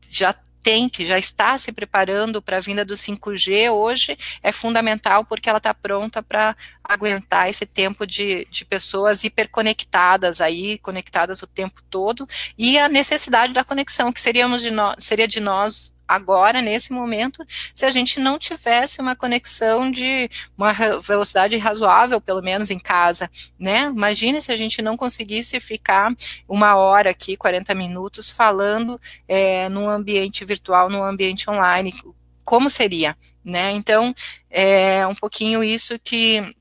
já 0.09 0.35
tem, 0.65 0.89
que 0.89 1.05
já 1.05 1.19
está 1.19 1.55
se 1.59 1.71
preparando 1.71 2.41
para 2.41 2.57
a 2.57 2.59
vinda 2.59 2.83
do 2.83 2.95
5G 2.95 3.71
hoje, 3.71 4.17
é 4.41 4.51
fundamental 4.51 5.23
porque 5.23 5.47
ela 5.47 5.59
está 5.59 5.75
pronta 5.75 6.23
para 6.23 6.57
aguentar 6.83 7.47
esse 7.47 7.67
tempo 7.67 8.05
de, 8.05 8.47
de 8.49 8.65
pessoas 8.65 9.23
hiperconectadas 9.23 10.41
aí, 10.41 10.79
conectadas 10.79 11.43
o 11.43 11.47
tempo 11.47 11.83
todo, 11.87 12.27
e 12.57 12.79
a 12.79 12.89
necessidade 12.89 13.53
da 13.53 13.63
conexão, 13.63 14.11
que 14.11 14.19
seríamos 14.19 14.63
de 14.63 14.71
nós, 14.71 14.95
seria 15.03 15.27
de 15.27 15.39
nós 15.39 15.94
agora, 16.07 16.61
nesse 16.61 16.91
momento, 16.91 17.45
se 17.73 17.85
a 17.85 17.91
gente 17.91 18.19
não 18.19 18.37
tivesse 18.37 19.01
uma 19.01 19.15
conexão 19.15 19.89
de 19.89 20.29
uma 20.57 20.73
velocidade 20.99 21.57
razoável, 21.57 22.21
pelo 22.21 22.41
menos 22.41 22.69
em 22.69 22.79
casa, 22.79 23.29
né? 23.59 23.83
Imagine 23.85 24.41
se 24.41 24.51
a 24.51 24.55
gente 24.55 24.81
não 24.81 24.95
conseguisse 24.97 25.59
ficar 25.59 26.13
uma 26.47 26.75
hora 26.75 27.09
aqui, 27.09 27.35
40 27.37 27.73
minutos, 27.73 28.29
falando 28.29 28.99
é, 29.27 29.67
num 29.69 29.89
ambiente 29.89 30.45
virtual, 30.45 30.89
num 30.89 31.03
ambiente 31.03 31.49
online, 31.49 31.93
como 32.43 32.69
seria, 32.69 33.17
né? 33.43 33.71
Então, 33.71 34.13
é 34.49 35.05
um 35.07 35.15
pouquinho 35.15 35.63
isso 35.63 35.99
que 35.99 36.55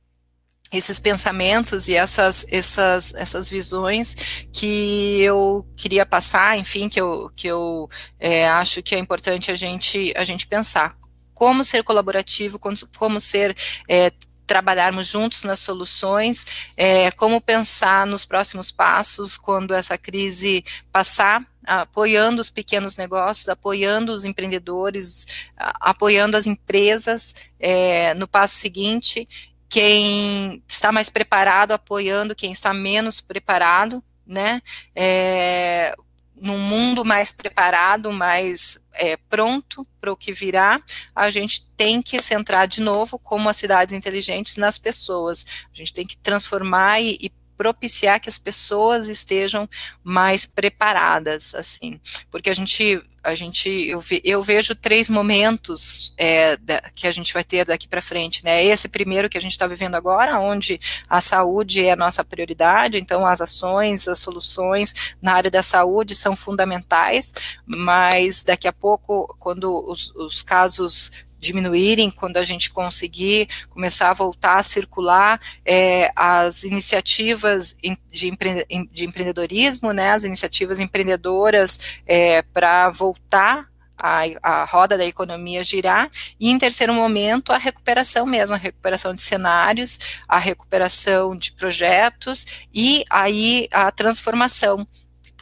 esses 0.77 0.99
pensamentos 0.99 1.89
e 1.89 1.95
essas, 1.95 2.47
essas, 2.51 3.15
essas 3.15 3.49
visões 3.49 4.15
que 4.53 5.21
eu 5.21 5.67
queria 5.77 6.05
passar, 6.05 6.59
enfim, 6.59 6.89
que 6.89 7.01
eu, 7.01 7.31
que 7.37 7.47
eu 7.47 7.89
é, 8.19 8.49
acho 8.49 8.83
que 8.83 8.95
é 8.95 8.99
importante 8.99 9.51
a 9.51 9.55
gente, 9.55 10.13
a 10.17 10.25
gente 10.25 10.47
pensar. 10.47 10.97
Como 11.33 11.65
ser 11.65 11.83
colaborativo, 11.83 12.61
como, 12.97 13.21
ser 13.21 13.57
é, 13.89 14.13
trabalharmos 14.47 15.07
juntos 15.09 15.43
nas 15.45 15.59
soluções, 15.59 16.47
é, 16.77 17.11
como 17.11 17.41
pensar 17.41 18.07
nos 18.07 18.25
próximos 18.25 18.71
passos 18.71 19.37
quando 19.37 19.75
essa 19.75 19.99
crise 19.99 20.65
passar, 20.93 21.45
apoiando 21.67 22.41
os 22.41 22.51
pequenos 22.51 22.97
negócios, 22.97 23.49
apoiando 23.49 24.13
os 24.13 24.25
empreendedores, 24.25 25.27
apoiando 25.57 26.37
as 26.37 26.47
empresas 26.47 27.35
é, 27.59 28.15
no 28.15 28.29
passo 28.29 28.57
seguinte 28.57 29.27
quem 29.75 30.63
está 30.69 30.93
mais 30.93 31.11
preparado 31.11 31.73
apoiando 31.73 32.33
quem 32.33 32.53
está 32.53 32.73
menos 32.73 33.21
preparado, 33.21 34.01
né? 34.25 34.63
É, 34.95 35.93
num 36.37 36.61
mundo 36.61 37.05
mais 37.05 37.33
preparado, 37.33 38.13
mais 38.13 38.79
é, 38.93 39.17
pronto 39.17 39.85
para 40.01 40.13
o 40.13 40.17
que 40.17 40.33
virá, 40.33 40.81
a 41.13 41.29
gente 41.29 41.67
tem 41.77 42.01
que 42.01 42.23
centrar 42.23 42.69
de 42.69 42.81
novo, 42.81 43.19
como 43.19 43.49
as 43.49 43.57
cidades 43.57 43.93
inteligentes, 43.93 44.57
nas 44.57 44.79
pessoas. 44.79 45.45
A 45.73 45.77
gente 45.77 45.93
tem 45.93 46.07
que 46.07 46.19
transformar 46.19 47.01
e, 47.01 47.19
e 47.21 47.33
propiciar 47.57 48.21
que 48.21 48.29
as 48.29 48.39
pessoas 48.39 49.09
estejam 49.09 49.69
mais 50.03 50.47
preparadas, 50.47 51.55
assim, 51.55 52.01
porque 52.31 52.51
a 52.51 52.55
gente 52.55 53.03
a 53.25 53.35
gente 53.35 53.69
eu, 53.69 54.01
ve, 54.01 54.21
eu 54.23 54.43
vejo 54.43 54.75
três 54.75 55.09
momentos 55.09 56.13
é, 56.19 56.59
da, 56.59 56.79
que 56.95 57.07
a 57.07 57.11
gente 57.11 57.33
vai 57.33 57.43
ter 57.43 57.65
daqui 57.65 57.89
para 57.89 58.03
frente, 58.03 58.45
né? 58.45 58.63
Esse 58.63 58.87
primeiro 58.87 59.31
que 59.31 59.39
a 59.39 59.41
gente 59.41 59.53
está 59.53 59.67
vivendo 59.67 59.95
agora, 59.95 60.39
onde 60.39 60.79
a 61.09 61.23
saúde 61.23 61.87
é 61.87 61.93
a 61.93 61.97
nossa 61.97 62.23
prioridade, 62.23 62.99
então 62.99 63.27
as 63.27 63.41
ações, 63.41 64.07
as 64.07 64.19
soluções 64.19 65.15
na 65.23 65.33
área 65.33 65.51
da 65.51 65.63
saúde 65.63 66.15
são 66.15 66.37
fundamentais, 66.37 67.33
mas 67.67 68.43
daqui 68.43 68.69
a 68.69 68.73
pouco, 68.73 69.35
quando 69.39 69.73
os, 69.91 70.15
os 70.15 70.43
casos 70.43 71.11
diminuírem, 71.45 72.11
quando 72.11 72.37
a 72.39 72.43
gente 72.43 72.71
conseguir 72.71 73.49
começar 73.69 74.11
a 74.11 74.15
voltar 74.15 74.57
a 74.57 74.63
circular 74.63 75.41
é, 75.65 76.11
as 76.17 76.65
iniciativas 76.65 77.77
de, 78.11 78.29
empre 78.29 78.67
de, 78.91 79.05
empreendedorismo, 79.05 79.93
né, 79.93 80.11
as 80.11 80.25
iniciativas 80.25 80.81
empreendedoras 80.81 81.79
é, 82.07 82.43
para 82.43 82.91
voltar 82.91 83.69
a, 83.97 84.23
a, 84.43 84.65
roda 84.65 84.99
da 84.99 85.05
economia 85.05 85.63
girar, 85.63 86.11
e 86.39 86.51
em 86.51 86.59
terceiro 86.59 86.93
momento 86.93 87.53
a 87.53 87.59
recuperação 87.59 88.27
mesmo, 88.27 88.55
a 88.55 88.59
recuperação 88.59 89.15
de 89.15 89.23
cenários, 89.23 89.99
a 90.29 90.39
recuperação 90.39 91.37
de 91.37 91.53
projetos 91.53 92.45
e 92.73 93.05
aí 93.11 93.69
a 93.73 93.91
transformação 93.91 94.87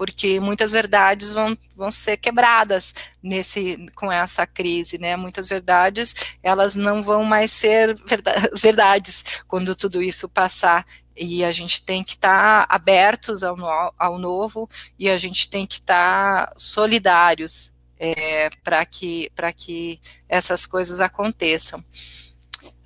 porque 0.03 0.41
muitas 0.41 0.73
verdades 0.73 1.33
vão, 1.33 1.57
vão 1.77 1.93
ser 1.93 2.17
quebradas 2.17 2.93
nesse 3.23 3.87
com 3.95 4.11
essa 4.11 4.45
crise, 4.45 4.99
né? 4.99 5.15
Muitas 5.15 5.47
verdades 5.47 6.13
elas 6.43 6.75
não 6.75 7.01
vão 7.01 7.23
mais 7.23 7.53
ser 7.53 7.97
verdades 8.53 9.25
quando 9.47 9.77
tudo 9.77 10.03
isso 10.03 10.29
passar. 10.29 10.85
E 11.17 11.45
a 11.45 11.53
gente 11.53 11.85
tem 11.85 12.03
que 12.03 12.15
estar 12.15 12.67
tá 12.67 12.75
abertos 12.75 13.45
ao, 13.45 13.57
ao 13.97 14.19
novo 14.19 14.69
e 14.99 15.09
a 15.09 15.17
gente 15.17 15.49
tem 15.49 15.65
que 15.65 15.77
estar 15.77 16.49
tá 16.49 16.53
solidários 16.57 17.71
é, 17.97 18.51
para 18.65 18.85
que, 18.85 19.31
que 19.55 20.01
essas 20.29 20.67
coisas 20.67 21.01
aconteçam. 21.01 21.81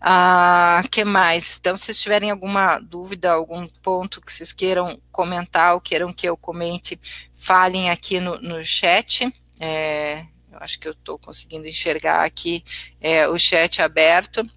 Ah, 0.00 0.82
que 0.90 1.04
mais? 1.04 1.58
Então, 1.58 1.76
se 1.76 1.86
vocês 1.86 2.00
tiverem 2.00 2.30
alguma 2.30 2.78
dúvida, 2.78 3.32
algum 3.32 3.66
ponto 3.82 4.20
que 4.20 4.32
vocês 4.32 4.52
queiram 4.52 5.00
comentar 5.10 5.74
ou 5.74 5.80
queiram 5.80 6.12
que 6.12 6.28
eu 6.28 6.36
comente, 6.36 7.00
falem 7.32 7.90
aqui 7.90 8.20
no, 8.20 8.38
no 8.40 8.62
chat. 8.64 9.32
É, 9.60 10.24
eu 10.52 10.58
acho 10.60 10.78
que 10.78 10.86
eu 10.88 10.92
estou 10.92 11.18
conseguindo 11.18 11.66
enxergar 11.66 12.24
aqui 12.24 12.62
é, 13.00 13.26
o 13.26 13.38
chat 13.38 13.80
aberto. 13.80 14.48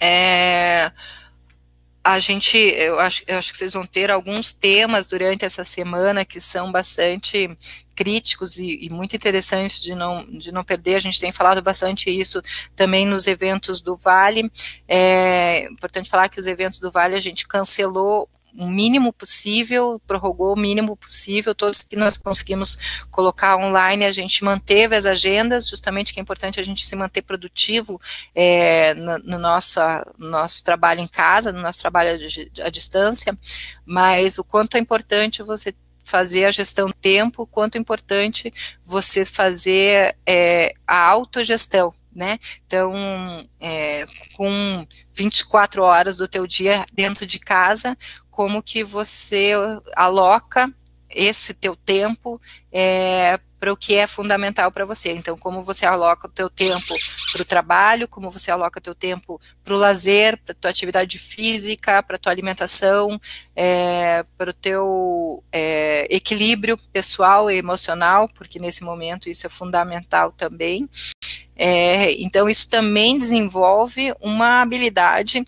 É, 0.00 0.90
a 2.02 2.18
gente, 2.20 2.56
eu 2.56 2.98
acho, 2.98 3.22
eu 3.26 3.36
acho 3.36 3.52
que 3.52 3.58
vocês 3.58 3.74
vão 3.74 3.84
ter 3.84 4.10
alguns 4.10 4.52
temas 4.52 5.06
durante 5.06 5.44
essa 5.44 5.64
semana 5.64 6.24
que 6.24 6.40
são 6.40 6.72
bastante 6.72 7.50
críticos 7.98 8.58
e, 8.60 8.78
e, 8.84 8.88
muito 8.88 9.16
interessantes 9.16 9.82
de 9.82 9.92
não, 9.92 10.24
de 10.24 10.52
não 10.52 10.62
perder. 10.62 10.94
A 10.94 11.00
gente 11.00 11.18
tem 11.18 11.32
falado 11.32 11.60
bastante 11.60 12.08
isso 12.08 12.40
também 12.76 13.04
nos 13.04 13.26
eventos 13.26 13.80
do 13.80 13.96
Vale. 13.96 14.48
É 14.86 15.64
importante 15.64 16.08
falar 16.08 16.28
que 16.28 16.38
os 16.38 16.46
eventos 16.46 16.78
do 16.78 16.92
Vale 16.92 17.16
a 17.16 17.20
gente 17.20 17.48
cancelou 17.48 18.30
o 18.56 18.66
mínimo 18.66 19.12
possível, 19.12 20.00
prorrogou 20.06 20.54
o 20.54 20.58
mínimo 20.58 20.96
possível, 20.96 21.56
todos 21.56 21.82
que 21.82 21.96
nós 21.96 22.16
conseguimos 22.16 22.78
colocar 23.10 23.56
online, 23.56 24.04
a 24.04 24.12
gente 24.12 24.44
manteve 24.44 24.94
as 24.94 25.04
agendas, 25.04 25.68
justamente 25.68 26.14
que 26.14 26.20
é 26.20 26.22
importante 26.22 26.58
a 26.60 26.62
gente 26.62 26.84
se 26.84 26.96
manter 26.96 27.22
produtivo 27.22 28.00
é, 28.32 28.94
no, 28.94 29.18
no, 29.18 29.38
nosso, 29.38 29.80
nosso 30.16 30.64
trabalho 30.64 31.00
em 31.00 31.08
casa, 31.08 31.52
no 31.52 31.60
nosso 31.60 31.80
trabalho 31.80 32.18
à 32.64 32.68
distância, 32.70 33.36
mas 33.84 34.38
o 34.38 34.44
quanto 34.44 34.76
é 34.76 34.80
importante 34.80 35.42
você 35.42 35.74
fazer 36.08 36.46
a 36.46 36.50
gestão 36.50 36.90
tempo, 36.90 37.46
quanto 37.46 37.76
é 37.76 37.78
importante 37.78 38.52
você 38.84 39.24
fazer 39.24 40.16
é, 40.26 40.72
a 40.86 40.98
autogestão, 41.06 41.92
né? 42.14 42.38
Então, 42.66 42.94
é, 43.60 44.04
com 44.34 44.86
24 45.12 45.82
horas 45.82 46.16
do 46.16 46.26
teu 46.26 46.46
dia 46.46 46.86
dentro 46.92 47.26
de 47.26 47.38
casa, 47.38 47.96
como 48.30 48.62
que 48.62 48.82
você 48.82 49.52
aloca 49.94 50.72
esse 51.10 51.52
teu 51.52 51.76
tempo 51.76 52.40
é, 52.72 53.38
para 53.58 53.72
o 53.72 53.76
que 53.76 53.94
é 53.94 54.06
fundamental 54.06 54.70
para 54.70 54.84
você. 54.84 55.12
Então, 55.12 55.36
como 55.36 55.62
você 55.62 55.84
aloca 55.84 56.26
o 56.26 56.30
teu 56.30 56.48
tempo 56.48 56.94
para 57.32 57.42
o 57.42 57.44
trabalho, 57.44 58.08
como 58.08 58.30
você 58.30 58.50
aloca 58.50 58.78
o 58.78 58.82
teu 58.82 58.94
tempo 58.94 59.40
para 59.64 59.74
o 59.74 59.76
lazer, 59.76 60.38
para 60.38 60.54
tua 60.54 60.70
atividade 60.70 61.18
física, 61.18 62.02
para 62.02 62.18
tua 62.18 62.32
alimentação, 62.32 63.20
é, 63.54 64.24
para 64.36 64.50
o 64.50 64.54
teu 64.54 65.42
é, 65.52 66.06
equilíbrio 66.14 66.78
pessoal 66.92 67.50
e 67.50 67.56
emocional, 67.56 68.28
porque 68.28 68.58
nesse 68.58 68.82
momento 68.84 69.28
isso 69.28 69.46
é 69.46 69.50
fundamental 69.50 70.32
também. 70.32 70.88
É, 71.56 72.12
então, 72.22 72.48
isso 72.48 72.70
também 72.70 73.18
desenvolve 73.18 74.14
uma 74.20 74.62
habilidade 74.62 75.44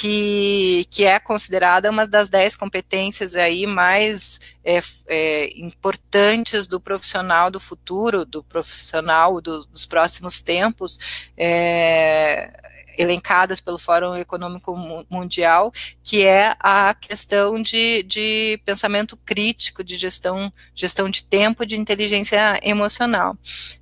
que, 0.00 0.86
que 0.90 1.04
é 1.04 1.20
considerada 1.20 1.90
uma 1.90 2.06
das 2.06 2.30
dez 2.30 2.56
competências 2.56 3.34
aí 3.34 3.66
mais 3.66 4.40
é, 4.64 4.80
é, 5.06 5.60
importantes 5.60 6.66
do 6.66 6.80
profissional 6.80 7.50
do 7.50 7.60
futuro, 7.60 8.24
do 8.24 8.42
profissional 8.42 9.42
do, 9.42 9.66
dos 9.66 9.84
próximos 9.84 10.40
tempos, 10.40 10.98
é, 11.36 12.50
elencadas 12.96 13.60
pelo 13.60 13.76
Fórum 13.76 14.16
Econômico 14.16 14.74
Mundial, 15.10 15.70
que 16.02 16.24
é 16.24 16.56
a 16.58 16.94
questão 16.94 17.60
de, 17.60 18.02
de 18.04 18.58
pensamento 18.64 19.18
crítico, 19.18 19.84
de 19.84 19.98
gestão, 19.98 20.50
gestão 20.74 21.10
de 21.10 21.24
tempo, 21.24 21.66
de 21.66 21.78
inteligência 21.78 22.58
emocional. 22.62 23.36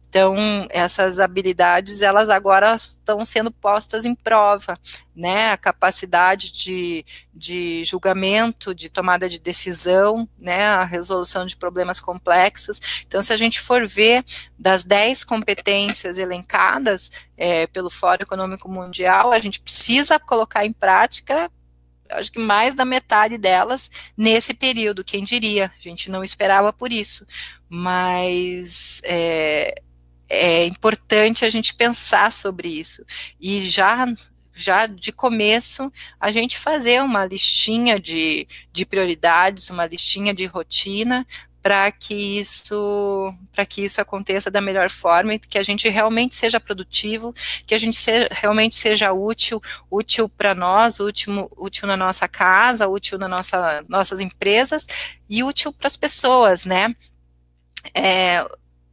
Então, 0.09 0.36
essas 0.70 1.20
habilidades, 1.20 2.00
elas 2.00 2.30
agora 2.30 2.74
estão 2.74 3.26
sendo 3.26 3.50
postas 3.50 4.06
em 4.06 4.14
prova, 4.14 4.78
né, 5.14 5.52
a 5.52 5.56
capacidade 5.59 6.50
de, 6.50 7.04
de 7.34 7.84
julgamento, 7.84 8.74
de 8.74 8.88
tomada 8.88 9.28
de 9.28 9.38
decisão, 9.38 10.26
né, 10.38 10.64
a 10.64 10.84
resolução 10.84 11.44
de 11.44 11.56
problemas 11.56 12.00
complexos. 12.00 13.02
Então, 13.06 13.20
se 13.20 13.34
a 13.34 13.36
gente 13.36 13.61
for 13.61 13.86
ver 13.86 14.24
das 14.59 14.82
10 14.82 15.24
competências 15.24 16.16
elencadas 16.16 17.11
é, 17.36 17.66
pelo 17.66 17.90
Fórum 17.90 18.22
Econômico 18.22 18.68
Mundial, 18.68 19.30
a 19.30 19.38
gente 19.38 19.61
precisa 19.61 20.18
colocar 20.18 20.64
em 20.64 20.72
prática 20.72 21.50
acho 22.11 22.32
que 22.32 22.38
mais 22.38 22.74
da 22.74 22.86
metade 22.86 23.36
delas 23.36 23.90
nesse 24.16 24.54
período, 24.54 25.04
quem 25.04 25.22
diria? 25.22 25.70
A 25.78 25.82
gente 25.82 26.11
não 26.11 26.24
esperava 26.24 26.72
por 26.72 26.90
isso, 26.90 27.26
mas 27.68 29.02
é, 29.04 29.82
é 30.28 30.66
importante 30.66 31.44
a 31.44 31.50
gente 31.50 31.74
pensar 31.74 32.32
sobre 32.32 32.68
isso. 32.68 33.04
E 33.40 33.60
já 33.68 34.06
já 34.58 34.88
de 34.88 35.12
começo 35.12 35.90
a 36.18 36.32
gente 36.32 36.58
fazer 36.58 37.00
uma 37.00 37.24
listinha 37.24 38.00
de, 38.00 38.44
de 38.72 38.84
prioridades, 38.84 39.70
uma 39.70 39.86
listinha 39.86 40.34
de 40.34 40.46
rotina 40.46 41.24
para 41.62 41.92
que 41.92 42.14
isso 42.14 43.34
para 43.52 43.66
que 43.66 43.84
isso 43.84 44.00
aconteça 44.00 44.50
da 44.50 44.60
melhor 44.60 44.90
forma 44.90 45.34
e 45.34 45.38
que 45.38 45.58
a 45.58 45.62
gente 45.62 45.88
realmente 45.88 46.34
seja 46.34 46.58
produtivo, 46.58 47.34
que 47.66 47.74
a 47.74 47.78
gente 47.78 47.96
seja, 47.96 48.28
realmente 48.30 48.74
seja 48.74 49.12
útil, 49.12 49.60
útil 49.90 50.28
para 50.28 50.54
nós, 50.54 50.98
útil, 50.98 51.50
útil 51.56 51.86
na 51.86 51.96
nossa 51.96 52.26
casa, 52.26 52.88
útil 52.88 53.18
na 53.18 53.28
nossa 53.28 53.82
nossas 53.88 54.18
empresas 54.18 54.86
e 55.28 55.44
útil 55.44 55.72
para 55.72 55.86
as 55.88 55.96
pessoas, 55.96 56.64
né? 56.64 56.94
É, 57.94 58.44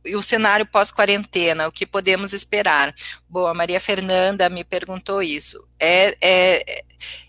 e 0.05 0.15
o 0.15 0.21
cenário 0.21 0.65
pós-quarentena, 0.65 1.67
o 1.67 1.71
que 1.71 1.85
podemos 1.85 2.33
esperar? 2.33 2.93
Bom, 3.29 3.47
a 3.47 3.53
Maria 3.53 3.79
Fernanda 3.79 4.49
me 4.49 4.63
perguntou 4.63 5.21
isso. 5.21 5.67
É, 5.79 6.15
é, 6.21 6.83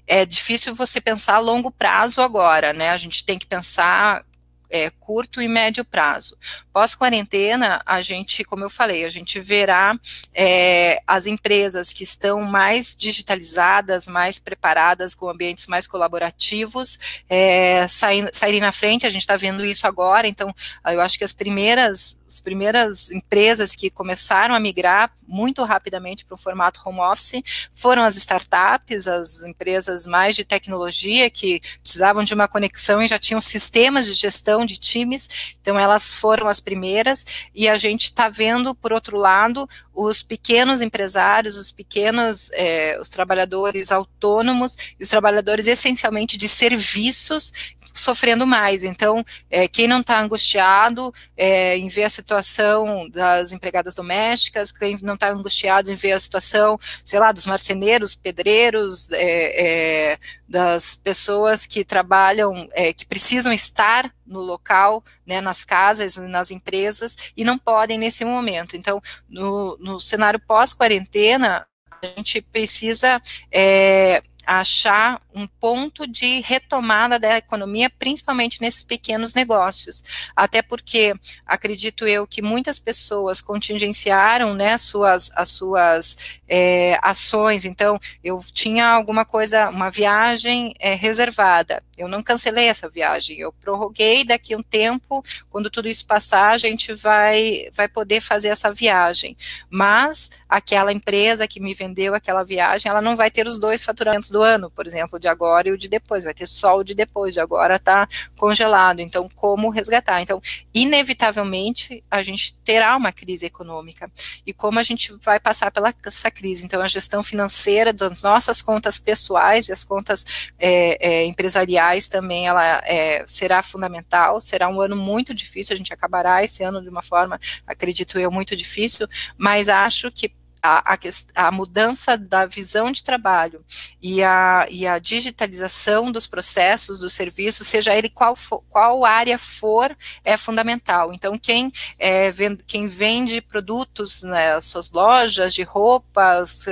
é 0.07 0.27
difícil 0.27 0.74
você 0.74 1.01
pensar 1.01 1.37
a 1.37 1.41
longo 1.41 1.70
prazo 1.70 2.20
agora, 2.20 2.72
né? 2.72 2.91
A 2.91 2.97
gente 2.97 3.24
tem 3.24 3.39
que 3.39 3.47
pensar 3.47 4.24
é, 4.71 4.91
curto 4.91 5.41
e 5.41 5.49
médio 5.49 5.85
prazo. 5.85 6.37
Pós-quarentena, 6.73 7.81
a 7.87 8.03
gente, 8.03 8.45
como 8.45 8.64
eu 8.64 8.71
falei, 8.71 9.05
a 9.05 9.09
gente 9.09 9.41
verá 9.41 9.99
é, 10.35 11.01
as 11.07 11.27
empresas 11.27 11.93
que 11.93 12.03
estão 12.03 12.43
mais 12.43 12.95
digitalizadas, 12.95 14.07
mais 14.07 14.39
preparadas, 14.39 15.14
com 15.14 15.29
ambientes 15.29 15.67
mais 15.67 15.87
colaborativos, 15.87 16.99
é, 17.29 17.87
sair, 17.89 18.29
saírem 18.33 18.61
na 18.61 18.73
frente, 18.73 19.07
a 19.07 19.11
gente 19.11 19.23
está 19.23 19.37
vendo 19.37 19.64
isso 19.64 19.87
agora, 19.87 20.29
então 20.29 20.55
eu 20.87 21.01
acho 21.01 21.19
que 21.19 21.25
as 21.25 21.33
primeiras, 21.33 22.21
as 22.27 22.41
primeiras 22.41 23.11
empresas 23.11 23.75
que 23.75 23.91
começaram 23.91 24.55
a 24.55 24.61
migrar 24.61 25.11
muito 25.27 25.64
rapidamente 25.64 26.25
para 26.25 26.35
o 26.35 26.39
formato 26.39 26.81
home 26.85 27.01
office 27.01 27.43
foram 27.75 28.03
as 28.05 28.17
startups, 28.17 29.09
as 29.09 29.43
empresas 29.45 30.07
mais 30.07 30.37
de 30.37 30.45
tecnologia 30.45 31.29
que 31.31 31.61
precisavam 31.83 32.23
de 32.23 32.35
uma 32.35 32.49
conexão 32.49 33.03
e 33.03 33.09
já 33.09 33.19
tinham 33.19 33.41
sistemas 33.41 34.07
de 34.07 34.12
gestão 34.12 34.55
de 34.64 34.78
times, 34.78 35.28
então 35.61 35.78
elas 35.78 36.12
foram 36.12 36.46
as 36.46 36.61
primeiras, 36.61 37.26
e 37.54 37.68
a 37.68 37.76
gente 37.76 38.04
está 38.04 38.28
vendo, 38.28 38.74
por 38.74 38.92
outro 38.92 39.16
lado, 39.16 39.68
os 39.94 40.22
pequenos 40.22 40.80
empresários, 40.80 41.57
os 41.57 41.70
pequenos, 41.70 42.50
é, 42.52 42.98
os 43.00 43.09
trabalhadores 43.09 43.90
autônomos 43.90 44.76
e 44.98 45.02
os 45.02 45.09
trabalhadores 45.09 45.66
essencialmente 45.66 46.36
de 46.36 46.48
serviços 46.48 47.74
sofrendo 47.99 48.47
mais. 48.47 48.82
Então, 48.82 49.24
é, 49.51 49.66
quem 49.66 49.88
não 49.88 50.01
está 50.01 50.20
angustiado 50.20 51.12
é, 51.36 51.76
em 51.76 51.88
ver 51.88 52.05
a 52.05 52.11
situação 52.11 53.09
das 53.11 53.53
empregadas 53.53 53.94
domésticas, 53.94 54.70
quem 54.70 54.99
não 55.03 55.14
está 55.14 55.30
angustiado 55.30 55.90
em 55.90 55.94
ver 55.94 56.12
a 56.12 56.18
situação, 56.18 56.78
sei 57.05 57.18
lá, 57.18 57.32
dos 57.32 57.47
marceneiros, 57.47 58.14
pedreiros, 58.14 59.11
é, 59.12 60.12
é 60.12 60.18
das 60.49 60.94
pessoas 60.94 61.66
que 61.66 61.84
trabalham, 61.84 62.68
é, 62.72 62.92
que 62.92 63.05
precisam 63.05 63.53
estar 63.53 64.12
no 64.24 64.40
local, 64.40 65.03
né, 65.26 65.40
nas 65.40 65.64
casas, 65.64 66.16
nas 66.16 66.51
empresas, 66.51 67.16
e 67.36 67.44
não 67.44 67.59
podem 67.59 67.99
nesse 67.99 68.24
momento. 68.24 68.76
Então, 68.76 69.01
no, 69.28 69.76
no 69.78 70.01
cenário 70.01 70.40
pós-quarentena, 70.40 71.66
a 72.03 72.07
gente 72.07 72.40
precisa 72.40 73.20
é, 73.51 74.22
achar 74.47 75.20
um 75.34 75.47
ponto 75.47 76.07
de 76.07 76.40
retomada 76.40 77.18
da 77.18 77.36
economia, 77.36 77.90
principalmente 77.90 78.61
nesses 78.61 78.84
pequenos 78.84 79.34
negócios. 79.34 80.05
Até 80.34 80.62
porque 80.62 81.14
acredito 81.44 82.07
eu 82.07 82.26
que 82.26 82.40
muitas 82.40 82.78
pessoas 82.78 83.40
contingenciaram 83.40 84.55
né, 84.55 84.78
suas, 84.78 85.30
as 85.34 85.51
suas 85.51 86.16
é, 86.49 86.99
ações. 87.03 87.64
Então, 87.64 87.99
eu 88.22 88.40
tinha 88.53 88.86
alguma 88.86 89.24
coisa, 89.24 89.68
uma 89.68 89.90
viagem 89.90 90.74
é, 90.78 90.94
reservada. 90.94 91.82
Eu 91.99 92.09
não 92.09 92.22
cancelei 92.22 92.66
essa 92.66 92.88
viagem, 92.88 93.38
eu 93.38 93.53
prorroguei 93.53 94.24
daqui 94.24 94.55
um 94.55 94.62
tempo, 94.62 95.24
quando 95.49 95.70
tudo 95.70 95.88
isso 95.88 96.07
passar, 96.07 96.53
a 96.53 96.59
gente 96.59 96.92
vai, 96.94 97.68
vai 97.72 97.88
poder 97.88 98.20
fazer 98.20 98.49
essa 98.49 98.72
viagem. 98.72 99.36
Mas 99.70 100.30
aquela 100.49 100.92
empresa 100.92 101.49
que 101.49 101.61
me 101.61 101.74
vendeu 101.74 102.14
aquela 102.14 102.44
viagem, 102.44 102.90
ela 102.90 103.01
não 103.01 103.16
vai 103.16 103.30
ter 103.30 103.47
os 103.47 103.59
dois 103.59 103.84
faturamentos 103.84 104.30
do 104.30 104.42
ano, 104.42 104.70
por 104.70 104.86
exemplo, 104.86 105.18
de 105.18 105.28
agora 105.28 105.68
e 105.68 105.72
o 105.72 105.78
de 105.78 105.88
depois, 105.88 106.24
vai 106.24 106.34
ter 106.34 106.47
só 106.47 106.78
o 106.78 106.84
de 106.84 106.94
depois, 106.94 107.34
de 107.34 107.40
agora 107.40 107.76
está 107.76 108.09
congelado. 108.36 109.01
Então, 109.01 109.28
como 109.34 109.70
resgatar? 109.70 110.20
Então, 110.20 110.40
inevitavelmente, 110.74 112.03
a 112.11 112.22
gente 112.22 112.55
terá 112.64 112.97
uma 112.97 113.12
crise 113.12 113.47
econômica. 113.47 114.11
E 114.47 114.53
como 114.53 114.78
a 114.78 114.82
gente 114.82 115.12
vai 115.22 115.40
passar 115.40 115.70
pela 115.70 115.94
essa 116.05 116.30
crise? 116.30 116.64
Então, 116.64 116.80
a 116.80 116.86
gestão 116.86 117.22
financeira 117.22 117.92
das 117.92 118.22
nossas 118.22 118.62
contas 118.62 118.99
pessoais 118.99 119.68
e 119.68 119.72
as 119.72 119.82
contas 119.82 120.24
é, 120.59 120.99
é, 121.01 121.24
empresariais 121.24 121.86
também, 122.09 122.47
ela 122.47 122.82
é, 122.84 123.24
será 123.26 123.62
fundamental, 123.62 124.41
será 124.41 124.68
um 124.68 124.80
ano 124.80 124.97
muito 124.97 125.34
difícil, 125.34 125.74
a 125.74 125.76
gente 125.76 125.93
acabará 125.93 126.43
esse 126.43 126.62
ano 126.62 126.82
de 126.82 126.89
uma 126.89 127.03
forma, 127.03 127.39
acredito 127.66 128.18
eu, 128.18 128.30
muito 128.30 128.57
difícil, 128.57 129.07
mas 129.37 129.68
acho 129.68 130.11
que 130.11 130.32
a, 130.67 130.95
a, 130.95 131.47
a, 131.47 131.51
mudança 131.53 132.17
da 132.17 132.45
visão 132.45 132.91
de 132.91 133.05
trabalho 133.05 133.64
e 134.03 134.23
a, 134.23 134.67
e 134.69 134.87
a 134.87 134.99
digitalização 134.99 136.11
dos 136.11 136.27
processos, 136.27 136.99
dos 136.99 137.12
serviços, 137.12 137.67
seja 137.67 137.97
ele 137.97 138.09
qual, 138.09 138.35
for, 138.35 138.62
qual 138.69 139.05
área 139.05 139.39
for, 139.39 139.97
é 140.25 140.37
fundamental. 140.37 141.12
Então, 141.12 141.39
quem, 141.39 141.71
é, 141.99 142.31
vende, 142.31 142.62
quem 142.67 142.89
vende 142.89 143.41
produtos, 143.41 144.23
né, 144.23 144.61
suas 144.61 144.91
lojas 144.91 145.55
de 145.55 145.62
roupas, 145.62 146.64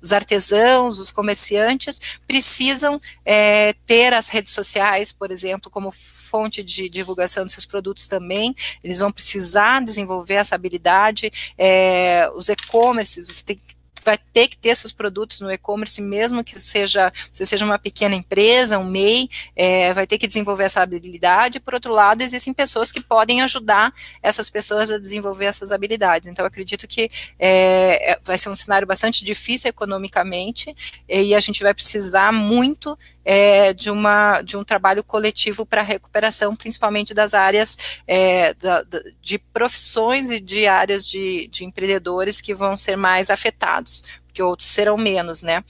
os 0.00 0.12
artesãos, 0.12 0.98
os 1.00 1.10
comerciantes, 1.10 2.00
precisam 2.26 3.00
é, 3.24 3.74
ter 3.86 4.12
as 4.12 4.28
redes 4.28 4.52
sociais, 4.52 5.10
por 5.10 5.30
exemplo, 5.30 5.70
como 5.70 5.90
fonte 6.30 6.62
de 6.62 6.88
divulgação 6.88 7.44
dos 7.44 7.52
seus 7.52 7.66
produtos 7.66 8.06
também, 8.06 8.54
eles 8.84 9.00
vão 9.00 9.10
precisar 9.10 9.82
desenvolver 9.82 10.34
essa 10.34 10.54
habilidade, 10.54 11.32
é, 11.58 12.30
os 12.36 12.48
e-commerces, 12.48 13.39
você 13.40 13.44
tem 13.44 13.56
que 13.56 13.80
vai 14.04 14.18
ter 14.32 14.48
que 14.48 14.56
ter 14.56 14.70
esses 14.70 14.92
produtos 14.92 15.40
no 15.40 15.50
e-commerce, 15.50 16.00
mesmo 16.00 16.42
que 16.42 16.58
seja 16.58 17.12
você 17.30 17.44
seja 17.44 17.64
uma 17.64 17.78
pequena 17.78 18.14
empresa, 18.14 18.78
um 18.78 18.84
MEI, 18.84 19.28
é, 19.54 19.92
vai 19.92 20.06
ter 20.06 20.18
que 20.18 20.26
desenvolver 20.26 20.64
essa 20.64 20.82
habilidade. 20.82 21.60
Por 21.60 21.74
outro 21.74 21.92
lado, 21.92 22.22
existem 22.22 22.52
pessoas 22.52 22.90
que 22.90 23.00
podem 23.00 23.42
ajudar 23.42 23.92
essas 24.22 24.48
pessoas 24.48 24.90
a 24.90 24.98
desenvolver 24.98 25.46
essas 25.46 25.72
habilidades. 25.72 26.28
Então, 26.28 26.44
acredito 26.44 26.86
que 26.86 27.10
é, 27.38 28.12
é 28.12 28.20
vai 28.24 28.38
ser 28.38 28.48
um 28.48 28.56
cenário 28.56 28.86
bastante 28.86 29.24
difícil 29.24 29.68
economicamente 29.68 30.74
e 31.08 31.34
a 31.34 31.40
gente 31.40 31.62
vai 31.62 31.74
precisar 31.74 32.32
muito 32.32 32.98
é, 33.24 33.72
de, 33.72 33.90
uma, 33.90 34.42
de 34.42 34.56
um 34.56 34.64
trabalho 34.64 35.04
coletivo 35.04 35.66
para 35.66 35.82
recuperação, 35.82 36.54
principalmente 36.56 37.14
das 37.14 37.34
áreas 37.34 37.76
é, 38.06 38.54
da, 38.54 38.84
de 39.20 39.38
profissões 39.38 40.30
e 40.30 40.40
de 40.40 40.66
áreas 40.66 41.08
de, 41.08 41.48
de 41.48 41.64
empreendedores 41.64 42.40
que 42.40 42.54
vão 42.54 42.76
ser 42.76 42.96
mais 42.96 43.30
afetados 43.30 44.04
porque 44.30 44.42
outros 44.44 44.68
serão 44.68 44.96
menos, 44.96 45.42
né? 45.42 45.64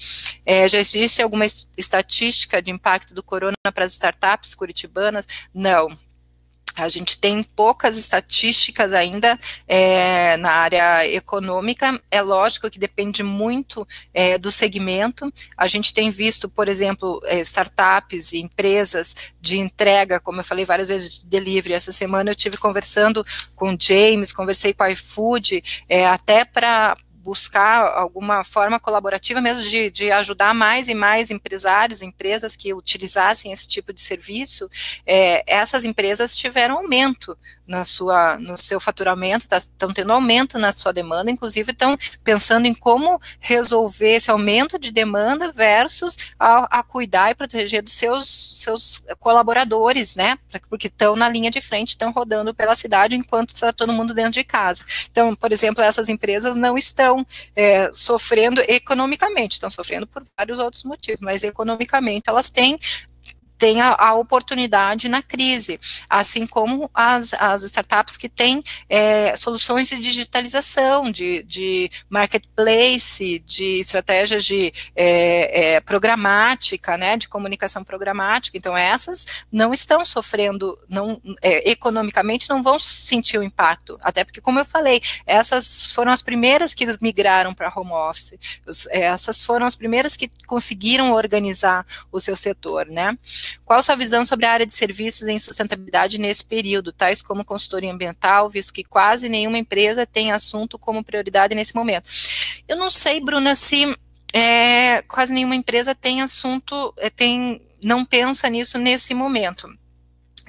É, 0.44 0.68
já 0.68 0.78
existe 0.78 1.22
alguma 1.22 1.46
estatística 1.78 2.60
de 2.60 2.70
impacto 2.70 3.14
do 3.14 3.22
corona 3.22 3.54
para 3.72 3.84
as 3.84 3.92
startups 3.92 4.54
curitibanas? 4.54 5.26
Não, 5.52 5.88
a 6.80 6.88
gente 6.88 7.18
tem 7.18 7.42
poucas 7.42 7.96
estatísticas 7.96 8.92
ainda 8.92 9.38
é, 9.66 10.36
na 10.38 10.50
área 10.50 11.06
econômica. 11.08 12.00
É 12.10 12.20
lógico 12.22 12.70
que 12.70 12.78
depende 12.78 13.22
muito 13.22 13.86
é, 14.12 14.38
do 14.38 14.50
segmento. 14.50 15.32
A 15.56 15.66
gente 15.66 15.92
tem 15.92 16.10
visto, 16.10 16.48
por 16.48 16.68
exemplo, 16.68 17.20
é, 17.24 17.40
startups 17.40 18.32
e 18.32 18.38
empresas 18.40 19.14
de 19.40 19.58
entrega, 19.58 20.20
como 20.20 20.40
eu 20.40 20.44
falei 20.44 20.64
várias 20.64 20.88
vezes, 20.88 21.20
de 21.20 21.26
delivery. 21.26 21.74
Essa 21.74 21.92
semana 21.92 22.30
eu 22.30 22.34
tive 22.34 22.56
conversando 22.56 23.24
com 23.54 23.72
o 23.72 23.76
James, 23.78 24.32
conversei 24.32 24.72
com 24.72 24.82
a 24.82 24.90
iFood, 24.90 25.62
é, 25.88 26.06
até 26.06 26.44
para 26.44 26.96
buscar 27.22 27.84
alguma 27.98 28.42
forma 28.42 28.80
colaborativa 28.80 29.40
mesmo 29.40 29.62
de, 29.64 29.90
de, 29.90 30.10
ajudar 30.10 30.54
mais 30.54 30.88
e 30.88 30.94
mais 30.94 31.30
empresários, 31.30 32.02
empresas 32.02 32.56
que 32.56 32.72
utilizassem 32.72 33.52
esse 33.52 33.68
tipo 33.68 33.92
de 33.92 34.00
serviço, 34.00 34.70
é, 35.06 35.44
essas 35.46 35.84
empresas 35.84 36.34
tiveram 36.34 36.78
aumento 36.78 37.36
na 37.70 37.84
sua, 37.84 38.36
no 38.38 38.56
seu 38.56 38.80
faturamento, 38.80 39.44
estão 39.44 39.88
tá, 39.88 39.94
tendo 39.94 40.12
aumento 40.12 40.58
na 40.58 40.72
sua 40.72 40.92
demanda, 40.92 41.30
inclusive 41.30 41.70
estão 41.70 41.96
pensando 42.24 42.66
em 42.66 42.74
como 42.74 43.20
resolver 43.38 44.16
esse 44.16 44.28
aumento 44.28 44.76
de 44.76 44.90
demanda 44.90 45.52
versus 45.52 46.16
a, 46.36 46.80
a 46.80 46.82
cuidar 46.82 47.30
e 47.30 47.34
proteger 47.36 47.80
dos 47.80 47.92
seus, 47.92 48.60
seus 48.62 49.04
colaboradores, 49.20 50.16
né? 50.16 50.36
Porque 50.68 50.88
estão 50.88 51.14
na 51.14 51.28
linha 51.28 51.50
de 51.50 51.60
frente, 51.60 51.90
estão 51.90 52.10
rodando 52.10 52.52
pela 52.52 52.74
cidade 52.74 53.14
enquanto 53.14 53.54
está 53.54 53.72
todo 53.72 53.92
mundo 53.92 54.12
dentro 54.12 54.32
de 54.32 54.42
casa. 54.42 54.84
Então, 55.08 55.36
por 55.36 55.52
exemplo, 55.52 55.82
essas 55.82 56.08
empresas 56.08 56.56
não 56.56 56.76
estão 56.76 57.24
é, 57.54 57.88
sofrendo 57.92 58.60
economicamente, 58.66 59.52
estão 59.52 59.70
sofrendo 59.70 60.08
por 60.08 60.24
vários 60.36 60.58
outros 60.58 60.82
motivos, 60.82 61.20
mas 61.20 61.44
economicamente 61.44 62.28
elas 62.28 62.50
têm 62.50 62.76
tem 63.60 63.78
a, 63.82 63.94
a, 63.94 64.14
oportunidade 64.14 65.06
na 65.06 65.22
crise, 65.22 65.78
assim 66.08 66.46
como 66.46 66.90
as, 66.94 67.34
as 67.34 67.62
startups 67.62 68.16
que 68.16 68.26
têm 68.26 68.64
é, 68.88 69.36
soluções 69.36 69.86
de 69.90 70.00
digitalização, 70.00 71.10
de, 71.10 71.42
de 71.42 71.90
marketplace, 72.08 73.38
de 73.40 73.80
estratégias 73.80 74.46
de 74.46 74.72
é, 74.96 75.74
é, 75.74 75.80
programática, 75.80 76.96
né, 76.96 77.18
de 77.18 77.28
comunicação 77.28 77.84
programática. 77.84 78.56
Então 78.56 78.74
essas 78.74 79.26
não 79.52 79.74
estão 79.74 80.06
sofrendo, 80.06 80.78
não 80.88 81.20
é, 81.42 81.70
economicamente 81.70 82.48
não 82.48 82.62
vão 82.62 82.78
sentir 82.78 83.36
o 83.36 83.42
impacto, 83.42 83.98
até 84.00 84.24
porque 84.24 84.40
como 84.40 84.58
eu 84.58 84.64
falei, 84.64 85.02
essas 85.26 85.92
foram 85.92 86.12
as 86.12 86.22
primeiras 86.22 86.72
que 86.72 86.86
migraram 87.02 87.52
para 87.52 87.70
home 87.76 87.92
office, 87.92 88.38
essas 88.90 89.42
foram 89.42 89.66
as 89.66 89.74
primeiras 89.74 90.16
que 90.16 90.30
conseguiram 90.46 91.12
organizar 91.12 91.84
o 92.10 92.18
seu 92.18 92.34
setor, 92.34 92.86
né? 92.86 93.18
Qual 93.64 93.82
sua 93.82 93.96
visão 93.96 94.24
sobre 94.24 94.46
a 94.46 94.52
área 94.52 94.66
de 94.66 94.72
serviços 94.72 95.28
em 95.28 95.38
sustentabilidade 95.38 96.18
nesse 96.18 96.44
período, 96.44 96.92
tais 96.92 97.22
como 97.22 97.44
consultoria 97.44 97.92
ambiental, 97.92 98.48
visto 98.50 98.72
que 98.72 98.84
quase 98.84 99.28
nenhuma 99.28 99.58
empresa 99.58 100.06
tem 100.06 100.32
assunto 100.32 100.78
como 100.78 101.04
prioridade 101.04 101.54
nesse 101.54 101.74
momento? 101.74 102.08
Eu 102.68 102.76
não 102.76 102.90
sei, 102.90 103.20
Bruna, 103.20 103.54
se 103.54 103.96
é, 104.32 105.02
quase 105.02 105.32
nenhuma 105.32 105.56
empresa 105.56 105.94
tem 105.94 106.22
assunto, 106.22 106.94
é, 106.96 107.10
tem, 107.10 107.60
não 107.82 108.04
pensa 108.04 108.48
nisso 108.48 108.78
nesse 108.78 109.14
momento. 109.14 109.68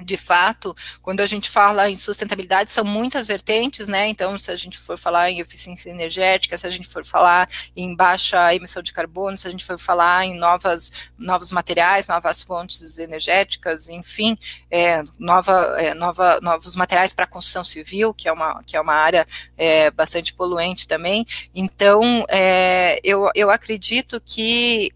De 0.02 0.16
fato, 0.16 0.74
quando 1.00 1.20
a 1.20 1.26
gente 1.26 1.48
fala 1.48 1.90
em 1.90 1.96
sustentabilidade, 1.96 2.70
são 2.70 2.84
muitas 2.84 3.26
vertentes, 3.26 3.88
né? 3.88 4.08
Então, 4.08 4.38
se 4.38 4.50
a 4.50 4.56
gente 4.56 4.78
for 4.78 4.98
falar 4.98 5.30
em 5.30 5.40
eficiência 5.40 5.90
energética, 5.90 6.56
se 6.56 6.66
a 6.66 6.70
gente 6.70 6.88
for 6.88 7.04
falar 7.04 7.48
em 7.76 7.94
baixa 7.94 8.54
emissão 8.54 8.82
de 8.82 8.92
carbono, 8.92 9.38
se 9.38 9.46
a 9.46 9.50
gente 9.50 9.64
for 9.64 9.78
falar 9.78 10.24
em 10.24 10.38
novas, 10.38 10.92
novos 11.18 11.52
materiais, 11.52 12.06
novas 12.06 12.42
fontes 12.42 12.98
energéticas, 12.98 13.88
enfim, 13.88 14.36
é, 14.70 15.02
nova, 15.18 15.76
é, 15.78 15.94
nova, 15.94 16.40
novos 16.40 16.76
materiais 16.76 17.12
para 17.12 17.26
construção 17.26 17.64
civil, 17.64 18.12
que 18.14 18.28
é 18.28 18.32
uma, 18.32 18.62
que 18.64 18.76
é 18.76 18.80
uma 18.80 18.94
área 18.94 19.26
é, 19.56 19.90
bastante 19.90 20.34
poluente 20.34 20.86
também. 20.86 21.24
Então, 21.54 22.24
é, 22.28 23.00
eu, 23.02 23.30
eu 23.34 23.50
acredito 23.50 24.20
que 24.20 24.92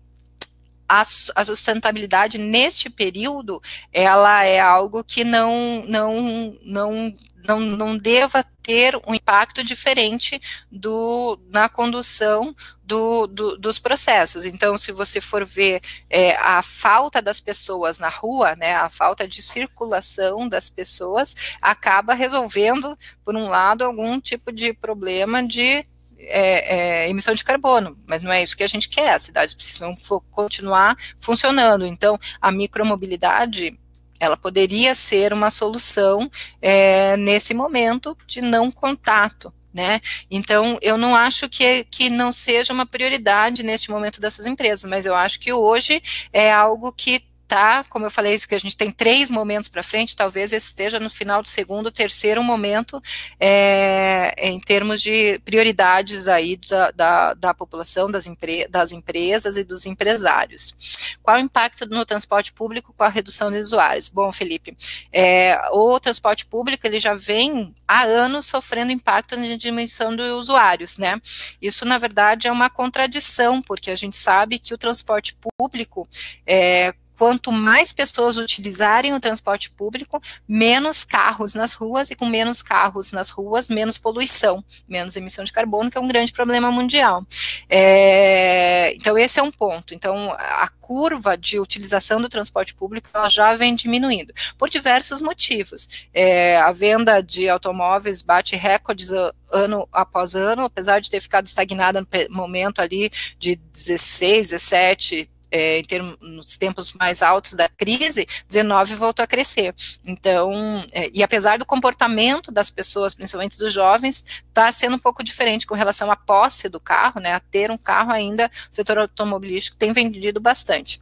a, 0.88 1.00
a, 1.00 1.44
sustentabilidade 1.44 2.38
neste 2.38 2.88
período 2.88 3.60
ela 3.92 4.44
é 4.44 4.60
algo 4.60 5.02
que 5.02 5.24
não 5.24 5.84
não 5.86 6.56
não 6.62 7.14
não, 7.46 7.60
não 7.60 7.96
deva 7.96 8.44
ter 8.62 8.96
um 9.06 9.14
impacto 9.14 9.62
diferente 9.62 10.40
do 10.70 11.38
na 11.48 11.68
condução 11.68 12.54
do, 12.82 13.26
do, 13.26 13.56
dos 13.56 13.78
processos. 13.78 14.44
Então, 14.44 14.76
se 14.76 14.92
você 14.92 15.20
for 15.20 15.44
ver 15.44 15.80
é, 16.10 16.36
a 16.36 16.62
falta 16.62 17.22
das 17.22 17.40
pessoas 17.40 17.98
na 17.98 18.08
rua, 18.08 18.56
né, 18.56 18.74
a 18.74 18.88
falta 18.88 19.26
de 19.26 19.40
circulação 19.42 20.48
das 20.48 20.68
pessoas, 20.68 21.34
acaba 21.62 22.14
resolvendo, 22.14 22.98
por 23.24 23.36
um 23.36 23.48
lado, 23.48 23.84
algum 23.84 24.20
tipo 24.20 24.52
de 24.52 24.72
problema 24.72 25.46
de 25.46 25.86
é, 26.18 27.04
é, 27.04 27.08
emissão 27.08 27.34
de 27.34 27.44
carbono, 27.44 27.96
mas 28.06 28.22
não 28.22 28.32
é 28.32 28.42
isso 28.42 28.56
que 28.56 28.64
a 28.64 28.68
gente 28.68 28.88
quer, 28.88 29.14
as 29.14 29.22
cidades 29.22 29.54
precisam 29.54 29.96
continuar 30.30 30.96
funcionando, 31.20 31.86
então 31.86 32.18
a 32.40 32.50
micromobilidade 32.50 33.78
ela 34.18 34.36
poderia 34.36 34.94
ser 34.94 35.32
uma 35.32 35.50
solução 35.50 36.30
é, 36.60 37.16
nesse 37.16 37.52
momento 37.52 38.16
de 38.26 38.40
não 38.40 38.70
contato, 38.70 39.52
né? 39.72 40.00
Então, 40.30 40.78
eu 40.80 40.96
não 40.96 41.14
acho 41.14 41.48
que, 41.50 41.84
que 41.84 42.08
não 42.08 42.32
seja 42.32 42.72
uma 42.72 42.86
prioridade 42.86 43.62
neste 43.62 43.90
momento 43.90 44.20
dessas 44.20 44.46
empresas, 44.46 44.88
mas 44.88 45.04
eu 45.04 45.14
acho 45.14 45.38
que 45.38 45.52
hoje 45.52 46.02
é 46.32 46.50
algo 46.50 46.92
que 46.92 47.22
tá, 47.46 47.84
como 47.88 48.06
eu 48.06 48.10
falei, 48.10 48.38
que 48.38 48.54
a 48.54 48.58
gente 48.58 48.76
tem 48.76 48.90
três 48.90 49.30
momentos 49.30 49.68
para 49.68 49.82
frente, 49.82 50.16
talvez 50.16 50.52
esteja 50.52 50.98
no 50.98 51.08
final 51.08 51.42
do 51.42 51.48
segundo, 51.48 51.90
terceiro 51.90 52.42
momento, 52.42 53.02
é, 53.38 54.34
em 54.38 54.58
termos 54.60 55.00
de 55.00 55.38
prioridades 55.44 56.28
aí 56.28 56.56
da, 56.68 56.90
da, 56.90 57.34
da 57.34 57.54
população, 57.54 58.10
das, 58.10 58.26
empre 58.26 58.66
das 58.68 58.92
empresas 58.92 59.56
e 59.56 59.64
dos 59.64 59.86
empresários. 59.86 61.16
Qual 61.22 61.36
o 61.36 61.40
impacto 61.40 61.86
no 61.86 62.04
transporte 62.04 62.52
público 62.52 62.92
com 62.96 63.04
a 63.04 63.08
redução 63.08 63.50
de 63.50 63.58
usuários? 63.58 64.08
Bom, 64.08 64.30
Felipe, 64.32 64.76
é, 65.12 65.58
o 65.72 65.98
transporte 66.00 66.44
público, 66.46 66.86
ele 66.86 66.98
já 66.98 67.14
vem 67.14 67.74
há 67.86 68.02
anos 68.04 68.46
sofrendo 68.46 68.92
impacto 68.92 69.36
na 69.36 69.56
diminuição 69.56 70.14
dos 70.14 70.32
usuários, 70.32 70.98
né? 70.98 71.20
Isso, 71.60 71.84
na 71.84 71.98
verdade, 71.98 72.48
é 72.48 72.52
uma 72.52 72.68
contradição, 72.68 73.62
porque 73.62 73.90
a 73.90 73.96
gente 73.96 74.16
sabe 74.16 74.58
que 74.58 74.74
o 74.74 74.78
transporte 74.78 75.36
público, 75.58 76.08
é, 76.46 76.94
quanto 77.16 77.50
mais 77.50 77.92
pessoas 77.92 78.36
utilizarem 78.36 79.14
o 79.14 79.20
transporte 79.20 79.70
público, 79.70 80.20
menos 80.48 81.04
carros 81.04 81.54
nas 81.54 81.74
ruas, 81.74 82.10
e 82.10 82.14
com 82.14 82.26
menos 82.26 82.62
carros 82.62 83.12
nas 83.12 83.30
ruas, 83.30 83.68
menos 83.70 83.98
poluição, 83.98 84.64
menos 84.88 85.16
emissão 85.16 85.44
de 85.44 85.52
carbono, 85.52 85.90
que 85.90 85.98
é 85.98 86.00
um 86.00 86.08
grande 86.08 86.32
problema 86.32 86.70
mundial. 86.70 87.26
É, 87.68 88.94
então, 88.94 89.16
esse 89.16 89.40
é 89.40 89.42
um 89.42 89.50
ponto. 89.50 89.94
Então, 89.94 90.32
a 90.38 90.68
curva 90.80 91.36
de 91.36 91.58
utilização 91.58 92.20
do 92.20 92.28
transporte 92.28 92.74
público 92.74 93.08
ela 93.12 93.28
já 93.28 93.56
vem 93.56 93.74
diminuindo, 93.74 94.32
por 94.56 94.68
diversos 94.68 95.20
motivos. 95.20 96.06
É, 96.12 96.58
a 96.58 96.70
venda 96.70 97.20
de 97.20 97.48
automóveis 97.48 98.22
bate 98.22 98.54
recordes 98.56 99.10
ano 99.50 99.88
após 99.92 100.34
ano, 100.34 100.62
apesar 100.62 101.00
de 101.00 101.10
ter 101.10 101.20
ficado 101.20 101.46
estagnada 101.46 102.00
no 102.00 102.06
momento 102.30 102.80
ali 102.80 103.10
de 103.38 103.56
16, 103.56 104.50
17, 104.50 105.30
é, 105.50 105.78
em 105.78 105.84
termos, 105.84 106.16
nos 106.20 106.58
tempos 106.58 106.92
mais 106.92 107.22
altos 107.22 107.54
da 107.54 107.68
crise, 107.68 108.26
19 108.48 108.94
voltou 108.94 109.22
a 109.22 109.26
crescer. 109.26 109.74
Então, 110.04 110.84
é, 110.92 111.10
e 111.12 111.22
apesar 111.22 111.58
do 111.58 111.66
comportamento 111.66 112.50
das 112.50 112.70
pessoas, 112.70 113.14
principalmente 113.14 113.58
dos 113.58 113.72
jovens, 113.72 114.24
está 114.48 114.70
sendo 114.72 114.96
um 114.96 114.98
pouco 114.98 115.22
diferente 115.22 115.66
com 115.66 115.74
relação 115.74 116.10
à 116.10 116.16
posse 116.16 116.68
do 116.68 116.80
carro, 116.80 117.20
né, 117.20 117.32
a 117.32 117.40
ter 117.40 117.70
um 117.70 117.78
carro 117.78 118.10
ainda, 118.10 118.50
o 118.70 118.74
setor 118.74 118.98
automobilístico 118.98 119.76
tem 119.76 119.92
vendido 119.92 120.40
bastante. 120.40 121.00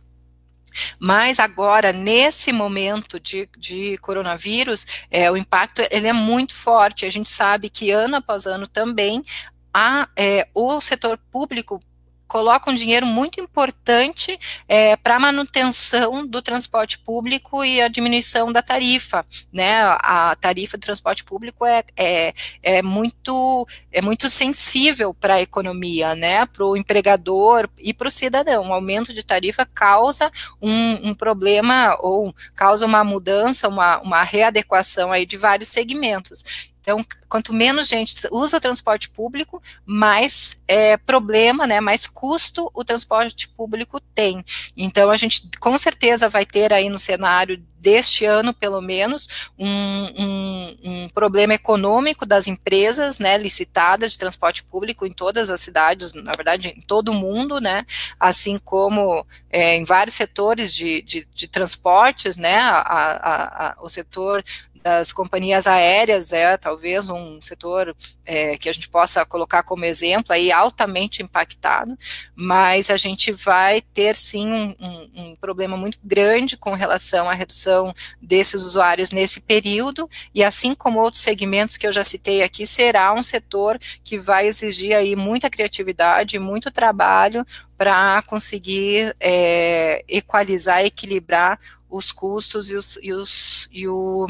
Mas 0.99 1.39
agora, 1.39 1.93
nesse 1.93 2.53
momento 2.53 3.21
de, 3.21 3.49
de 3.57 3.97
coronavírus, 3.99 4.87
é, 5.11 5.31
o 5.31 5.37
impacto 5.37 5.83
ele 5.91 6.09
é 6.09 6.13
muito 6.13 6.53
forte. 6.53 7.07
A 7.07 7.11
gente 7.11 7.31
sabe 7.31 7.71
que 7.71 7.91
ano 7.91 8.17
após 8.17 8.47
ano 8.47 8.67
também 8.67 9.25
a, 9.73 10.09
é, 10.17 10.49
o 10.55 10.81
setor 10.81 11.19
público 11.31 11.81
coloca 12.27 12.71
um 12.71 12.75
dinheiro 12.75 13.07
muito 13.07 13.41
importante 13.41 14.39
é, 14.69 14.97
para 14.97 15.17
a 15.17 15.21
manutenção 15.21 16.27
do 16.27 16.43
transporte 16.43 16.99
público 16.99 17.65
e 17.65 17.81
a 17.81 17.89
diminuição 17.89 18.53
da 18.53 18.63
tarifa, 18.63 19.25
né? 19.53 19.83
A 20.01 20.37
tarifa 20.41 20.77
do 20.77 20.81
transporte 20.81 21.25
público 21.25 21.65
é, 21.65 21.85
é, 21.97 22.35
é 22.63 22.83
muito 22.83 23.67
é 23.93 24.03
muito 24.03 24.29
sensível 24.29 25.15
para 25.15 25.35
a 25.35 25.43
economia, 25.43 26.15
né? 26.15 26.47
Para 26.47 26.65
o 26.65 26.77
empregador 26.77 27.69
e 27.79 27.95
para 27.95 28.09
o 28.09 28.11
cidadão. 28.11 28.69
O 28.69 28.73
aumento 28.73 29.13
de 29.13 29.23
tarifa 29.23 29.67
causa 29.67 30.31
um, 30.61 31.11
um, 31.11 31.15
problema 31.15 31.97
ou 32.01 32.35
causa 32.55 32.87
uma 32.87 33.05
mudança, 33.05 33.69
uma, 33.69 34.01
uma 34.01 34.23
readequação 34.23 35.13
aí 35.13 35.25
de 35.27 35.37
vários 35.37 35.69
segmentos. 35.69 36.45
Então, 36.85 37.03
quanto 37.31 37.55
menos 37.55 37.89
gente 37.89 38.29
usa 38.31 38.59
o 38.59 38.61
transporte 38.61 39.09
público, 39.09 39.63
mais 39.87 40.59
é, 40.69 40.99
problema, 40.99 41.67
né, 41.67 41.81
mais 41.81 42.07
custo 42.07 42.71
o 42.75 42.85
transporte 42.85 43.49
público 43.49 43.99
tem. 44.15 44.45
Então, 44.77 45.11
a 45.11 45.17
gente 45.17 45.49
com 45.59 45.79
certeza 45.79 46.29
vai 46.29 46.45
ter 46.45 46.75
aí 46.75 46.91
no 46.91 46.99
cenário 46.99 47.57
deste 47.81 48.27
ano, 48.27 48.53
pelo 48.53 48.83
menos, 48.83 49.29
um, 49.59 49.69
um, 49.69 50.77
um, 50.85 51.09
problema 51.09 51.55
econômico 51.55 52.27
das 52.27 52.47
empresas, 52.47 53.19
né, 53.19 53.39
licitadas 53.39 54.13
de 54.13 54.19
transporte 54.19 54.63
público 54.63 55.07
em 55.07 55.13
todas 55.13 55.49
as 55.49 55.63
cidades, 55.63 56.13
na 56.13 56.35
verdade, 56.35 56.69
em 56.69 56.83
todo 56.83 57.11
o 57.11 57.15
mundo, 57.15 57.61
né, 57.61 57.87
assim 58.21 58.59
como 58.59 59.27
é, 59.51 59.77
em 59.77 59.85
vários 59.85 60.17
setores 60.17 60.75
de, 60.75 61.01
de, 61.01 61.27
de 61.35 61.49
transportes, 61.49 62.37
né, 62.37 62.59
a, 62.59 62.79
a, 62.79 63.69
a, 63.69 63.77
o 63.81 63.89
setor 63.89 64.45
das 64.85 65.15
companhias 65.15 65.67
aéreas 65.67 66.31
é 66.31 66.59
talvez 66.59 67.09
um 67.09 67.41
setor 67.41 67.97
é, 68.23 68.59
que 68.59 68.69
a 68.69 68.73
gente 68.73 68.87
possa 68.91 69.25
colocar 69.25 69.63
como 69.63 69.87
exemplo 69.87 70.35
aí 70.35 70.53
altamente 70.53 71.23
impactado, 71.23 71.97
mas 72.37 72.91
a 72.91 72.97
gente 72.99 73.33
vai 73.33 73.81
ter 73.81 74.15
sim 74.15 74.47
um, 74.47 74.77
um, 74.79 75.11
um 75.15 75.37
problema 75.37 75.75
muito 75.75 75.99
grande 76.05 76.55
com 76.55 76.75
relação 76.75 77.31
à 77.31 77.33
redução 77.33 77.95
desses 78.21 78.63
usuários 78.63 79.11
nesse 79.11 79.41
período 79.41 80.09
e 80.35 80.45
assim 80.45 80.75
como 80.75 81.01
outros 81.01 81.23
segmentos 81.23 81.79
que 81.79 81.87
eu 81.87 81.93
já 81.93 82.05
citei 82.05 82.43
aqui, 82.43 82.67
será 82.67 83.15
um 83.15 83.23
setor 83.23 83.79
que 84.05 84.19
vai 84.19 84.47
exigir 84.47 84.95
aí 84.95 85.17
muita 85.17 85.49
criatividade, 85.49 86.39
muito 86.39 86.71
trabalho 86.71 87.47
para 87.79 88.21
conseguir 88.27 89.17
é, 89.19 90.05
equalizar, 90.07 90.85
equilibrar 90.85 91.59
os 91.89 92.13
custos 92.13 92.71
e, 92.71 92.75
os, 92.75 92.99
e, 93.03 93.13
os, 93.15 93.69
e 93.73 93.89
o 93.89 94.27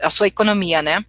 a 0.00 0.10
sua 0.10 0.26
economia, 0.26 0.82
né? 0.82 1.04